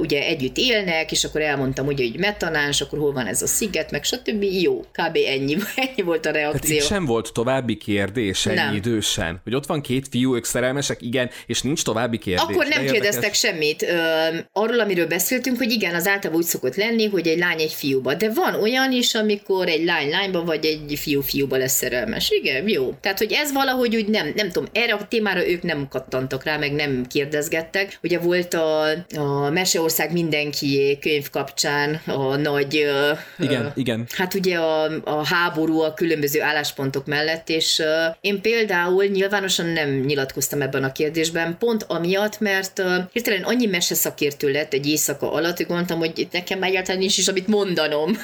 ugye 0.00 0.22
együtt 0.22 0.56
élnek, 0.56 1.12
és 1.12 1.24
akkor 1.24 1.40
elmondtam, 1.40 1.84
hogy, 1.84 2.00
hogy 2.00 2.18
metanáns, 2.18 2.80
akkor 2.80 2.98
hol 2.98 3.12
van 3.12 3.26
ez 3.26 3.42
a 3.42 3.46
sziget, 3.46 3.90
meg 3.90 4.04
stb. 4.04 4.42
Jó, 4.42 4.80
kb. 4.80 5.18
ennyi, 5.26 5.56
ennyi 5.82 6.02
volt 6.02 6.26
a 6.26 6.30
reakció. 6.30 6.76
Tehát 6.76 6.86
sem 6.86 7.04
volt 7.04 7.32
további 7.32 7.76
kérdés 7.76 8.46
ennyi 8.46 8.56
nem. 8.56 8.74
idősen? 8.74 9.40
Hogy 9.44 9.54
ott 9.54 9.66
van 9.66 9.80
két 9.80 10.08
fiú, 10.10 10.34
ők 10.34 10.44
szerelmesek, 10.44 11.02
igen, 11.02 11.30
és 11.46 11.62
nincs 11.62 11.84
további 11.84 12.18
kérdés. 12.18 12.44
Akkor 12.44 12.66
nem 12.66 12.84
kérdeztek 12.84 13.34
semmit. 13.34 13.82
Ö, 13.82 13.96
arról, 14.52 14.80
amiről 14.80 15.06
beszéltünk, 15.06 15.58
hogy 15.58 15.70
igen, 15.70 15.94
az 15.94 16.06
általában 16.06 16.40
úgy 16.42 16.46
szokott 16.46 16.76
lenni, 16.76 17.08
hogy 17.08 17.28
egy 17.28 17.38
lány 17.38 17.60
egy 17.60 17.72
fiúba. 17.72 18.14
De 18.14 18.30
van 18.30 18.54
olyan 18.54 18.92
is, 18.92 19.14
amikor 19.14 19.68
egy 19.68 19.84
lány 19.84 20.10
lányba, 20.10 20.44
vagy 20.44 20.64
egy 20.64 20.98
fiú 20.98 21.20
fiúba 21.20 21.56
lesz 21.56 21.76
szerelmes. 21.76 22.30
Igen, 22.30 22.68
jó. 22.68 22.94
Tehát, 23.00 23.18
hogy 23.18 23.32
ez 23.32 23.52
valahogy 23.52 23.96
úgy 23.96 24.06
nem, 24.06 24.32
nem 24.34 24.50
tudom, 24.50 24.68
erre 24.72 24.92
a 24.92 25.06
témára 25.08 25.48
ők 25.48 25.62
nem 25.62 25.88
kattantak 25.88 26.44
rá, 26.44 26.56
meg 26.56 26.72
nem 26.72 27.06
kérdezgettek. 27.06 27.98
Ugye 28.02 28.18
volt 28.18 28.54
a, 28.54 28.82
a 29.16 29.50
Meseország 29.50 30.12
mindenkié 30.12 30.98
könyv 30.98 31.30
kapcsán 31.30 32.00
a 32.06 32.36
nagy 32.36 32.74
igen, 33.38 33.64
uh, 33.64 33.72
igen. 33.74 34.06
Hát 34.10 34.34
ugye 34.34 34.56
a, 34.56 34.84
a 35.04 35.26
háború 35.26 35.71
a 35.80 35.94
különböző 35.94 36.42
álláspontok 36.42 37.06
mellett, 37.06 37.48
és 37.48 37.82
én 38.20 38.40
például 38.40 39.04
nyilvánosan 39.04 39.66
nem 39.66 39.90
nyilatkoztam 39.90 40.62
ebben 40.62 40.84
a 40.84 40.92
kérdésben, 40.92 41.56
pont 41.58 41.84
amiatt, 41.88 42.40
mert 42.40 42.82
hirtelen 43.12 43.42
annyi 43.42 43.66
mese 43.66 43.94
szakértő 43.94 44.50
lett 44.50 44.72
egy 44.72 44.86
éjszaka 44.86 45.32
alatt, 45.32 45.56
hogy 45.56 45.66
gondoltam, 45.66 45.98
hogy 45.98 46.18
itt 46.18 46.32
nekem 46.32 46.62
egyáltalán 46.62 47.00
nincs 47.00 47.18
is, 47.18 47.28
amit 47.28 47.46
mondanom. 47.46 48.18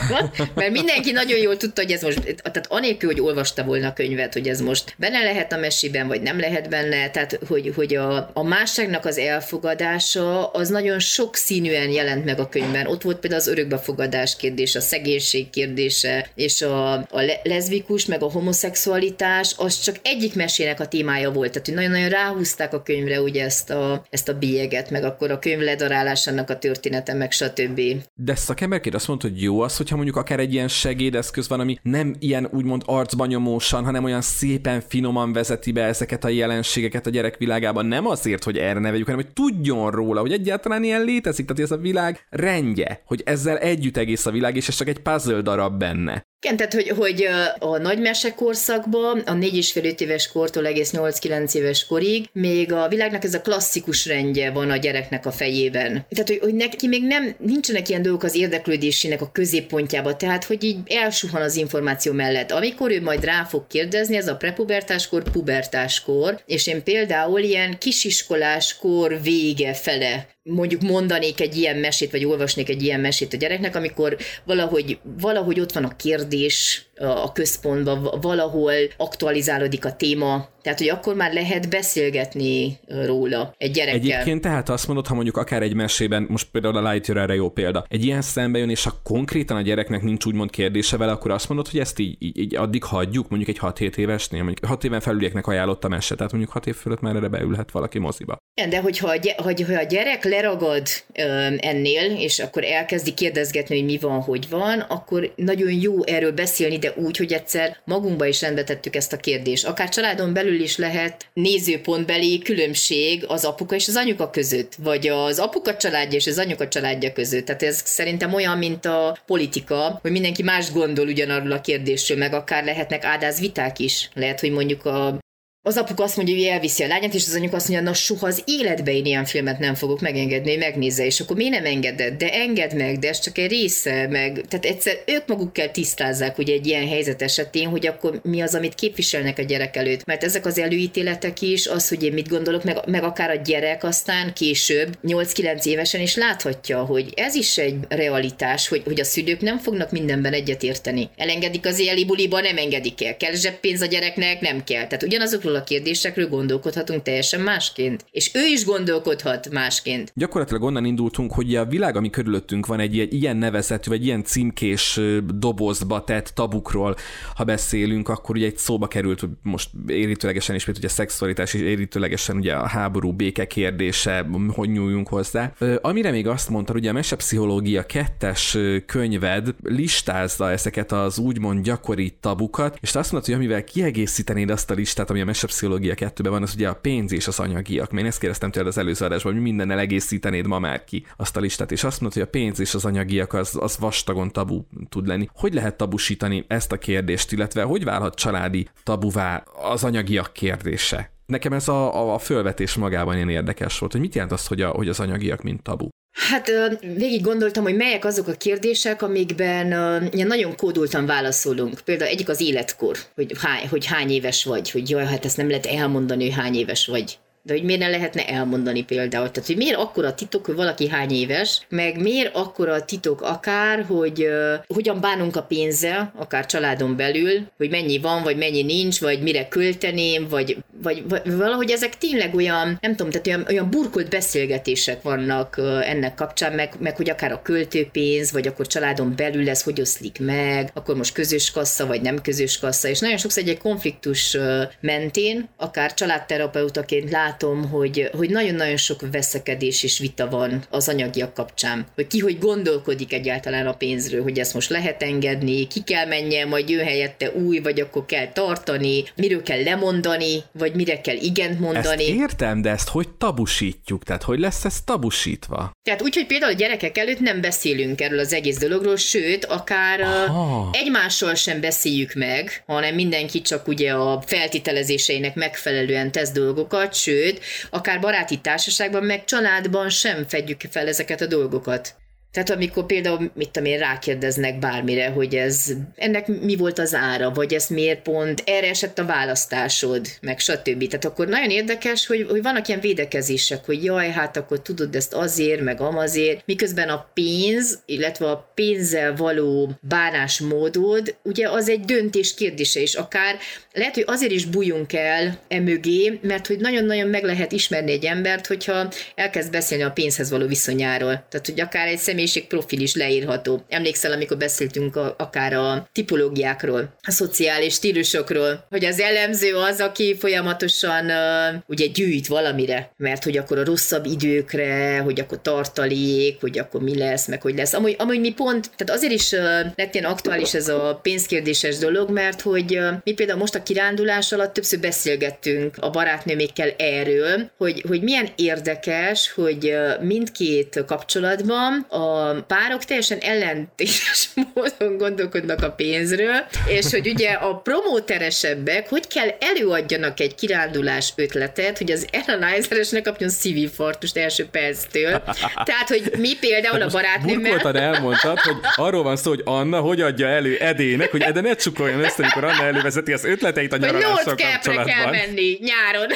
mert 0.54 0.70
mindenki 0.70 1.12
nagyon 1.12 1.38
jól 1.38 1.56
tudta, 1.56 1.82
hogy 1.82 1.92
ez 1.92 2.02
most, 2.02 2.22
tehát 2.42 2.66
anélkül, 2.68 3.10
hogy 3.10 3.20
olvasta 3.20 3.64
volna 3.64 3.86
a 3.86 3.92
könyvet, 3.92 4.32
hogy 4.32 4.48
ez 4.48 4.60
most 4.60 4.94
benne 4.96 5.22
lehet 5.22 5.52
a 5.52 5.56
mesében, 5.56 6.08
vagy 6.08 6.22
nem 6.22 6.40
lehet 6.40 6.68
benne, 6.68 7.10
tehát 7.10 7.38
hogy, 7.48 7.72
hogy 7.76 7.94
a, 7.94 8.30
a 8.32 8.42
másságnak 8.42 9.04
az 9.04 9.18
elfogadása 9.18 10.46
az 10.46 10.68
nagyon 10.68 10.98
sok 10.98 11.36
színűen 11.36 11.90
jelent 11.90 12.24
meg 12.24 12.38
a 12.40 12.48
könyvben. 12.48 12.86
Ott 12.86 13.02
volt 13.02 13.18
például 13.18 13.42
az 13.42 13.48
örökbefogadás 13.48 14.36
kérdés, 14.36 14.74
a 14.74 14.80
szegénység 14.80 15.50
kérdése, 15.50 16.28
és 16.34 16.62
a, 16.62 16.79
a 16.88 17.22
leszbikus, 17.42 18.06
meg 18.06 18.22
a 18.22 18.30
homoszexualitás, 18.30 19.54
az 19.56 19.80
csak 19.80 19.96
egyik 20.02 20.34
mesének 20.34 20.80
a 20.80 20.88
témája 20.88 21.32
volt. 21.32 21.52
Tehát, 21.52 21.68
nagyon-nagyon 21.74 22.08
ráhúzták 22.08 22.74
a 22.74 22.82
könyvre 22.82 23.20
ugye 23.20 23.44
ezt 23.44 23.70
a, 23.70 24.04
ezt 24.10 24.28
a 24.28 24.38
bélyeget, 24.38 24.90
meg 24.90 25.04
akkor 25.04 25.30
a 25.30 25.38
könyv 25.38 25.60
ledarálásának 25.60 26.50
a 26.50 26.58
története, 26.58 27.14
meg 27.14 27.30
stb. 27.30 27.80
De 28.14 28.34
szakemberként 28.34 28.94
azt 28.94 29.08
mondta, 29.08 29.28
hogy 29.28 29.42
jó 29.42 29.60
az, 29.60 29.76
hogyha 29.76 29.96
mondjuk 29.96 30.16
akár 30.16 30.38
egy 30.38 30.52
ilyen 30.52 30.68
segédeszköz 30.68 31.48
van, 31.48 31.60
ami 31.60 31.78
nem 31.82 32.14
ilyen 32.18 32.48
úgymond 32.52 32.82
arcban 32.86 33.28
nyomósan, 33.28 33.84
hanem 33.84 34.04
olyan 34.04 34.20
szépen 34.20 34.82
finoman 34.88 35.32
vezeti 35.32 35.72
be 35.72 35.84
ezeket 35.84 36.24
a 36.24 36.28
jelenségeket 36.28 37.06
a 37.06 37.10
gyerek 37.10 37.36
világában. 37.36 37.86
Nem 37.86 38.06
azért, 38.06 38.44
hogy 38.44 38.58
erre 38.58 38.78
ne 38.78 38.90
hanem 38.90 39.14
hogy 39.14 39.32
tudjon 39.32 39.90
róla, 39.90 40.20
hogy 40.20 40.32
egyáltalán 40.32 40.84
ilyen 40.84 41.04
létezik, 41.04 41.46
tehát 41.46 41.62
ez 41.62 41.70
a 41.70 41.80
világ 41.80 42.26
rendje, 42.30 43.02
hogy 43.04 43.22
ezzel 43.24 43.58
együtt 43.58 43.96
egész 43.96 44.26
a 44.26 44.30
világ, 44.30 44.56
és 44.56 44.68
ez 44.68 44.74
csak 44.76 44.88
egy 44.88 44.98
puzzle 44.98 45.40
darab 45.40 45.78
benne. 45.78 46.28
Igen, 46.42 46.56
tehát 46.56 46.74
hogy, 46.74 46.88
hogy 46.88 47.28
a 47.58 47.78
nagymese 47.78 48.34
korszakban, 48.34 49.18
a 49.18 49.32
4,5-5 49.32 50.00
éves 50.00 50.28
kortól 50.28 50.66
egész 50.66 50.92
8-9 50.96 51.54
éves 51.54 51.86
korig, 51.86 52.28
még 52.32 52.72
a 52.72 52.88
világnak 52.88 53.24
ez 53.24 53.34
a 53.34 53.40
klasszikus 53.40 54.06
rendje 54.06 54.50
van 54.50 54.70
a 54.70 54.76
gyereknek 54.76 55.26
a 55.26 55.30
fejében. 55.30 56.06
Tehát, 56.08 56.28
hogy, 56.28 56.38
hogy 56.38 56.54
neki 56.54 56.86
még 56.86 57.02
nem, 57.02 57.34
nincsenek 57.38 57.88
ilyen 57.88 58.02
dolgok 58.02 58.22
az 58.22 58.34
érdeklődésének 58.34 59.20
a 59.20 59.30
középpontjába, 59.32 60.16
tehát, 60.16 60.44
hogy 60.44 60.64
így 60.64 60.78
elsuhan 60.86 61.42
az 61.42 61.56
információ 61.56 62.12
mellett. 62.12 62.50
Amikor 62.50 62.90
ő 62.90 63.02
majd 63.02 63.24
rá 63.24 63.44
fog 63.44 63.66
kérdezni, 63.66 64.16
ez 64.16 64.28
a 64.28 64.36
prepubertáskor, 64.36 65.22
pubertáskor, 65.22 66.40
és 66.46 66.66
én 66.66 66.82
például 66.82 67.40
ilyen 67.40 67.78
kisiskoláskor 67.78 69.22
vége 69.22 69.74
fele 69.74 70.26
mondjuk 70.42 70.82
mondanék 70.82 71.40
egy 71.40 71.56
ilyen 71.56 71.76
mesét, 71.76 72.10
vagy 72.10 72.24
olvasnék 72.24 72.68
egy 72.68 72.82
ilyen 72.82 73.00
mesét 73.00 73.32
a 73.32 73.36
gyereknek, 73.36 73.76
amikor 73.76 74.16
valahogy, 74.44 74.98
valahogy 75.20 75.60
ott 75.60 75.72
van 75.72 75.84
a 75.84 75.96
kérdés, 75.96 76.84
a 76.96 77.32
központban, 77.32 78.20
valahol 78.20 78.72
aktualizálódik 78.96 79.84
a 79.84 79.96
téma, 79.96 80.48
tehát, 80.62 80.78
hogy 80.78 80.88
akkor 80.88 81.14
már 81.14 81.32
lehet 81.32 81.68
beszélgetni 81.68 82.78
róla 82.86 83.54
egy 83.58 83.70
gyerekkel. 83.70 84.00
Egyébként 84.00 84.40
tehát 84.40 84.68
azt 84.68 84.86
mondod, 84.86 85.06
ha 85.06 85.14
mondjuk 85.14 85.36
akár 85.36 85.62
egy 85.62 85.74
mesében, 85.74 86.26
most 86.28 86.48
például 86.50 86.76
a 86.76 86.90
Lightyear 86.90 87.18
erre 87.18 87.34
jó 87.34 87.50
példa, 87.50 87.84
egy 87.88 88.04
ilyen 88.04 88.22
szembe 88.22 88.58
jön, 88.58 88.70
és 88.70 88.84
ha 88.84 89.00
konkrétan 89.02 89.56
a 89.56 89.60
gyereknek 89.60 90.02
nincs 90.02 90.24
úgymond 90.24 90.50
kérdése 90.50 90.96
vele, 90.96 91.12
akkor 91.12 91.30
azt 91.30 91.48
mondod, 91.48 91.68
hogy 91.68 91.80
ezt 91.80 91.98
így, 91.98 92.16
így, 92.18 92.38
így 92.38 92.56
addig 92.56 92.84
hagyjuk, 92.84 93.28
mondjuk 93.28 93.56
egy 93.56 93.72
6-7 93.72 93.96
évesnél, 93.96 94.42
mondjuk 94.42 94.70
6 94.70 94.84
éven 94.84 95.00
felülieknek 95.00 95.46
ajánlott 95.46 95.84
a 95.84 95.88
mese, 95.88 96.14
tehát 96.14 96.32
mondjuk 96.32 96.52
6 96.52 96.66
év 96.66 96.74
fölött 96.74 97.00
már 97.00 97.16
erre 97.16 97.28
beülhet 97.28 97.70
valaki 97.70 97.98
moziba. 97.98 98.36
Igen, 98.54 98.70
de 98.70 98.80
hogyha 98.80 99.08
a, 99.08 99.16
gy- 99.16 99.40
hogy, 99.40 99.62
hogy 99.62 99.74
a 99.74 99.82
gyerek 99.82 100.24
leragad 100.24 100.86
ö, 101.12 101.22
ennél, 101.58 102.18
és 102.18 102.38
akkor 102.38 102.64
elkezdi 102.64 103.14
kérdezgetni, 103.14 103.76
hogy 103.76 103.84
mi 103.84 103.98
van, 103.98 104.20
hogy 104.20 104.46
van, 104.48 104.80
akkor 104.80 105.32
nagyon 105.36 105.72
jó 105.72 106.04
erről 106.04 106.32
beszélni, 106.32 106.78
de 106.78 106.92
úgy, 106.96 107.16
hogy 107.16 107.32
egyszer 107.32 107.76
magunkba 107.84 108.26
is 108.26 108.40
rendbe 108.40 108.64
tettük 108.64 108.96
ezt 108.96 109.12
a 109.12 109.16
kérdést. 109.16 109.66
Akár 109.66 109.88
családon 109.88 110.32
belül 110.32 110.49
is 110.54 110.76
lehet 110.76 111.26
nézőpontbeli 111.32 112.38
különbség 112.38 113.24
az 113.26 113.44
apuka 113.44 113.74
és 113.74 113.88
az 113.88 113.96
anyuka 113.96 114.30
között, 114.30 114.74
vagy 114.82 115.08
az 115.08 115.38
apuka 115.38 115.76
családja 115.76 116.18
és 116.18 116.26
az 116.26 116.38
anyuka 116.38 116.68
családja 116.68 117.12
között. 117.12 117.44
Tehát 117.44 117.62
ez 117.62 117.82
szerintem 117.84 118.34
olyan, 118.34 118.58
mint 118.58 118.84
a 118.84 119.16
politika, 119.26 119.98
hogy 120.02 120.10
mindenki 120.10 120.42
más 120.42 120.72
gondol 120.72 121.06
ugyanarról 121.06 121.52
a 121.52 121.60
kérdésről, 121.60 122.18
meg 122.18 122.34
akár 122.34 122.64
lehetnek 122.64 123.04
ádáz 123.04 123.40
viták 123.40 123.78
is. 123.78 124.10
Lehet, 124.14 124.40
hogy 124.40 124.50
mondjuk 124.50 124.84
a 124.84 125.19
az 125.62 125.76
apuk 125.76 126.00
azt 126.00 126.16
mondja, 126.16 126.34
hogy 126.34 126.44
elviszi 126.44 126.82
a 126.82 126.86
lányát, 126.86 127.14
és 127.14 127.26
az 127.26 127.34
anyuk 127.34 127.52
azt 127.52 127.68
mondja, 127.68 127.88
na 127.88 127.94
soha 127.94 128.26
az 128.26 128.42
életbe 128.46 128.92
én 128.92 129.04
ilyen 129.04 129.24
filmet 129.24 129.58
nem 129.58 129.74
fogok 129.74 130.00
megengedni, 130.00 130.50
hogy 130.50 130.58
megnézze, 130.58 131.04
és 131.04 131.20
akkor 131.20 131.36
miért 131.36 131.52
nem 131.52 131.64
engeded? 131.64 132.16
De 132.16 132.32
engedd 132.32 132.76
meg, 132.76 132.98
de 132.98 133.08
ez 133.08 133.20
csak 133.20 133.38
egy 133.38 133.50
része, 133.50 134.06
meg, 134.10 134.44
tehát 134.48 134.64
egyszer 134.64 135.02
ők 135.06 135.26
maguk 135.26 135.52
kell 135.52 135.68
tisztázzák, 135.68 136.36
hogy 136.36 136.50
egy 136.50 136.66
ilyen 136.66 136.88
helyzet 136.88 137.22
esetén, 137.22 137.68
hogy 137.68 137.86
akkor 137.86 138.20
mi 138.22 138.40
az, 138.40 138.54
amit 138.54 138.74
képviselnek 138.74 139.38
a 139.38 139.42
gyerek 139.42 139.76
előtt. 139.76 140.04
Mert 140.04 140.24
ezek 140.24 140.46
az 140.46 140.58
előítéletek 140.58 141.40
is, 141.40 141.66
az, 141.66 141.88
hogy 141.88 142.02
én 142.02 142.12
mit 142.12 142.28
gondolok, 142.28 142.64
meg, 142.64 142.78
meg 142.86 143.04
akár 143.04 143.30
a 143.30 143.40
gyerek 143.44 143.84
aztán 143.84 144.32
később, 144.32 144.98
8-9 145.06 145.64
évesen 145.64 146.00
is 146.00 146.16
láthatja, 146.16 146.84
hogy 146.84 147.12
ez 147.16 147.34
is 147.34 147.58
egy 147.58 147.76
realitás, 147.88 148.68
hogy, 148.68 148.82
hogy 148.84 149.00
a 149.00 149.04
szülők 149.04 149.40
nem 149.40 149.58
fognak 149.58 149.90
mindenben 149.90 150.32
egyetérteni. 150.32 151.08
Elengedik 151.16 151.66
az 151.66 151.78
éli 151.78 152.04
buliba, 152.04 152.40
nem 152.40 152.56
engedik 152.56 153.04
el. 153.04 153.16
Kell 153.16 153.34
zseppénz 153.34 153.80
a 153.80 153.86
gyereknek, 153.86 154.40
nem 154.40 154.64
kell. 154.64 154.86
Tehát 154.86 155.02
ugyanazokról 155.02 155.49
ezekről 155.50 155.56
a 155.56 155.64
kérdésekről 155.64 156.28
gondolkodhatunk 156.28 157.02
teljesen 157.02 157.40
másként. 157.40 158.04
És 158.10 158.30
ő 158.34 158.46
is 158.52 158.64
gondolkodhat 158.64 159.50
másként. 159.50 160.12
Gyakorlatilag 160.14 160.62
onnan 160.62 160.84
indultunk, 160.84 161.32
hogy 161.32 161.56
a 161.56 161.64
világ, 161.64 161.96
ami 161.96 162.10
körülöttünk 162.10 162.66
van, 162.66 162.80
egy 162.80 163.14
ilyen 163.14 163.36
nevezetű, 163.36 163.90
vagy 163.90 164.04
ilyen 164.04 164.24
címkés 164.24 165.00
dobozba 165.34 166.04
tett 166.04 166.26
tabukról, 166.26 166.96
ha 167.34 167.44
beszélünk, 167.44 168.08
akkor 168.08 168.36
ugye 168.36 168.46
egy 168.46 168.56
szóba 168.56 168.86
került, 168.86 169.20
hogy 169.20 169.30
most 169.42 169.70
érítőlegesen 169.86 170.54
is, 170.54 170.68
ugye 170.68 170.86
a 170.86 170.88
szexualitás 170.88 171.54
és 171.54 171.60
érítőlegesen 171.60 172.36
ugye 172.36 172.52
a 172.52 172.66
háború, 172.66 173.12
béke 173.12 173.46
kérdése, 173.46 174.26
hogy 174.48 174.70
nyúljunk 174.70 175.08
hozzá. 175.08 175.52
Amire 175.80 176.10
még 176.10 176.26
azt 176.26 176.48
mondta, 176.48 176.72
hogy 176.72 176.86
a 176.86 176.92
mesepszichológia 176.92 177.82
kettes 177.82 178.56
könyved 178.86 179.54
listázza 179.62 180.50
ezeket 180.50 180.92
az 180.92 181.18
úgymond 181.18 181.64
gyakori 181.64 182.16
tabukat, 182.20 182.78
és 182.80 182.94
azt 182.94 183.12
mondta, 183.12 183.30
hogy 183.30 183.40
amivel 183.40 183.64
kiegészítenéd 183.64 184.50
azt 184.50 184.70
a 184.70 184.74
listát, 184.74 185.10
ami 185.10 185.20
a 185.20 185.24
mesepszichológia 185.42 185.94
kettőben 185.94 186.32
van, 186.32 186.42
az 186.42 186.54
ugye 186.54 186.68
a 186.68 186.74
pénz 186.74 187.12
és 187.12 187.26
az 187.26 187.40
anyagiak. 187.40 187.92
Én 187.92 188.06
ezt 188.06 188.18
kérdeztem 188.18 188.50
tőled 188.50 188.68
az 188.68 188.78
előző 188.78 189.04
adásban, 189.04 189.32
hogy 189.32 189.42
mindennel 189.42 189.78
egészítenéd 189.78 190.46
ma 190.46 190.58
már 190.58 190.84
ki 190.84 191.06
azt 191.16 191.36
a 191.36 191.40
listát, 191.40 191.72
és 191.72 191.84
azt 191.84 192.00
mondta, 192.00 192.18
hogy 192.18 192.28
a 192.28 192.30
pénz 192.30 192.60
és 192.60 192.74
az 192.74 192.84
anyagiak 192.84 193.32
az, 193.32 193.56
az 193.60 193.78
vastagon 193.78 194.30
tabu 194.30 194.62
tud 194.88 195.06
lenni. 195.06 195.28
Hogy 195.34 195.54
lehet 195.54 195.76
tabusítani 195.76 196.44
ezt 196.48 196.72
a 196.72 196.78
kérdést, 196.78 197.32
illetve 197.32 197.62
hogy 197.62 197.84
válhat 197.84 198.14
családi 198.14 198.68
tabuvá 198.82 199.42
az 199.72 199.84
anyagiak 199.84 200.32
kérdése? 200.32 201.10
Nekem 201.26 201.52
ez 201.52 201.68
a, 201.68 201.94
a, 201.94 202.14
a 202.14 202.18
fölvetés 202.18 202.74
magában 202.74 203.14
ilyen 203.14 203.28
érdekes 203.28 203.78
volt, 203.78 203.92
hogy 203.92 204.00
mit 204.00 204.14
jelent 204.14 204.32
az, 204.32 204.46
hogy, 204.46 204.60
a, 204.60 204.68
hogy 204.68 204.88
az 204.88 205.00
anyagiak 205.00 205.42
mint 205.42 205.62
tabu? 205.62 205.88
Hát 206.12 206.50
végig 206.80 207.22
gondoltam, 207.22 207.62
hogy 207.62 207.76
melyek 207.76 208.04
azok 208.04 208.28
a 208.28 208.32
kérdések, 208.32 209.02
amikben 209.02 209.66
ilyen 210.12 210.26
nagyon 210.26 210.56
kódultan 210.56 211.06
válaszolunk. 211.06 211.80
Például 211.84 212.10
egyik 212.10 212.28
az 212.28 212.40
életkor, 212.40 212.96
hogy 213.14 213.32
hány, 213.40 213.68
hogy 213.68 213.86
hány 213.86 214.10
éves 214.10 214.44
vagy, 214.44 214.70
hogy 214.70 214.90
jaj, 214.90 215.04
hát 215.04 215.24
ezt 215.24 215.36
nem 215.36 215.48
lehet 215.48 215.66
elmondani, 215.66 216.24
hogy 216.24 216.34
hány 216.34 216.54
éves 216.54 216.86
vagy. 216.86 217.18
De 217.42 217.52
hogy 217.52 217.62
miért 217.62 217.80
ne 217.80 217.88
lehetne 217.88 218.26
elmondani 218.26 218.84
például? 218.84 219.30
Tehát, 219.30 219.46
hogy 219.46 219.56
miért 219.56 219.76
akkora 219.76 220.14
titok, 220.14 220.46
hogy 220.46 220.54
valaki 220.54 220.88
hány 220.88 221.12
éves, 221.12 221.60
meg 221.68 222.00
miért 222.00 222.34
akkora 222.34 222.84
titok 222.84 223.22
akár, 223.22 223.84
hogy 223.84 224.22
uh, 224.22 224.74
hogyan 224.74 225.00
bánunk 225.00 225.36
a 225.36 225.42
pénzzel, 225.42 226.12
akár 226.16 226.46
családon 226.46 226.96
belül, 226.96 227.46
hogy 227.56 227.70
mennyi 227.70 227.98
van, 227.98 228.22
vagy 228.22 228.36
mennyi 228.36 228.62
nincs, 228.62 229.00
vagy 229.00 229.22
mire 229.22 229.48
költeném, 229.48 230.28
vagy, 230.28 230.56
vagy, 230.82 231.08
vagy 231.08 231.36
valahogy 231.36 231.70
ezek 231.70 231.98
tényleg 231.98 232.34
olyan, 232.34 232.78
nem 232.80 232.96
tudom, 232.96 233.10
tehát 233.10 233.26
olyan, 233.26 233.46
olyan 233.48 233.70
burkolt 233.70 234.08
beszélgetések 234.08 235.02
vannak 235.02 235.54
uh, 235.58 235.90
ennek 235.90 236.14
kapcsán, 236.14 236.52
meg, 236.52 236.74
meg 236.78 236.96
hogy 236.96 237.10
akár 237.10 237.32
a 237.32 237.42
költőpénz, 237.42 238.32
vagy 238.32 238.46
akkor 238.46 238.66
családon 238.66 239.12
belül 239.16 239.48
ez 239.48 239.62
hogy 239.62 239.80
oszlik 239.80 240.18
meg, 240.20 240.70
akkor 240.74 240.96
most 240.96 241.14
közös 241.14 241.50
kassa, 241.50 241.86
vagy 241.86 242.00
nem 242.00 242.20
közös 242.22 242.58
kassa, 242.58 242.88
és 242.88 242.98
nagyon 242.98 243.18
sokszor 243.18 243.42
egy 243.48 243.58
konfliktus 243.58 244.34
uh, 244.34 244.62
mentén, 244.80 245.48
akár 245.56 245.94
családterapeutaként 245.94 247.10
lát 247.10 247.29
látom, 247.30 247.68
hogy, 247.68 248.10
hogy 248.16 248.30
nagyon-nagyon 248.30 248.76
sok 248.76 249.00
veszekedés 249.12 249.82
és 249.82 249.98
vita 249.98 250.28
van 250.28 250.62
az 250.70 250.88
anyagiak 250.88 251.34
kapcsán. 251.34 251.86
Hogy 251.94 252.06
ki 252.06 252.18
hogy 252.18 252.38
gondolkodik 252.38 253.12
egyáltalán 253.12 253.66
a 253.66 253.72
pénzről, 253.72 254.22
hogy 254.22 254.38
ezt 254.38 254.54
most 254.54 254.70
lehet 254.70 255.02
engedni, 255.02 255.66
ki 255.66 255.82
kell 255.82 256.06
menjen, 256.06 256.48
majd 256.48 256.68
jön 256.68 256.84
helyette 256.84 257.32
új, 257.32 257.58
vagy 257.58 257.80
akkor 257.80 258.06
kell 258.06 258.32
tartani, 258.32 259.04
miről 259.16 259.42
kell 259.42 259.62
lemondani, 259.62 260.42
vagy 260.52 260.74
mire 260.74 261.00
kell 261.00 261.16
igent 261.16 261.60
mondani. 261.60 262.02
Ezt 262.02 262.18
értem, 262.18 262.62
de 262.62 262.70
ezt 262.70 262.88
hogy 262.88 263.08
tabusítjuk? 263.08 264.04
Tehát 264.04 264.22
hogy 264.22 264.38
lesz 264.38 264.64
ez 264.64 264.80
tabusítva? 264.84 265.70
Tehát 265.82 266.02
úgy, 266.02 266.14
hogy 266.14 266.26
például 266.26 266.52
a 266.52 266.56
gyerekek 266.56 266.98
előtt 266.98 267.20
nem 267.20 267.40
beszélünk 267.40 268.00
erről 268.00 268.18
az 268.18 268.32
egész 268.32 268.58
dologról, 268.58 268.96
sőt, 268.96 269.44
akár 269.44 270.00
Aha. 270.00 270.70
egymással 270.72 271.34
sem 271.34 271.60
beszéljük 271.60 272.14
meg, 272.14 272.62
hanem 272.66 272.94
mindenki 272.94 273.40
csak 273.40 273.68
ugye 273.68 273.92
a 273.92 274.22
feltételezéseinek 274.26 275.34
megfelelően 275.34 276.12
tesz 276.12 276.30
dolgokat, 276.30 276.94
sőt, 276.94 277.19
sőt, 277.20 277.40
akár 277.70 278.00
baráti 278.00 278.40
társaságban, 278.40 279.04
meg 279.04 279.24
családban 279.24 279.88
sem 279.88 280.28
fedjük 280.28 280.60
fel 280.70 280.86
ezeket 280.86 281.20
a 281.20 281.26
dolgokat. 281.26 281.99
Tehát 282.32 282.50
amikor 282.50 282.86
például, 282.86 283.30
mit 283.34 283.50
tudom 283.50 283.68
én, 283.68 283.78
rákérdeznek 283.78 284.58
bármire, 284.58 285.08
hogy 285.08 285.34
ez, 285.34 285.72
ennek 285.96 286.26
mi 286.26 286.56
volt 286.56 286.78
az 286.78 286.94
ára, 286.94 287.30
vagy 287.30 287.54
ez 287.54 287.66
miért 287.66 288.02
pont, 288.02 288.42
erre 288.46 288.68
esett 288.68 288.98
a 288.98 289.04
választásod, 289.04 290.06
meg 290.20 290.38
stb. 290.38 290.86
Tehát 290.86 291.04
akkor 291.04 291.28
nagyon 291.28 291.50
érdekes, 291.50 292.06
hogy, 292.06 292.26
hogy 292.30 292.42
vannak 292.42 292.68
ilyen 292.68 292.80
védekezések, 292.80 293.64
hogy 293.64 293.84
jaj, 293.84 294.10
hát 294.10 294.36
akkor 294.36 294.62
tudod 294.62 294.94
ezt 294.94 295.14
azért, 295.14 295.60
meg 295.60 295.80
amazért, 295.80 296.42
miközben 296.46 296.88
a 296.88 297.10
pénz, 297.14 297.82
illetve 297.86 298.30
a 298.30 298.50
pénzzel 298.54 299.14
való 299.16 299.70
bánásmódod, 299.80 301.16
ugye 301.22 301.48
az 301.48 301.68
egy 301.68 301.80
döntés 301.80 302.34
kérdése, 302.34 302.80
és 302.80 302.94
akár 302.94 303.36
lehet, 303.72 303.94
hogy 303.94 304.04
azért 304.06 304.32
is 304.32 304.44
bújunk 304.44 304.92
el 304.92 305.38
emögé, 305.48 306.18
mert 306.22 306.46
hogy 306.46 306.58
nagyon-nagyon 306.58 307.08
meg 307.08 307.24
lehet 307.24 307.52
ismerni 307.52 307.92
egy 307.92 308.04
embert, 308.04 308.46
hogyha 308.46 308.88
elkezd 309.14 309.50
beszélni 309.50 309.82
a 309.82 309.90
pénzhez 309.90 310.30
való 310.30 310.46
viszonyáról. 310.46 311.24
Tehát, 311.28 311.46
hogy 311.46 311.60
akár 311.60 311.86
egy 311.86 311.98
személyiség 312.20 312.46
profil 312.46 312.80
is 312.80 312.94
leírható. 312.94 313.64
Emlékszel, 313.68 314.12
amikor 314.12 314.36
beszéltünk 314.36 314.96
a, 314.96 315.14
akár 315.18 315.52
a 315.52 315.88
tipológiákról, 315.92 316.94
a 317.02 317.10
szociális 317.10 317.74
stílusokról, 317.74 318.66
hogy 318.70 318.84
az 318.84 319.00
elemző 319.00 319.54
az, 319.54 319.80
aki 319.80 320.16
folyamatosan 320.18 321.04
uh, 321.04 321.62
ugye 321.66 321.86
gyűjt 321.86 322.26
valamire, 322.26 322.92
mert 322.96 323.24
hogy 323.24 323.36
akkor 323.36 323.58
a 323.58 323.64
rosszabb 323.64 324.06
időkre, 324.06 324.98
hogy 324.98 325.20
akkor 325.20 325.42
tartalék, 325.42 326.40
hogy 326.40 326.58
akkor 326.58 326.82
mi 326.82 326.98
lesz, 326.98 327.26
meg 327.26 327.42
hogy 327.42 327.56
lesz. 327.56 327.72
Amúgy, 327.72 327.94
amúgy 327.98 328.20
mi 328.20 328.32
pont, 328.32 328.70
tehát 328.76 328.96
azért 328.96 329.12
is 329.12 329.32
uh, 329.32 329.40
lett 329.74 329.94
ilyen 329.94 330.10
aktuális 330.10 330.54
ez 330.54 330.68
a 330.68 330.98
pénzkérdéses 331.02 331.78
dolog, 331.78 332.10
mert 332.10 332.40
hogy 332.40 332.76
uh, 332.76 332.92
mi 333.04 333.12
például 333.12 333.38
most 333.38 333.54
a 333.54 333.62
kirándulás 333.62 334.32
alatt 334.32 334.52
többször 334.52 334.80
beszélgettünk 334.80 335.74
a 335.78 335.90
barátnőmékkel 335.90 336.70
erről, 336.76 337.50
hogy, 337.56 337.84
hogy 337.88 338.02
milyen 338.02 338.28
érdekes, 338.36 339.32
hogy 339.32 339.74
mindkét 340.00 340.82
kapcsolatban 340.86 341.86
a 341.88 342.09
párok 342.46 342.84
teljesen 342.84 343.18
ellentétes 343.18 344.30
módon 344.54 344.96
gondolkodnak 344.96 345.62
a 345.62 345.70
pénzről, 345.70 346.46
és 346.66 346.90
hogy 346.90 347.08
ugye 347.08 347.30
a 347.30 347.54
promóteresebbek 347.54 348.88
hogy 348.88 349.06
kell 349.06 349.28
előadjanak 349.40 350.20
egy 350.20 350.34
kirándulás 350.34 351.12
ötletet, 351.16 351.78
hogy 351.78 351.90
az 351.90 352.06
Analyzeres 352.26 352.88
ne 352.88 353.02
kapjon 353.02 353.28
szívinfarktust 353.28 354.16
első 354.16 354.46
perctől. 354.50 355.22
Tehát, 355.64 355.88
hogy 355.88 356.12
mi 356.18 356.36
például 356.40 356.82
a 356.82 356.88
barátnőmmel... 356.88 357.76
elmondtad, 357.76 358.38
hogy 358.38 358.56
arról 358.74 359.02
van 359.02 359.16
szó, 359.16 359.30
hogy 359.30 359.42
Anna 359.44 359.80
hogy 359.80 360.00
adja 360.00 360.28
elő 360.28 360.56
Edének, 360.56 361.10
hogy 361.10 361.22
Ede 361.22 361.40
ne 361.40 361.54
csukoljon 361.54 362.00
össze, 362.00 362.22
amikor 362.22 362.44
Anna 362.44 362.64
elővezeti 362.64 363.12
az 363.12 363.24
ötlet 363.24 363.50
ötleteit 363.50 363.72
a 363.72 363.76
nyaralással 363.76 364.34
kapcsolatban. 364.34 364.86
kell 364.86 365.10
menni 365.10 365.58
nyáron. 365.60 366.08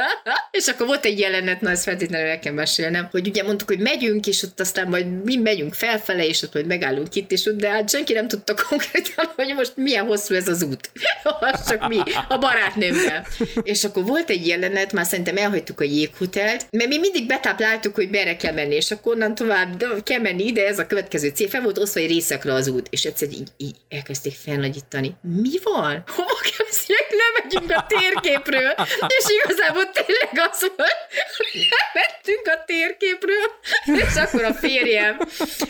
és 0.50 0.66
akkor 0.66 0.86
volt 0.86 1.04
egy 1.04 1.18
jelenet, 1.18 1.60
na 1.60 1.70
ezt 1.70 1.82
feltétlenül 1.82 2.28
el 2.28 2.38
kell 2.38 2.52
mesélnem, 2.52 3.08
hogy 3.10 3.26
ugye 3.26 3.42
mondtuk, 3.42 3.68
hogy 3.68 3.78
megyünk, 3.78 4.26
és 4.26 4.42
ott 4.42 4.60
aztán 4.60 4.88
majd 4.88 5.24
mi 5.24 5.36
megyünk 5.36 5.74
felfele, 5.74 6.26
és 6.26 6.42
ott 6.42 6.54
majd 6.54 6.66
megállunk 6.66 7.14
itt, 7.14 7.30
és 7.30 7.46
ott, 7.46 7.56
de 7.56 7.70
hát 7.70 7.90
senki 7.90 8.12
nem 8.12 8.28
tudta 8.28 8.54
konkrétan, 8.68 9.32
hogy 9.36 9.54
most 9.54 9.72
milyen 9.76 10.06
hosszú 10.06 10.34
ez 10.34 10.48
az 10.48 10.62
út. 10.62 10.90
az 11.40 11.68
csak 11.68 11.88
mi, 11.88 11.98
a 12.28 12.38
barátnőmmel. 12.38 13.26
És 13.62 13.84
akkor 13.84 14.04
volt 14.04 14.30
egy 14.30 14.46
jelenet, 14.46 14.92
már 14.92 15.06
szerintem 15.06 15.36
elhagytuk 15.36 15.80
a 15.80 15.84
jéghotelt, 15.84 16.66
mert 16.70 16.88
mi 16.88 16.98
mindig 16.98 17.26
betápláltuk, 17.26 17.94
hogy 17.94 18.10
merre 18.10 18.36
kell 18.36 18.52
menni, 18.52 18.74
és 18.74 18.90
akkor 18.90 19.14
onnan 19.14 19.34
tovább 19.34 19.76
de 19.76 19.86
kell 20.02 20.20
menni 20.20 20.44
ide, 20.46 20.66
ez 20.66 20.78
a 20.78 20.86
következő 20.86 21.28
cél. 21.28 21.48
Fel 21.48 21.62
volt 21.62 21.78
osztva 21.78 22.00
egy 22.00 22.08
részekre 22.08 22.52
az 22.52 22.68
út, 22.68 22.86
és 22.90 23.04
egyszer 23.04 23.28
így, 23.28 23.48
így 23.56 23.76
elkezdték 23.88 24.32
felnagyítani. 24.32 25.14
Mi 25.20 25.58
van? 25.62 26.04
Hova 26.06 26.40
kell 26.56 26.65
nem 27.10 27.42
megyünk 27.42 27.70
a 27.70 27.86
térképről, 27.88 28.74
és 29.06 29.24
igazából 29.44 29.90
tényleg 29.90 30.50
az 30.50 30.60
volt, 30.76 31.06
hogy 31.36 31.68
elmentünk 31.92 32.46
a 32.46 32.64
térképről, 32.66 33.46
és 33.84 34.16
akkor 34.16 34.44
a 34.44 34.54
férjem, 34.54 35.18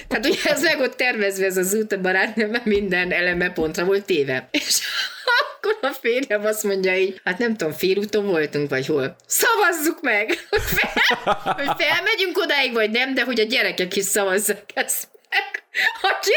tehát 0.08 0.26
ugye 0.26 0.50
ez 0.50 0.62
meg 0.62 0.80
ott 0.80 0.96
tervezve 0.96 1.44
ez 1.44 1.56
az 1.56 1.74
út 1.74 1.92
a 1.92 2.00
barátnőm, 2.00 2.60
minden 2.64 3.12
eleme 3.12 3.50
pontra 3.50 3.84
volt 3.84 4.04
téve. 4.04 4.48
És 4.50 4.80
akkor 5.24 5.78
a 5.90 5.92
férjem 6.00 6.44
azt 6.44 6.62
mondja 6.62 6.96
így, 6.96 7.20
hát 7.24 7.38
nem 7.38 7.56
tudom, 7.56 7.72
félúton 7.72 8.26
voltunk, 8.26 8.70
vagy 8.70 8.86
hol. 8.86 9.16
Szavazzuk 9.26 10.00
meg, 10.00 10.46
hogy, 10.50 10.62
fel, 10.62 11.54
hogy 11.56 11.84
felmegyünk 11.84 12.38
odáig, 12.38 12.72
vagy 12.72 12.90
nem, 12.90 13.14
de 13.14 13.22
hogy 13.22 13.40
a 13.40 13.44
gyerekek 13.44 13.96
is 13.96 14.04
szavazzák 14.04 14.70
ezt 14.74 15.08
meg. 15.30 15.65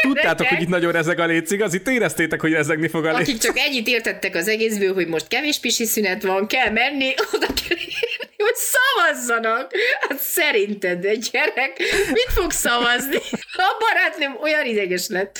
Tudtátok, 0.02 0.46
hogy 0.46 0.62
itt 0.62 0.68
nagyon 0.68 0.92
rezeg 0.92 1.18
a 1.18 1.26
lécig, 1.26 1.62
az 1.62 1.74
itt 1.74 1.88
éreztétek, 1.88 2.40
hogy 2.40 2.52
rezegni 2.52 2.88
fog 2.88 3.04
a 3.04 3.08
léc. 3.08 3.28
Akik 3.28 3.38
csak 3.38 3.58
ennyit 3.58 3.86
értettek 3.88 4.34
az 4.34 4.48
egészből, 4.48 4.94
hogy 4.94 5.06
most 5.06 5.28
kevés 5.28 5.58
pisi 5.58 5.84
szünet 5.84 6.22
van, 6.22 6.46
kell 6.46 6.70
menni, 6.70 7.14
oda 7.32 7.46
kell 7.46 7.76
hogy 8.40 8.54
szavazzanak. 8.54 9.72
Hát 10.00 10.18
szerinted 10.18 11.04
egy 11.04 11.28
gyerek 11.32 11.78
mit 12.12 12.28
fog 12.28 12.50
szavazni? 12.50 13.16
A 13.52 13.76
barátnőm 13.78 14.36
olyan 14.42 14.64
ideges 14.64 15.08
lett. 15.08 15.38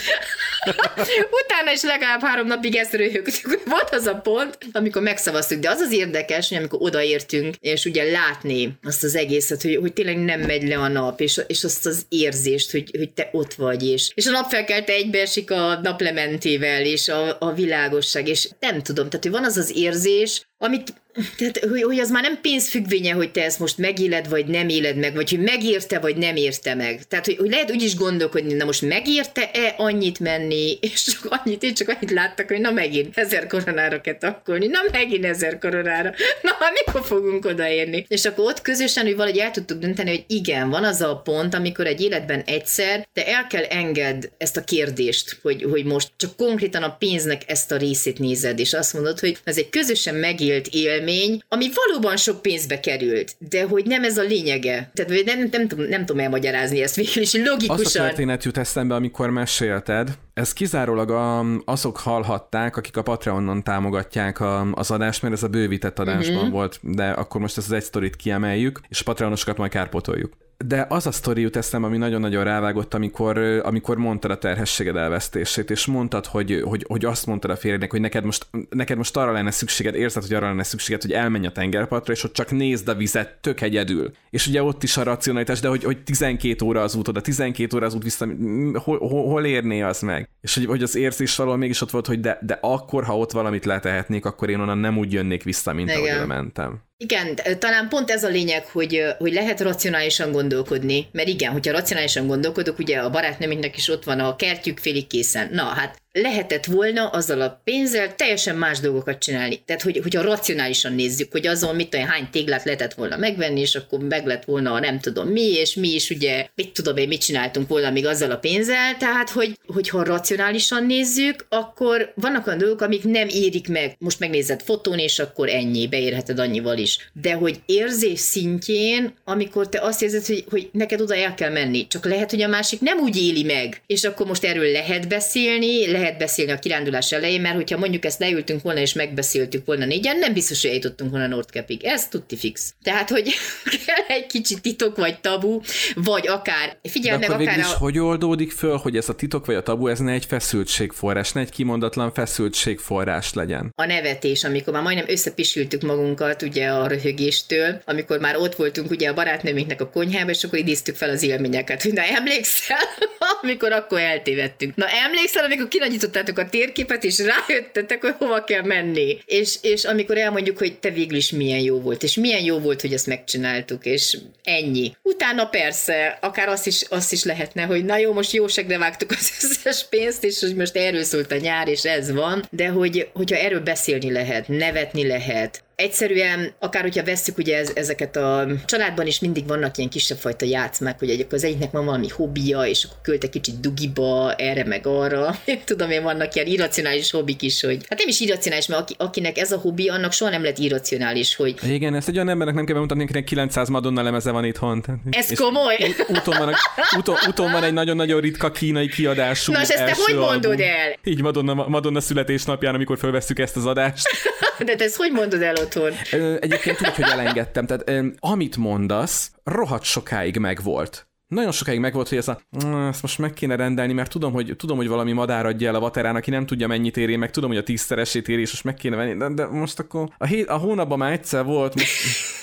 Utána 1.42 1.72
is 1.72 1.82
legalább 1.82 2.22
három 2.22 2.46
napig 2.46 2.76
ezt 2.76 2.92
röhögtük. 2.92 3.60
Volt 3.64 3.94
az 3.94 4.06
a 4.06 4.14
pont, 4.14 4.58
amikor 4.72 5.02
megszavaztuk, 5.02 5.58
de 5.58 5.70
az 5.70 5.80
az 5.80 5.92
érdekes, 5.92 6.48
hogy 6.48 6.58
amikor 6.58 6.78
odaértünk, 6.82 7.54
és 7.60 7.84
ugye 7.84 8.10
látni 8.10 8.78
azt 8.82 9.04
az 9.04 9.16
egészet, 9.16 9.62
hogy, 9.62 9.76
hogy 9.76 9.92
tényleg 9.92 10.18
nem 10.18 10.40
megy 10.40 10.68
le 10.68 10.76
a 10.78 10.88
nap, 10.88 11.20
és, 11.20 11.40
és 11.46 11.64
azt 11.64 11.86
az 11.86 12.04
érzést, 12.08 12.70
hogy, 12.70 12.90
hogy 12.98 13.12
te 13.12 13.28
ott 13.32 13.54
vagy, 13.54 13.86
és, 13.86 14.10
és 14.14 14.26
a 14.26 14.30
napfelkelte 14.30 14.92
egybeesik 14.92 15.50
a 15.50 15.80
naplementével, 15.82 16.84
és 16.84 17.08
a, 17.08 17.36
a 17.40 17.52
világosság, 17.52 18.28
és 18.28 18.48
nem 18.60 18.82
tudom, 18.82 19.08
tehát 19.08 19.22
hogy 19.22 19.32
van 19.32 19.44
az 19.44 19.56
az 19.56 19.76
érzés, 19.76 20.42
amit 20.62 20.94
tehát, 21.36 21.58
hogy, 21.58 21.82
hogy 21.82 21.98
az 21.98 22.10
már 22.10 22.22
nem 22.22 22.40
pénzfüggvénye, 22.40 23.12
hogy 23.12 23.30
te 23.30 23.44
ezt 23.44 23.58
most 23.58 23.78
megéled, 23.78 24.28
vagy 24.28 24.46
nem 24.46 24.68
éled 24.68 24.96
meg, 24.96 25.14
vagy 25.14 25.30
hogy 25.30 25.40
megérte, 25.40 25.98
vagy 25.98 26.16
nem 26.16 26.36
érte 26.36 26.74
meg. 26.74 27.02
Tehát, 27.08 27.24
hogy, 27.24 27.36
hogy 27.36 27.50
lehet 27.50 27.70
úgy 27.70 27.82
is 27.82 27.96
gondolkodni, 27.96 28.52
na 28.52 28.64
most 28.64 28.82
megérte-e 28.82 29.74
annyit 29.76 30.20
menni, 30.20 30.78
és 30.80 31.02
csak 31.02 31.26
annyit, 31.28 31.62
én 31.62 31.74
csak 31.74 31.88
annyit 31.88 32.10
láttak, 32.10 32.48
hogy 32.48 32.60
na 32.60 32.70
megint 32.70 33.18
ezer 33.18 33.46
koronára 33.46 34.00
kell 34.00 34.18
takkolni, 34.18 34.66
na 34.66 34.78
megint 34.92 35.24
ezer 35.24 35.58
koronára, 35.58 36.14
na 36.42 36.52
mikor 36.84 37.04
fogunk 37.04 37.44
odaérni? 37.44 38.04
És 38.08 38.24
akkor 38.24 38.44
ott 38.44 38.62
közösen, 38.62 39.04
hogy 39.04 39.16
valahogy 39.16 39.38
el 39.38 39.50
tudtuk 39.50 39.78
dönteni, 39.78 40.10
hogy 40.10 40.24
igen, 40.26 40.70
van 40.70 40.84
az 40.84 41.00
a 41.00 41.16
pont, 41.16 41.54
amikor 41.54 41.86
egy 41.86 42.00
életben 42.00 42.40
egyszer 42.40 43.08
te 43.12 43.26
el 43.26 43.46
kell 43.46 43.64
enged 43.64 44.30
ezt 44.38 44.56
a 44.56 44.64
kérdést, 44.64 45.38
hogy, 45.42 45.62
hogy 45.70 45.84
most 45.84 46.10
csak 46.16 46.36
konkrétan 46.36 46.82
a 46.82 46.96
pénznek 46.98 47.42
ezt 47.46 47.72
a 47.72 47.76
részét 47.76 48.18
nézed, 48.18 48.58
és 48.58 48.72
azt 48.72 48.92
mondod, 48.92 49.20
hogy 49.20 49.38
ez 49.44 49.56
egy 49.56 49.70
közösen 49.70 50.14
megélt 50.50 50.68
élmény, 50.68 51.42
ami 51.48 51.66
valóban 51.74 52.16
sok 52.16 52.42
pénzbe 52.42 52.80
került, 52.80 53.36
de 53.38 53.64
hogy 53.64 53.84
nem 53.84 54.04
ez 54.04 54.18
a 54.18 54.22
lényege. 54.22 54.90
Tehát 54.94 55.24
nem, 55.24 55.38
nem, 55.38 55.48
nem, 55.50 55.68
tudom, 55.68 55.88
nem 55.88 56.06
tudom 56.06 56.22
elmagyarázni 56.22 56.82
ezt 56.82 56.94
végül 56.94 57.22
is 57.22 57.34
logikusan. 57.34 57.84
Az 57.84 57.96
a 57.96 57.98
történet 57.98 58.44
jut 58.44 58.58
eszembe, 58.58 58.94
amikor 58.94 59.30
mesélted, 59.30 60.18
ez 60.34 60.52
kizárólag 60.52 61.10
a, 61.10 61.44
azok 61.64 61.98
hallhatták, 61.98 62.76
akik 62.76 62.96
a 62.96 63.02
Patreonon 63.02 63.62
támogatják 63.62 64.40
a, 64.40 64.72
az 64.72 64.90
adást, 64.90 65.22
mert 65.22 65.34
ez 65.34 65.42
a 65.42 65.48
bővített 65.48 65.98
adásban 65.98 66.36
uh-huh. 66.36 66.50
volt, 66.50 66.78
de 66.82 67.10
akkor 67.10 67.40
most 67.40 67.56
ezt 67.56 67.66
az 67.66 67.72
egy 67.72 67.82
sztorit 67.82 68.16
kiemeljük, 68.16 68.80
és 68.88 69.00
a 69.00 69.04
Patreonosokat 69.04 69.56
majd 69.56 69.70
kárpotoljuk. 69.70 70.32
De 70.66 70.86
az 70.88 71.06
a 71.06 71.12
sztori 71.12 71.40
jut 71.40 71.56
eszem, 71.56 71.84
ami 71.84 71.96
nagyon-nagyon 71.96 72.44
rávágott, 72.44 72.94
amikor, 72.94 73.38
amikor 73.38 73.96
mondtad 73.96 74.30
a 74.30 74.38
terhességed 74.38 74.96
elvesztését, 74.96 75.70
és 75.70 75.86
mondtad, 75.86 76.26
hogy, 76.26 76.62
hogy, 76.64 76.84
hogy 76.88 77.04
azt 77.04 77.26
mondtad 77.26 77.50
a 77.50 77.56
férjnek, 77.56 77.90
hogy 77.90 78.00
neked 78.00 78.24
most, 78.24 78.46
neked 78.70 78.96
most 78.96 79.16
arra 79.16 79.32
lenne 79.32 79.50
szükséged, 79.50 79.94
érzed, 79.94 80.22
hogy 80.22 80.34
arra 80.34 80.46
lenne 80.46 80.62
szükséged, 80.62 81.02
hogy 81.02 81.12
elmenj 81.12 81.46
a 81.46 81.52
tengerpartra, 81.52 82.12
és 82.12 82.20
hogy 82.20 82.32
csak 82.32 82.50
nézd 82.50 82.88
a 82.88 82.94
vizet 82.94 83.38
tök 83.40 83.60
egyedül. 83.60 84.10
És 84.30 84.46
ugye 84.46 84.62
ott 84.62 84.82
is 84.82 84.96
a 84.96 85.02
racionalitás, 85.02 85.60
de 85.60 85.68
hogy, 85.68 85.84
hogy 85.84 86.02
12 86.02 86.64
óra 86.64 86.82
az 86.82 86.94
út 86.94 87.08
oda, 87.08 87.20
12 87.20 87.76
óra 87.76 87.86
az 87.86 87.94
út 87.94 88.02
vissza, 88.02 88.26
hol, 88.72 88.98
hol, 88.98 89.28
hol 89.28 89.44
érné 89.44 89.82
az 89.82 90.00
meg? 90.00 90.28
És 90.40 90.54
hogy, 90.54 90.66
hogy 90.66 90.82
az 90.82 90.96
érzés 90.96 91.36
valahol 91.36 91.58
mégis 91.58 91.80
ott 91.80 91.90
volt, 91.90 92.06
hogy 92.06 92.20
de, 92.20 92.38
de 92.42 92.58
akkor, 92.60 93.04
ha 93.04 93.18
ott 93.18 93.32
valamit 93.32 93.64
letehetnék, 93.64 94.24
akkor 94.24 94.50
én 94.50 94.60
onnan 94.60 94.78
nem 94.78 94.98
úgy 94.98 95.12
jönnék 95.12 95.42
vissza, 95.42 95.72
mint 95.72 95.90
Igen. 95.90 96.16
ahogy 96.16 96.28
mentem. 96.28 96.88
Igen, 97.02 97.38
talán 97.58 97.88
pont 97.88 98.10
ez 98.10 98.24
a 98.24 98.28
lényeg, 98.28 98.66
hogy, 98.66 99.02
hogy 99.18 99.32
lehet 99.32 99.60
racionálisan 99.60 100.32
gondolkodni, 100.32 101.06
mert 101.12 101.28
igen, 101.28 101.52
hogyha 101.52 101.72
racionálisan 101.72 102.26
gondolkodok, 102.26 102.78
ugye 102.78 102.98
a 102.98 103.10
barátnőmnek 103.10 103.76
is 103.76 103.88
ott 103.88 104.04
van 104.04 104.20
a 104.20 104.36
kertjük 104.36 104.78
félig 104.78 105.06
készen. 105.06 105.48
Na, 105.52 105.62
hát 105.62 106.02
lehetett 106.12 106.64
volna 106.64 107.08
azzal 107.08 107.40
a 107.40 107.60
pénzzel 107.64 108.14
teljesen 108.14 108.56
más 108.56 108.80
dolgokat 108.80 109.18
csinálni. 109.18 109.62
Tehát, 109.64 109.82
hogy, 109.82 109.98
hogyha 110.02 110.22
racionálisan 110.22 110.94
nézzük, 110.94 111.32
hogy 111.32 111.46
azon 111.46 111.74
mit 111.74 111.88
tudom, 111.88 112.06
hány 112.06 112.28
téglát 112.30 112.64
lehetett 112.64 112.94
volna 112.94 113.16
megvenni, 113.16 113.60
és 113.60 113.74
akkor 113.74 113.98
meg 113.98 114.26
lett 114.26 114.44
volna 114.44 114.78
nem 114.78 115.00
tudom 115.00 115.28
mi, 115.28 115.52
és 115.52 115.74
mi 115.74 115.88
is 115.88 116.10
ugye, 116.10 116.46
mit 116.54 116.72
tudom 116.72 116.96
én, 116.96 117.08
mit 117.08 117.20
csináltunk 117.20 117.68
volna 117.68 117.90
még 117.90 118.06
azzal 118.06 118.30
a 118.30 118.36
pénzzel, 118.36 118.96
tehát, 118.96 119.30
hogy, 119.30 119.58
hogyha 119.66 120.04
racionálisan 120.04 120.86
nézzük, 120.86 121.46
akkor 121.48 122.12
vannak 122.14 122.46
olyan 122.46 122.58
dolgok, 122.58 122.80
amik 122.80 123.04
nem 123.04 123.28
érik 123.28 123.68
meg. 123.68 123.96
Most 123.98 124.18
megnézed 124.18 124.62
fotón, 124.62 124.98
és 124.98 125.18
akkor 125.18 125.48
ennyi, 125.48 125.88
beérheted 125.88 126.38
annyival 126.38 126.78
is. 126.78 127.10
De 127.12 127.32
hogy 127.32 127.60
érzés 127.66 128.20
szintjén, 128.20 129.14
amikor 129.24 129.68
te 129.68 129.80
azt 129.80 130.02
érzed, 130.02 130.26
hogy, 130.26 130.44
hogy 130.50 130.68
neked 130.72 131.00
oda 131.00 131.14
el 131.14 131.34
kell 131.34 131.50
menni, 131.50 131.86
csak 131.86 132.04
lehet, 132.04 132.30
hogy 132.30 132.42
a 132.42 132.48
másik 132.48 132.80
nem 132.80 132.98
úgy 132.98 133.16
éli 133.16 133.42
meg, 133.42 133.82
és 133.86 134.04
akkor 134.04 134.26
most 134.26 134.44
erről 134.44 134.70
lehet 134.70 135.08
beszélni, 135.08 135.86
lehet 135.86 135.99
beszélni 136.18 136.52
a 136.52 136.58
kirándulás 136.58 137.12
elején, 137.12 137.40
mert 137.40 137.54
hogyha 137.54 137.78
mondjuk 137.78 138.04
ezt 138.04 138.18
leültünk 138.18 138.62
volna 138.62 138.80
és 138.80 138.92
megbeszéltük 138.92 139.66
volna 139.66 139.84
négyen, 139.84 140.18
nem 140.18 140.32
biztos, 140.32 140.60
hogy 140.60 140.70
eljutottunk 140.70 141.10
volna 141.10 141.26
Nordkepig. 141.26 141.84
Ez 141.84 142.08
tutti 142.08 142.36
fix. 142.36 142.74
Tehát, 142.82 143.08
hogy 143.10 143.34
kell 143.86 144.16
egy 144.16 144.26
kicsit 144.26 144.62
titok 144.62 144.96
vagy 144.96 145.20
tabu, 145.20 145.60
vagy 145.94 146.28
akár, 146.28 146.76
figyelj 146.82 147.18
meg, 147.18 147.30
akár 147.30 147.58
is 147.58 147.64
a... 147.64 147.78
hogy 147.78 147.98
oldódik 147.98 148.52
föl, 148.52 148.76
hogy 148.76 148.96
ez 148.96 149.08
a 149.08 149.14
titok 149.14 149.46
vagy 149.46 149.54
a 149.54 149.62
tabu, 149.62 149.86
ez 149.86 149.98
ne 149.98 150.12
egy 150.12 150.24
feszültségforrás, 150.24 151.32
ne 151.32 151.40
egy 151.40 151.50
kimondatlan 151.50 152.12
feszültségforrás 152.12 153.34
legyen. 153.34 153.72
A 153.76 153.84
nevetés, 153.84 154.44
amikor 154.44 154.72
már 154.72 154.82
majdnem 154.82 155.08
összepisültük 155.08 155.82
magunkat 155.82 156.42
ugye 156.42 156.68
a 156.68 156.86
röhögéstől, 156.86 157.82
amikor 157.84 158.18
már 158.18 158.36
ott 158.36 158.54
voltunk 158.54 158.90
ugye 158.90 159.08
a 159.08 159.14
barátnőminknek 159.14 159.80
a 159.80 159.90
konyhába, 159.90 160.30
és 160.30 160.44
akkor 160.44 160.58
idéztük 160.58 160.96
fel 160.96 161.10
az 161.10 161.22
élményeket, 161.22 161.82
hogy 161.82 161.92
na 162.00 162.02
emlékszel, 162.02 162.78
amikor 163.42 163.72
akkor 163.72 164.00
eltévedtünk. 164.00 164.74
Na 164.76 164.86
emlékszel, 165.04 165.44
amikor 165.44 165.68
kinagyítottátok 165.90 166.38
a 166.38 166.48
térképet, 166.48 167.04
és 167.04 167.18
rájöttetek, 167.18 168.00
hogy 168.00 168.14
hova 168.18 168.44
kell 168.44 168.62
menni. 168.62 169.18
És, 169.26 169.56
és 169.62 169.84
amikor 169.84 170.18
elmondjuk, 170.18 170.58
hogy 170.58 170.78
te 170.78 170.90
végül 170.90 171.16
is 171.16 171.30
milyen 171.30 171.60
jó 171.60 171.80
volt, 171.80 172.02
és 172.02 172.14
milyen 172.14 172.42
jó 172.42 172.58
volt, 172.58 172.80
hogy 172.80 172.92
ezt 172.92 173.06
megcsináltuk, 173.06 173.84
és 173.84 174.18
ennyi. 174.42 174.96
Utána 175.02 175.44
persze, 175.44 176.18
akár 176.20 176.48
azt 176.48 176.66
is, 176.66 176.82
azt 176.88 177.12
is 177.12 177.24
lehetne, 177.24 177.62
hogy 177.62 177.84
na 177.84 177.96
jó, 177.96 178.12
most 178.12 178.48
segre 178.48 178.78
vágtuk 178.78 179.10
az 179.10 179.30
összes 179.42 179.84
pénzt, 179.88 180.24
és 180.24 180.40
hogy 180.40 180.54
most 180.54 180.76
erről 180.76 181.02
szólt 181.02 181.32
a 181.32 181.36
nyár, 181.36 181.68
és 181.68 181.84
ez 181.84 182.12
van, 182.12 182.44
de 182.50 182.68
hogy, 182.68 183.08
hogyha 183.12 183.36
erről 183.36 183.60
beszélni 183.60 184.12
lehet, 184.12 184.48
nevetni 184.48 185.06
lehet, 185.06 185.62
egyszerűen, 185.80 186.52
akár 186.58 186.82
hogyha 186.82 187.04
vesszük 187.04 187.38
ugye 187.38 187.56
ez, 187.56 187.72
ezeket 187.74 188.16
a 188.16 188.46
családban 188.64 189.06
is 189.06 189.20
mindig 189.20 189.46
vannak 189.46 189.76
ilyen 189.76 189.90
kisebb 189.90 190.18
fajta 190.18 190.44
játszmák, 190.44 190.98
hogy 190.98 191.26
az 191.30 191.44
egyiknek 191.44 191.70
van 191.70 191.84
valami 191.84 192.08
hobbija, 192.08 192.66
és 192.66 192.84
akkor 192.84 192.98
költ 193.02 193.24
egy 193.24 193.30
kicsit 193.30 193.60
dugiba, 193.60 194.34
erre 194.34 194.64
meg 194.64 194.86
arra. 194.86 195.38
Én 195.44 195.60
tudom, 195.64 195.90
én 195.90 196.02
vannak 196.02 196.34
ilyen 196.34 196.46
irracionális 196.46 197.10
hobbik 197.10 197.42
is, 197.42 197.60
hogy 197.60 197.78
hát 197.88 197.98
nem 197.98 198.08
is 198.08 198.20
irracionális, 198.20 198.66
mert 198.66 198.80
aki, 198.80 198.94
akinek 198.98 199.38
ez 199.38 199.52
a 199.52 199.58
hobbi, 199.58 199.88
annak 199.88 200.12
soha 200.12 200.30
nem 200.30 200.42
lett 200.42 200.58
irracionális, 200.58 201.36
hogy... 201.36 201.54
Igen, 201.64 201.94
ezt 201.94 202.08
egy 202.08 202.14
olyan 202.14 202.28
embernek 202.28 202.54
nem 202.54 202.64
kell 202.64 202.74
bemutatni, 202.74 203.02
akinek 203.02 203.24
900 203.24 203.68
Madonna 203.68 204.02
lemeze 204.02 204.30
van 204.30 204.44
itthon. 204.44 204.84
Ez 205.10 205.38
komoly? 205.38 205.76
Úton 206.08 206.38
van, 206.38 206.54
úton, 206.96 207.16
úton 207.28 207.52
van 207.52 207.64
egy 207.64 207.72
nagyon-nagyon 207.72 208.20
ritka 208.20 208.50
kínai 208.50 208.88
kiadású 208.88 209.52
Na, 209.52 209.60
és 209.60 209.68
ezt 209.68 209.84
te 209.84 209.94
hogy 210.04 210.14
mondod 210.14 210.60
el? 210.60 210.98
Így 211.04 211.22
Madonna, 211.22 211.54
Madonna 211.54 212.00
születésnapján, 212.00 212.74
amikor 212.74 212.98
felveszük 212.98 213.38
ezt 213.38 213.56
az 213.56 213.66
adást. 213.66 214.08
De 214.64 214.74
te 214.74 214.84
ezt 214.84 214.96
hogy 214.96 215.12
mondod 215.12 215.42
el 215.42 215.54
otthon? 215.76 215.92
Egyébként 216.40 216.80
úgy, 216.80 216.94
hogy 216.94 217.10
elengedtem. 217.10 217.66
Tehát 217.66 217.90
amit 218.18 218.56
mondasz, 218.56 219.30
rohadt 219.44 219.84
sokáig 219.84 220.36
megvolt 220.38 221.09
nagyon 221.30 221.52
sokáig 221.52 221.78
megvolt, 221.78 222.08
hogy 222.08 222.18
ez 222.18 222.28
a, 222.28 222.40
ezt 222.88 223.02
most 223.02 223.18
meg 223.18 223.32
kéne 223.32 223.56
rendelni, 223.56 223.92
mert 223.92 224.10
tudom, 224.10 224.32
hogy, 224.32 224.54
tudom, 224.56 224.76
hogy 224.76 224.88
valami 224.88 225.12
madár 225.12 225.46
adja 225.46 225.68
el 225.68 225.74
a 225.74 225.80
vaterán, 225.80 226.16
aki 226.16 226.30
nem 226.30 226.46
tudja 226.46 226.66
mennyit 226.66 226.96
éri, 226.96 227.16
meg 227.16 227.30
tudom, 227.30 227.50
hogy 227.50 227.58
a 227.58 227.62
tízszeresét 227.62 228.28
éri, 228.28 228.40
és 228.40 228.50
most 228.50 228.64
meg 228.64 228.74
kéne 228.74 228.96
venni, 228.96 229.16
de, 229.16 229.28
de 229.28 229.46
most 229.46 229.78
akkor 229.78 230.08
a, 230.18 230.26
hét, 230.26 230.48
a 230.48 230.56
hónapban 230.56 230.98
már 230.98 231.12
egyszer 231.12 231.44
volt, 231.44 231.74
most, 231.74 231.92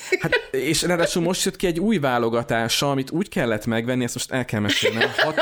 Hát, 0.21 0.49
és 0.51 0.81
ráadásul 0.81 1.23
most 1.23 1.45
jött 1.45 1.55
ki 1.55 1.67
egy 1.67 1.79
új 1.79 1.97
válogatása, 1.97 2.91
amit 2.91 3.11
úgy 3.11 3.29
kellett 3.29 3.65
megvenni, 3.65 4.03
ezt 4.03 4.13
most 4.13 4.31
el 4.31 4.45
kell 4.45 4.59
mesélni, 4.59 5.05
hat, 5.17 5.39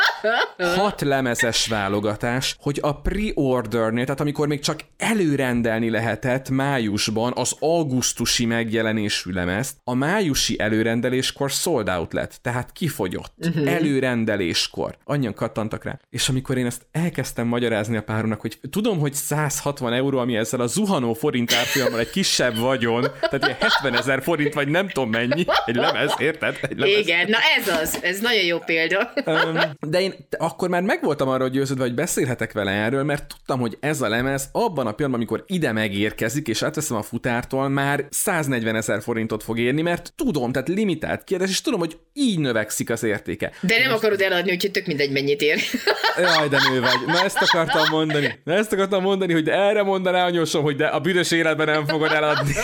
hat 0.75 1.01
lemezes 1.01 1.67
válogatás, 1.67 2.55
hogy 2.59 2.79
a 2.81 3.01
pre-ordernél, 3.01 4.03
tehát 4.03 4.19
amikor 4.19 4.47
még 4.47 4.59
csak 4.59 4.79
előrendelni 4.97 5.89
lehetett 5.89 6.49
májusban 6.49 7.33
az 7.35 7.55
augusztusi 7.59 8.45
megjelenésű 8.45 9.31
lemezt, 9.31 9.75
a 9.83 9.93
májusi 9.93 10.59
előrendeléskor 10.59 11.49
sold 11.49 11.89
out 11.89 12.13
lett, 12.13 12.39
tehát 12.41 12.71
kifogyott. 12.71 13.33
Uh-huh. 13.37 13.73
Előrendeléskor. 13.73 14.97
Annyian 15.03 15.33
kattantak 15.33 15.83
rá. 15.83 15.99
És 16.09 16.29
amikor 16.29 16.57
én 16.57 16.65
ezt 16.65 16.85
elkezdtem 16.91 17.47
magyarázni 17.47 17.97
a 17.97 18.01
páromnak, 18.01 18.41
hogy 18.41 18.59
tudom, 18.69 18.99
hogy 18.99 19.13
160 19.13 19.93
euró, 19.93 20.17
ami 20.17 20.35
ezzel 20.35 20.59
a 20.59 20.67
zuhanó 20.67 21.13
forint 21.13 21.53
árfolyammal 21.53 21.99
egy 21.99 22.09
kisebb 22.09 22.57
vagyon, 22.57 23.01
tehát 23.01 23.45
ilyen 23.45 23.57
70 23.59 23.95
ezer 23.95 24.21
forint 24.23 24.53
vagy 24.53 24.67
nem 24.67 24.89
tudom 24.89 25.09
mennyi, 25.09 25.45
egy 25.65 25.75
lemez, 25.75 26.13
érted? 26.17 26.57
Egy 26.61 26.77
lemez. 26.77 26.97
Igen, 26.97 27.29
na 27.29 27.37
ez 27.57 27.67
az, 27.81 27.99
ez 28.03 28.19
nagyon 28.19 28.43
jó 28.43 28.59
példa. 28.59 29.13
De 29.79 30.01
én 30.01 30.13
akkor 30.37 30.69
már 30.69 30.81
megvoltam 30.81 31.27
arra, 31.27 31.47
győződve, 31.47 31.83
hogy 31.83 31.93
beszélhetek 31.93 32.51
vele 32.51 32.71
erről, 32.71 33.03
mert 33.03 33.27
tudtam, 33.27 33.59
hogy 33.59 33.77
ez 33.79 34.01
a 34.01 34.09
lemez 34.09 34.49
abban 34.51 34.87
a 34.87 34.91
pillanatban, 34.91 35.13
amikor 35.13 35.43
ide 35.47 35.71
megérkezik, 35.71 36.47
és 36.47 36.63
átveszem 36.63 36.97
a 36.97 37.01
futártól, 37.01 37.69
már 37.69 38.05
140 38.09 38.75
ezer 38.75 39.01
forintot 39.01 39.43
fog 39.43 39.59
érni, 39.59 39.81
mert 39.81 40.13
tudom, 40.15 40.51
tehát 40.51 40.67
limitált 40.67 41.23
kérdés, 41.23 41.49
és 41.49 41.61
tudom, 41.61 41.79
hogy 41.79 41.97
így 42.13 42.39
növekszik 42.39 42.89
az 42.89 43.03
értéke. 43.25 43.51
De 43.61 43.77
nem 43.77 43.89
Most... 43.89 44.03
akarod 44.03 44.21
eladni, 44.21 44.51
úgyhogy 44.51 44.71
tök 44.71 44.85
mindegy, 44.85 45.11
mennyit 45.11 45.41
ér. 45.41 45.59
Jaj, 46.17 46.47
de 46.47 46.57
nő 46.69 46.81
vagy. 46.81 46.99
Na 47.07 47.23
ezt 47.23 47.41
akartam 47.41 47.83
mondani. 47.91 48.39
Na 48.43 48.53
ezt 48.53 48.73
akartam 48.73 49.01
mondani, 49.01 49.33
hogy 49.33 49.43
de 49.43 49.53
erre 49.53 49.83
mondaná 49.83 50.25
anyósom, 50.25 50.63
hogy 50.63 50.75
de 50.75 50.85
a 50.85 50.99
büdös 50.99 51.31
életben 51.31 51.65
nem 51.65 51.85
fogod 51.85 52.11
eladni. 52.11 52.53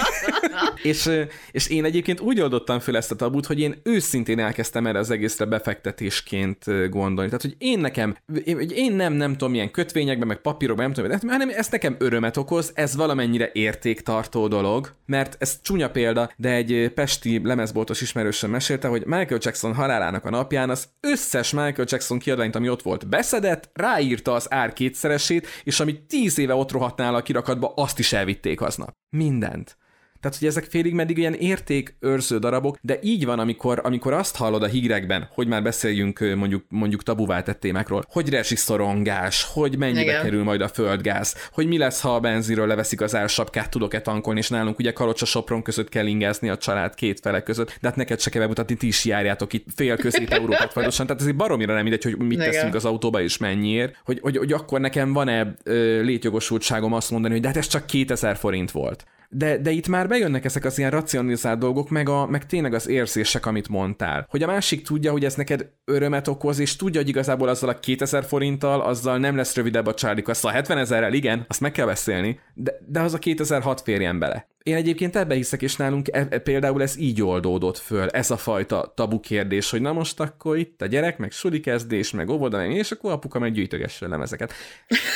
és, 0.84 1.10
és 1.52 1.68
én 1.68 1.86
egyébként 1.86 2.20
úgy 2.20 2.42
oldottam 2.42 2.80
fel 2.80 2.98
ezt 2.98 3.12
a 3.12 3.16
tabut, 3.16 3.46
hogy 3.46 3.60
én 3.60 3.80
őszintén 3.84 4.40
elkezdtem 4.40 4.88
erre 4.88 5.00
az 5.00 5.10
egészre 5.10 5.46
befektetésként 5.46 6.90
gondolni. 6.90 7.30
Tehát, 7.30 7.42
hogy 7.42 7.56
én 7.58 7.80
nekem, 7.80 8.16
én, 8.44 8.60
én 8.60 8.94
nem, 8.94 9.14
nem 9.14 9.32
tudom, 9.32 9.52
milyen 9.52 9.72
kötvényekben, 9.72 10.28
meg 10.28 10.38
papírokban, 10.38 10.92
nem 10.92 10.94
tudom, 10.94 11.30
hanem 11.30 11.50
ez 11.50 11.68
nekem 11.70 11.96
örömet 12.00 12.38
okoz, 12.38 12.72
ez 12.74 12.96
valamennyire 12.96 13.50
értéktartó 13.54 14.48
dolog, 14.48 14.94
mert 15.06 15.36
ez 15.40 15.60
csúnya 15.62 15.90
példa, 15.90 16.32
de 16.38 16.50
egy 16.50 16.92
pesti 16.94 17.42
lemezboltos 17.44 18.02
ismerősen 18.02 18.50
mesélte, 18.50 18.88
hogy 18.88 19.06
Michael 19.06 19.40
Jackson 19.42 19.74
halálának 19.74 20.26
a 20.26 20.30
napján 20.30 20.70
az 20.70 20.88
összes 21.00 21.52
Michael 21.52 21.88
Jackson 21.90 22.20
kiadványt, 22.20 22.56
ami 22.56 22.70
ott 22.70 22.82
volt, 22.82 23.08
beszedett, 23.08 23.70
ráírta 23.74 24.34
az 24.34 24.54
ár 24.54 24.74
kétszeresét, 24.74 25.48
és 25.64 25.80
ami 25.80 26.06
tíz 26.08 26.38
éve 26.38 26.54
ott 26.54 26.72
rohadt 26.72 26.98
nála 26.98 27.18
a 27.18 27.22
kirakatba, 27.22 27.74
azt 27.76 28.00
is 28.00 28.14
elvitték 28.14 28.62
aznap. 28.62 28.94
Mindent. 29.10 29.78
Tehát, 30.22 30.38
hogy 30.38 30.48
ezek 30.48 30.64
félig 30.64 30.94
meddig 30.94 31.18
ilyen 31.18 31.34
értékőrző 31.34 32.38
darabok, 32.38 32.78
de 32.82 33.00
így 33.02 33.26
van, 33.26 33.40
amikor, 33.40 33.82
amikor 33.84 34.14
azt 34.14 34.36
hallod 34.36 34.64
a 34.64 34.68
hírekben, 34.68 35.30
hogy 35.34 35.48
már 35.48 35.64
beszéljünk 35.64 36.20
mondjuk, 36.36 36.66
mondjuk 36.70 37.04
tabuvá 37.04 37.42
tett 37.42 37.60
témákról, 37.60 38.04
hogy 38.10 38.30
rezsiszorongás, 38.30 39.48
hogy 39.54 39.78
mennyibe 39.78 40.02
Igen. 40.02 40.22
kerül 40.22 40.44
majd 40.44 40.62
a 40.62 40.68
földgáz, 40.68 41.36
hogy 41.52 41.68
mi 41.68 41.78
lesz, 41.78 42.02
ha 42.02 42.16
a 42.16 42.20
benzinről 42.20 42.68
leveszik 42.68 43.02
az 43.02 43.16
ársapkát, 43.16 43.70
tudok-e 43.70 44.02
tankolni, 44.02 44.40
és 44.40 44.50
nálunk 44.50 44.80
ugye 44.80 44.92
Kalocsa 44.92 45.26
Sopron 45.26 45.62
között 45.62 45.90
kell 45.90 46.06
ingázni 46.06 46.50
a 46.50 46.58
család 46.58 46.96
két 46.96 47.20
fele 47.20 47.44
között, 47.44 47.78
de 47.82 47.88
hát 47.88 47.98
neked 47.98 48.20
se 48.20 48.30
kell 48.30 48.42
bemutatni, 48.42 48.76
ti 48.76 48.88
is 48.88 49.06
járjátok 49.06 49.54
itt 49.54 49.66
fél 49.76 49.98
közép 49.98 50.30
Európát 50.40 50.74
vajdosan, 50.74 51.06
tehát 51.06 51.22
ez 51.22 51.28
egy 51.28 51.36
baromira 51.36 51.74
nem 51.74 51.82
mindegy, 51.82 52.04
hogy 52.04 52.18
mit 52.18 52.32
Igen. 52.32 52.52
teszünk 52.52 52.76
az 52.76 52.86
autóba 52.86 53.22
és 53.22 53.38
mennyiért, 53.38 53.96
hogy, 54.04 54.20
hogy, 54.22 54.38
hogy 54.38 54.54
akkor 54.54 54.80
nekem 54.80 55.14
van-e 55.14 55.56
létjogosultságom 56.02 56.94
azt 56.94 57.12
mondani, 57.12 57.34
hogy 57.34 57.42
de 57.42 57.48
hát 57.48 57.58
ez 57.58 57.68
csak 57.68 57.86
2000 57.86 58.38
forint 58.38 58.72
volt. 58.72 59.06
De, 59.34 59.58
de 59.58 59.72
itt 59.72 59.88
már 59.88 60.08
bejönnek 60.08 60.46
ezek 60.46 60.66
az 60.66 60.78
ilyen 60.78 60.92
racionalizált 60.92 61.60
dolgok, 61.60 61.90
meg, 61.90 62.10
a, 62.10 62.26
meg 62.26 62.46
tényleg 62.46 62.74
az 62.74 62.88
érzések, 62.88 63.46
amit 63.46 63.70
mondtál. 63.70 64.26
Hogy 64.30 64.44
a 64.44 64.48
másik 64.48 64.86
tudja, 64.86 65.12
hogy 65.12 65.26
ez 65.26 65.36
neked 65.36 65.70
örömet 65.86 66.28
okoz, 66.28 66.60
és 66.60 66.76
tudja, 66.76 67.00
hogy 67.00 67.10
igazából 67.10 67.48
azzal 67.48 67.70
a 67.70 67.80
2000 67.80 68.24
forinttal, 68.24 68.82
azzal 68.82 69.18
nem 69.18 69.36
lesz 69.36 69.56
rövidebb 69.56 69.86
a 69.86 69.94
csárlik. 69.94 70.28
Azt 70.28 70.46
a 70.46 70.50
70 70.50 70.78
ezerrel, 70.78 71.14
igen, 71.14 71.46
azt 71.48 71.60
meg 71.60 71.72
kell 71.72 71.86
beszélni, 71.86 72.40
de, 72.54 72.74
de 72.88 73.00
az 73.00 73.14
a 73.14 73.20
2006 73.20 73.82
férjen 73.82 74.20
bele. 74.20 74.48
Én 74.64 74.76
egyébként 74.76 75.16
ebbe 75.16 75.36
hiszek, 75.36 75.62
és 75.62 75.76
nálunk 75.76 76.08
e, 76.12 76.28
e, 76.30 76.40
például 76.40 76.82
ez 76.82 76.98
így 76.98 77.22
oldódott 77.22 77.78
föl, 77.78 78.10
ez 78.10 78.32
a 78.32 78.38
fajta 78.38 78.94
tabu 78.96 79.20
kérdés, 79.20 79.70
hogy 79.70 79.82
na 79.82 79.94
most 79.94 80.20
akkor 80.20 80.58
itt 80.58 80.82
a 80.82 80.86
gyerek, 80.86 81.18
meg 81.18 81.32
suli 81.32 81.60
kezdés, 81.60 82.12
meg 82.12 82.30
óvoda, 82.30 82.58
meg 82.58 82.72
és 82.72 82.92
akkor 82.92 83.12
apuka 83.12 83.40
meg 83.40 83.52
gyűjtögesse 83.52 84.08
lemezeket. 84.08 84.54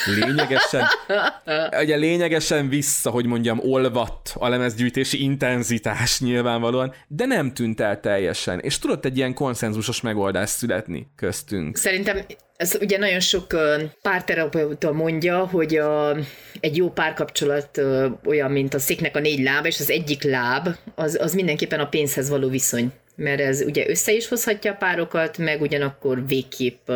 Lényegesen, 0.06 0.84
ugye 1.84 1.96
lényegesen 1.96 2.70
vissza, 2.70 3.10
hogy 3.10 3.26
mondjam, 3.26 3.60
olvadt 3.60 4.34
a 4.36 4.48
lemezgyűjtési 4.48 5.22
intenzitás 5.22 6.20
nyilvánvalóan, 6.20 6.94
de 7.08 7.26
nem 7.26 7.54
tűnt 7.54 7.80
el 7.82 8.00
teljesen, 8.00 8.60
és 8.60 8.80
tudott 8.80 9.06
egy 9.06 9.18
ilyen 9.18 9.34
konszenzusos 9.34 10.02
megoldás 10.02 10.50
születni 10.50 11.08
köztünk. 11.16 11.78
Szerintem 11.78 12.26
ez 12.58 12.78
ugye 12.82 12.98
nagyon 12.98 13.20
sok 13.20 13.46
párterapeuta 14.02 14.92
mondja, 14.92 15.48
hogy 15.48 15.76
a, 15.76 16.16
egy 16.60 16.78
jó 16.78 16.90
párkapcsolat 16.90 17.82
olyan, 18.26 18.52
mint 18.52 18.74
a 18.74 18.80
széknek 18.80 19.16
a 19.16 19.20
négy 19.20 19.35
lába, 19.44 19.68
és 19.68 19.80
az 19.80 19.90
egyik 19.90 20.24
láb, 20.24 20.68
az, 20.96 21.18
az 21.22 21.34
mindenképpen 21.34 21.80
a 21.80 21.90
pénzhez 21.90 22.30
való 22.30 22.50
viszony. 22.50 22.92
Mert 23.16 23.40
ez 23.40 23.62
ugye 23.62 23.90
össze 23.90 24.14
is 24.14 24.28
hozhatja 24.28 24.72
a 24.72 24.76
párokat, 24.76 25.38
meg 25.38 25.62
ugyanakkor 25.62 26.28
végképp 26.28 26.90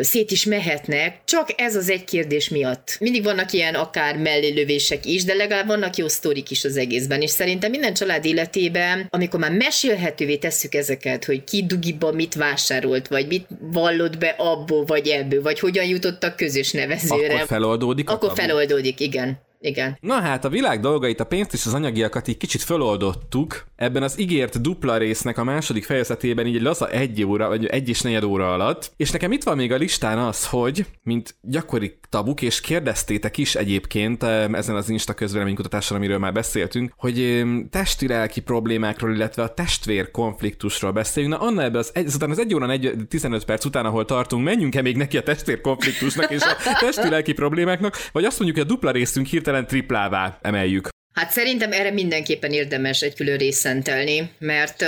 szét 0.00 0.30
is 0.30 0.44
mehetnek, 0.44 1.18
csak 1.24 1.48
ez 1.56 1.76
az 1.76 1.90
egy 1.90 2.04
kérdés 2.04 2.48
miatt. 2.48 2.96
Mindig 3.00 3.22
vannak 3.24 3.52
ilyen 3.52 3.74
akár 3.74 4.16
mellélövések 4.16 5.06
is, 5.06 5.24
de 5.24 5.34
legalább 5.34 5.66
vannak 5.66 5.96
jó 5.96 6.08
sztorik 6.08 6.50
is 6.50 6.64
az 6.64 6.76
egészben, 6.76 7.20
és 7.20 7.30
szerintem 7.30 7.70
minden 7.70 7.94
család 7.94 8.24
életében, 8.24 9.06
amikor 9.10 9.40
már 9.40 9.52
mesélhetővé 9.52 10.36
tesszük 10.36 10.74
ezeket, 10.74 11.24
hogy 11.24 11.44
ki 11.44 11.64
dugiba 11.66 12.12
mit 12.12 12.34
vásárolt, 12.34 13.08
vagy 13.08 13.26
mit 13.26 13.46
vallott 13.60 14.18
be 14.18 14.34
abból, 14.38 14.84
vagy 14.84 15.08
ebből, 15.08 15.42
vagy 15.42 15.60
hogyan 15.60 15.86
jutottak 15.86 16.36
közös 16.36 16.72
nevezőre. 16.72 17.34
Akkor 17.34 17.46
feloldódik 17.46 18.10
Akkor 18.10 18.32
feloldódik, 18.34 19.00
igen. 19.00 19.44
Igen. 19.66 19.98
Na 20.00 20.20
hát 20.20 20.44
a 20.44 20.48
világ 20.48 20.80
dolgait, 20.80 21.20
a 21.20 21.24
pénzt 21.24 21.52
és 21.52 21.66
az 21.66 21.74
anyagiakat 21.74 22.28
így 22.28 22.36
kicsit 22.36 22.62
föloldottuk. 22.62 23.66
Ebben 23.76 24.02
az 24.02 24.20
ígért 24.20 24.60
dupla 24.60 24.96
résznek 24.96 25.38
a 25.38 25.44
második 25.44 25.84
fejezetében 25.84 26.46
így 26.46 26.56
egy 26.56 26.62
laza 26.62 26.88
egy 26.88 27.24
óra, 27.24 27.48
vagy 27.48 27.66
egy 27.66 27.88
és 27.88 28.00
negyed 28.00 28.24
óra 28.24 28.52
alatt. 28.52 28.92
És 28.96 29.10
nekem 29.10 29.32
itt 29.32 29.42
van 29.42 29.56
még 29.56 29.72
a 29.72 29.76
listán 29.76 30.18
az, 30.18 30.46
hogy, 30.46 30.86
mint 31.02 31.34
gyakori 31.40 31.98
tabuk, 32.08 32.42
és 32.42 32.60
kérdeztétek 32.60 33.38
is 33.38 33.54
egyébként 33.54 34.22
ezen 34.22 34.76
az 34.76 34.88
Insta 34.88 35.14
közvéleménykutatáson, 35.14 35.96
amiről 35.96 36.18
már 36.18 36.32
beszéltünk, 36.32 36.92
hogy 36.96 37.44
testi-lelki 37.70 38.40
problémákról, 38.40 39.14
illetve 39.14 39.42
a 39.42 39.54
testvér 39.54 40.10
konfliktusról 40.10 40.92
beszéljünk. 40.92 41.34
Na, 41.34 41.46
Anna 41.46 41.62
ebbe 41.62 41.78
az, 41.78 41.90
egy, 41.94 42.06
azután 42.06 42.30
az 42.30 42.38
egy 42.38 42.54
óra 42.54 42.78
15 43.08 43.44
perc 43.44 43.64
után, 43.64 43.84
ahol 43.84 44.04
tartunk, 44.04 44.44
menjünk-e 44.44 44.82
még 44.82 44.96
neki 44.96 45.16
a 45.16 45.22
testvér 45.22 45.60
konfliktusnak 45.60 46.30
és 46.30 46.42
a 46.42 46.78
testi-lelki 46.84 47.32
problémáknak, 47.32 47.96
vagy 48.12 48.24
azt 48.24 48.38
mondjuk, 48.38 48.58
hogy 48.58 48.70
a 48.70 48.74
dupla 48.74 48.90
részünk 48.90 49.26
hirtelen 49.26 49.55
triplává 49.64 50.38
emeljük. 50.42 50.88
Hát 51.12 51.30
szerintem 51.30 51.72
erre 51.72 51.90
mindenképpen 51.90 52.52
érdemes 52.52 53.02
egy 53.02 53.14
külön 53.14 53.36
részt 53.36 53.58
szentelni, 53.58 54.30
mert 54.38 54.84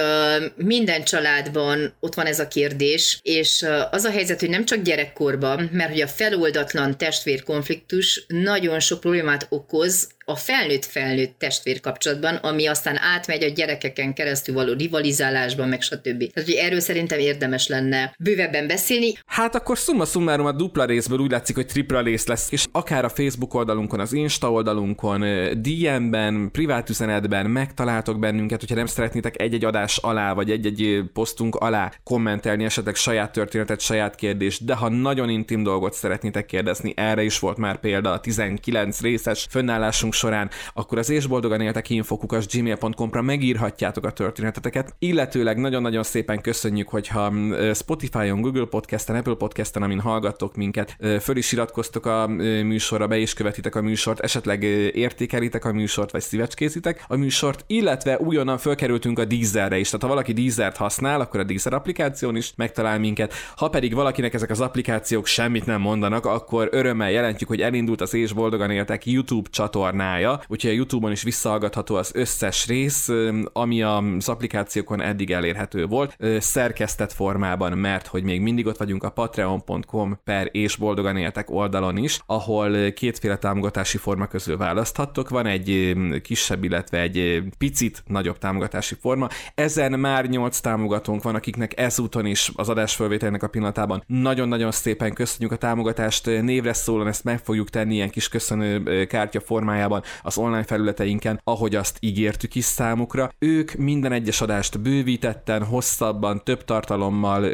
minden 0.56 1.04
családban 1.04 1.94
ott 2.00 2.14
van 2.14 2.26
ez 2.26 2.40
a 2.40 2.48
kérdés, 2.48 3.18
és 3.22 3.66
az 3.90 4.04
a 4.04 4.10
helyzet, 4.10 4.40
hogy 4.40 4.48
nem 4.50 4.64
csak 4.64 4.82
gyerekkorban, 4.82 5.68
mert 5.72 5.90
hogy 5.90 6.00
a 6.00 6.06
feloldatlan 6.06 6.98
testvérkonfliktus 6.98 8.24
nagyon 8.26 8.80
sok 8.80 9.00
problémát 9.00 9.46
okoz 9.48 10.08
a 10.28 10.36
felnőtt-felnőtt 10.36 11.38
testvér 11.38 11.80
kapcsolatban, 11.80 12.34
ami 12.34 12.66
aztán 12.66 12.98
átmegy 12.98 13.42
a 13.42 13.48
gyerekeken 13.48 14.14
keresztül 14.14 14.54
való 14.54 14.72
rivalizálásban, 14.72 15.68
meg 15.68 15.82
stb. 15.82 16.32
Tehát, 16.32 16.48
hogy 16.48 16.54
erről 16.54 16.80
szerintem 16.80 17.18
érdemes 17.18 17.68
lenne 17.68 18.14
bővebben 18.18 18.66
beszélni. 18.66 19.12
Hát 19.26 19.54
akkor 19.54 19.76
summa 19.76 20.04
summarum 20.04 20.46
a 20.46 20.52
dupla 20.52 20.84
részből 20.84 21.18
úgy 21.18 21.30
látszik, 21.30 21.54
hogy 21.54 21.66
tripla 21.66 22.00
rész 22.00 22.26
lesz, 22.26 22.46
és 22.50 22.64
akár 22.72 23.04
a 23.04 23.08
Facebook 23.08 23.54
oldalunkon, 23.54 24.00
az 24.00 24.12
Insta 24.12 24.52
oldalunkon, 24.52 25.24
DM-ben, 25.60 26.48
privát 26.52 26.90
üzenetben 26.90 27.50
megtaláltok 27.50 28.18
bennünket, 28.18 28.60
hogyha 28.60 28.74
nem 28.74 28.86
szeretnétek 28.86 29.40
egy-egy 29.40 29.64
adás 29.64 29.96
alá, 29.96 30.32
vagy 30.32 30.50
egy-egy 30.50 31.02
posztunk 31.12 31.54
alá 31.54 31.92
kommentelni 32.02 32.64
esetleg 32.64 32.94
saját 32.94 33.32
történetet, 33.32 33.80
saját 33.80 34.14
kérdést, 34.14 34.64
de 34.64 34.74
ha 34.74 34.88
nagyon 34.88 35.28
intim 35.28 35.62
dolgot 35.62 35.92
szeretnétek 35.92 36.46
kérdezni, 36.46 36.92
erre 36.96 37.22
is 37.22 37.38
volt 37.38 37.56
már 37.56 37.80
példa 37.80 38.12
a 38.12 38.20
19 38.20 39.00
részes 39.00 39.46
fönnállásunk 39.50 40.16
során, 40.18 40.50
akkor 40.74 40.98
az 40.98 41.10
ésboldogan 41.10 41.60
éltek 41.60 41.90
infokukas 41.90 42.46
gmail.com-ra 42.46 43.22
megírhatjátok 43.22 44.04
a 44.04 44.10
történeteteket, 44.10 44.94
illetőleg 44.98 45.58
nagyon-nagyon 45.58 46.02
szépen 46.02 46.40
köszönjük, 46.40 46.88
hogyha 46.88 47.32
Spotify-on, 47.74 48.40
Google 48.40 48.64
Podcast-en, 48.64 49.16
Apple 49.16 49.34
Podcast-en, 49.34 49.82
amin 49.82 50.00
hallgattok 50.00 50.56
minket, 50.56 50.96
föl 51.20 51.36
is 51.36 51.52
iratkoztok 51.52 52.06
a 52.06 52.26
műsorra, 52.62 53.06
be 53.06 53.18
is 53.18 53.34
követitek 53.34 53.74
a 53.74 53.82
műsort, 53.82 54.20
esetleg 54.20 54.62
értékelitek 54.94 55.64
a 55.64 55.72
műsort, 55.72 56.10
vagy 56.10 56.20
szívecskézitek 56.20 57.04
a 57.08 57.16
műsort, 57.16 57.64
illetve 57.66 58.18
újonnan 58.18 58.58
fölkerültünk 58.58 59.18
a 59.18 59.24
Deezerre 59.24 59.78
is, 59.78 59.86
tehát 59.86 60.02
ha 60.02 60.08
valaki 60.08 60.32
Deezert 60.32 60.76
használ, 60.76 61.20
akkor 61.20 61.40
a 61.40 61.44
Deezer 61.44 61.72
applikáción 61.72 62.36
is 62.36 62.52
megtalál 62.56 62.98
minket, 62.98 63.32
ha 63.56 63.68
pedig 63.68 63.94
valakinek 63.94 64.34
ezek 64.34 64.50
az 64.50 64.60
applikációk 64.60 65.26
semmit 65.26 65.66
nem 65.66 65.80
mondanak, 65.80 66.26
akkor 66.26 66.68
örömmel 66.70 67.10
jelentjük, 67.10 67.48
hogy 67.48 67.60
elindult 67.60 68.00
az 68.00 68.14
És 68.14 68.32
Boldogan 68.32 68.70
Éltek 68.70 69.06
YouTube 69.06 69.48
csatorná 69.50 70.07
csinálja, 70.08 70.40
úgyhogy 70.48 70.70
a 70.70 70.74
YouTube-on 70.74 71.12
is 71.12 71.22
visszahallgatható 71.22 71.94
az 71.94 72.10
összes 72.14 72.66
rész, 72.66 73.08
ami 73.52 73.82
az 73.82 74.28
applikációkon 74.28 75.00
eddig 75.00 75.30
elérhető 75.30 75.86
volt, 75.86 76.16
szerkesztett 76.38 77.12
formában, 77.12 77.78
mert 77.78 78.06
hogy 78.06 78.22
még 78.22 78.40
mindig 78.40 78.66
ott 78.66 78.76
vagyunk 78.76 79.02
a 79.02 79.10
patreon.com 79.10 80.18
per 80.24 80.48
és 80.52 80.76
boldogan 80.76 81.16
éltek 81.16 81.50
oldalon 81.50 81.96
is, 81.96 82.20
ahol 82.26 82.90
kétféle 82.90 83.36
támogatási 83.36 83.98
forma 83.98 84.26
közül 84.26 84.56
választhattok. 84.56 85.28
Van 85.28 85.46
egy 85.46 85.96
kisebb, 86.22 86.64
illetve 86.64 87.00
egy 87.00 87.42
picit 87.58 88.02
nagyobb 88.06 88.38
támogatási 88.38 88.94
forma. 89.00 89.28
Ezen 89.54 90.00
már 90.00 90.26
nyolc 90.26 90.60
támogatónk 90.60 91.22
van, 91.22 91.34
akiknek 91.34 91.80
ezúton 91.80 92.26
is 92.26 92.50
az 92.54 92.68
adásfölvételnek 92.68 93.42
a 93.42 93.48
pillanatában 93.48 94.02
nagyon-nagyon 94.06 94.70
szépen 94.70 95.12
köszönjük 95.12 95.52
a 95.52 95.56
támogatást. 95.56 96.26
Névre 96.26 96.72
szólon 96.72 97.06
ezt 97.06 97.24
meg 97.24 97.38
fogjuk 97.38 97.70
tenni 97.70 97.94
ilyen 97.94 98.10
kis 98.10 98.28
köszönő 98.28 99.06
kártya 99.06 99.40
formájában 99.40 99.97
formában 99.98 100.02
az 100.22 100.38
online 100.38 100.64
felületeinken, 100.64 101.40
ahogy 101.44 101.74
azt 101.74 101.96
ígértük 102.00 102.54
is 102.54 102.64
számukra. 102.64 103.30
Ők 103.38 103.72
minden 103.72 104.12
egyes 104.12 104.40
adást 104.40 104.80
bővítetten, 104.80 105.64
hosszabban, 105.64 106.40
több 106.44 106.64
tartalommal, 106.64 107.50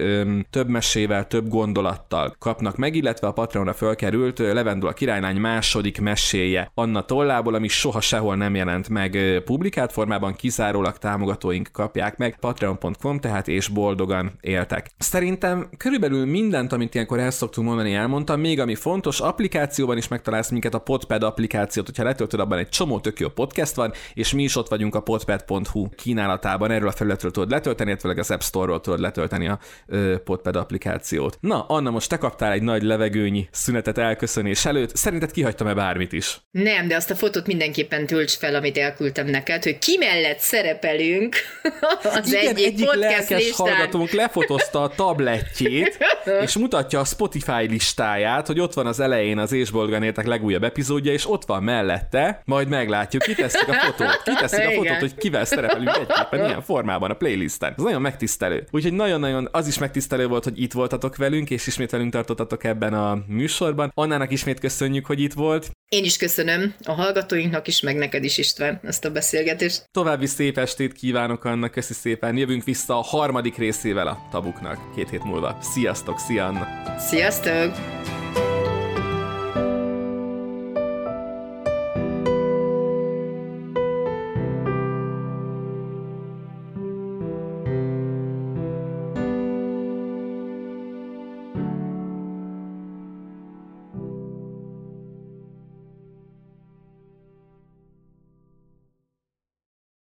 több 0.51 0.69
mesével, 0.69 1.27
több 1.27 1.49
gondolattal 1.49 2.35
kapnak 2.39 2.77
meg, 2.77 2.95
illetve 2.95 3.27
a 3.27 3.33
Patreonra 3.33 3.73
fölkerült 3.73 4.39
Levendula 4.39 4.93
királylány 4.93 5.37
második 5.37 6.01
meséje 6.01 6.71
Anna 6.75 7.05
tollából, 7.05 7.55
ami 7.55 7.69
soha 7.69 8.01
sehol 8.01 8.37
nem 8.37 8.55
jelent 8.55 8.89
meg 8.89 9.19
publikált 9.45 9.93
formában, 9.93 10.35
kizárólag 10.35 10.99
támogatóink 10.99 11.69
kapják 11.73 12.17
meg, 12.17 12.37
patreon.com, 12.41 13.19
tehát 13.19 13.49
és 13.49 13.69
boldogan 13.69 14.33
éltek. 14.41 14.91
Szerintem 14.99 15.69
körülbelül 15.77 16.27
mindent, 16.27 16.73
amit 16.73 16.95
ilyenkor 16.95 17.19
el 17.19 17.31
szoktunk 17.31 17.67
mondani, 17.67 17.95
elmondtam, 17.95 18.41
még 18.41 18.61
ami 18.61 18.75
fontos, 18.75 19.21
applikációban 19.21 19.97
is 19.97 20.09
megtalálsz 20.09 20.51
minket 20.51 20.75
a 20.75 20.79
Podpad 20.79 21.23
applikációt, 21.23 21.87
hogyha 21.87 22.05
letöltöd 22.05 22.34
letöltöd, 22.35 22.41
abban 22.41 22.59
egy 22.59 22.69
csomó 22.69 23.01
tök 23.01 23.21
jó 23.21 23.29
podcast 23.29 23.75
van, 23.75 23.93
és 24.15 24.33
mi 24.33 24.43
is 24.43 24.57
ott 24.57 24.69
vagyunk 24.69 24.95
a 24.95 25.01
podpad.hu 25.01 25.89
kínálatában, 25.89 26.71
erről 26.71 26.89
a 26.89 26.93
felületről 26.93 27.31
tudod 27.31 27.51
letölteni, 27.51 27.91
illetve 27.91 28.21
az 28.21 28.31
App 28.31 28.41
Store-ról 28.41 28.81
tudod 28.81 29.01
letölteni 29.01 29.49
a 29.49 29.59
ö, 29.87 30.15
Podpad 30.25 30.57
applikációt. 30.57 31.39
Na, 31.41 31.65
Anna, 31.69 31.91
most 31.91 32.09
te 32.09 32.17
kaptál 32.17 32.53
egy 32.53 32.63
nagy 32.63 32.83
levegőnyi 32.83 33.49
szünetet 33.51 33.99
elköszönés 33.99 34.65
előtt, 34.65 34.97
szerinted 34.97 35.31
kihagytam-e 35.31 35.75
bármit 35.75 36.13
is? 36.13 36.41
Nem, 36.51 36.89
de 36.89 36.97
azt 36.97 37.11
a 37.11 37.15
fotót 37.15 37.47
mindenképpen 37.47 38.07
tölts 38.07 38.37
fel, 38.37 38.55
amit 38.55 38.79
elküldtem 38.79 39.27
neked, 39.27 39.63
hogy 39.63 39.79
ki 39.79 39.97
mellett 39.99 40.39
szerepelünk 40.39 41.37
az 42.19 42.33
Igen, 42.33 42.47
egyik, 42.47 42.67
egyik 42.67 42.87
podcast 42.87 43.29
listán. 43.29 43.67
hallgatónk 43.67 44.11
lefotozta 44.11 44.83
a 44.83 44.89
tabletjét, 44.89 45.99
és 46.45 46.57
mutatja 46.57 47.01
a 47.01 47.05
Spotify 47.05 47.67
listáját, 47.69 48.47
hogy 48.47 48.61
ott 48.61 48.75
van 48.75 48.87
az 48.87 49.01
elején 49.01 49.39
az 49.39 49.53
Ésbolgan 49.53 50.13
legújabb 50.25 50.65
epizódja, 50.65 51.13
és 51.13 51.31
ott 51.31 51.45
van 51.45 51.63
mellett 51.63 52.14
mellette 52.15 52.43
majd 52.45 52.69
meglátjuk, 52.69 53.23
kitesszük 53.23 53.69
a 53.69 53.75
fotót, 53.75 54.23
kitesszük 54.25 54.67
a 54.67 54.71
fotót, 54.71 54.99
hogy 54.99 55.15
kivel 55.15 55.45
szerepelünk 55.45 55.97
egy 55.97 56.07
képen 56.07 56.47
ilyen 56.47 56.63
formában 56.63 57.11
a 57.11 57.15
playlisten. 57.15 57.75
Ez 57.77 57.83
nagyon 57.83 58.01
megtisztelő. 58.01 58.67
Úgyhogy 58.71 58.93
nagyon-nagyon 58.93 59.49
az 59.53 59.67
is 59.67 59.79
megtisztelő 59.79 60.27
volt, 60.27 60.45
hogy 60.45 60.61
itt 60.61 60.73
voltatok 60.73 61.17
velünk, 61.17 61.51
és 61.51 61.67
ismét 61.67 61.91
velünk 61.91 62.13
tartottatok 62.13 62.65
ebben 62.65 62.95
a 62.95 63.19
műsorban. 63.27 63.93
Annának 63.95 64.33
ismét 64.33 64.61
köszönjük, 64.61 65.07
hogy 65.07 65.21
itt 65.21 65.33
volt. 65.33 65.71
Én 65.89 66.05
is 66.05 66.17
köszönöm 66.17 66.75
a 66.85 66.93
hallgatóinknak 66.93 67.67
is, 67.67 67.81
meg 67.81 67.97
neked 67.97 68.25
is 68.25 68.39
István 68.39 68.81
ezt 68.83 69.05
a 69.05 69.11
beszélgetést. 69.11 69.89
További 69.91 70.27
szép 70.27 70.59
estét 70.59 70.93
kívánok 70.93 71.45
annak, 71.45 71.71
köszi 71.71 71.93
szépen. 71.93 72.37
Jövünk 72.37 72.65
vissza 72.65 72.99
a 72.99 73.03
harmadik 73.03 73.57
részével 73.57 74.07
a 74.07 74.19
tabuknak 74.31 74.95
két 74.95 75.11
hét 75.11 75.25
múlva. 75.25 75.59
Sziasztok, 75.61 76.19
szia 76.19 76.47
Anna! 76.47 76.67
Sziasztok! 76.99 78.24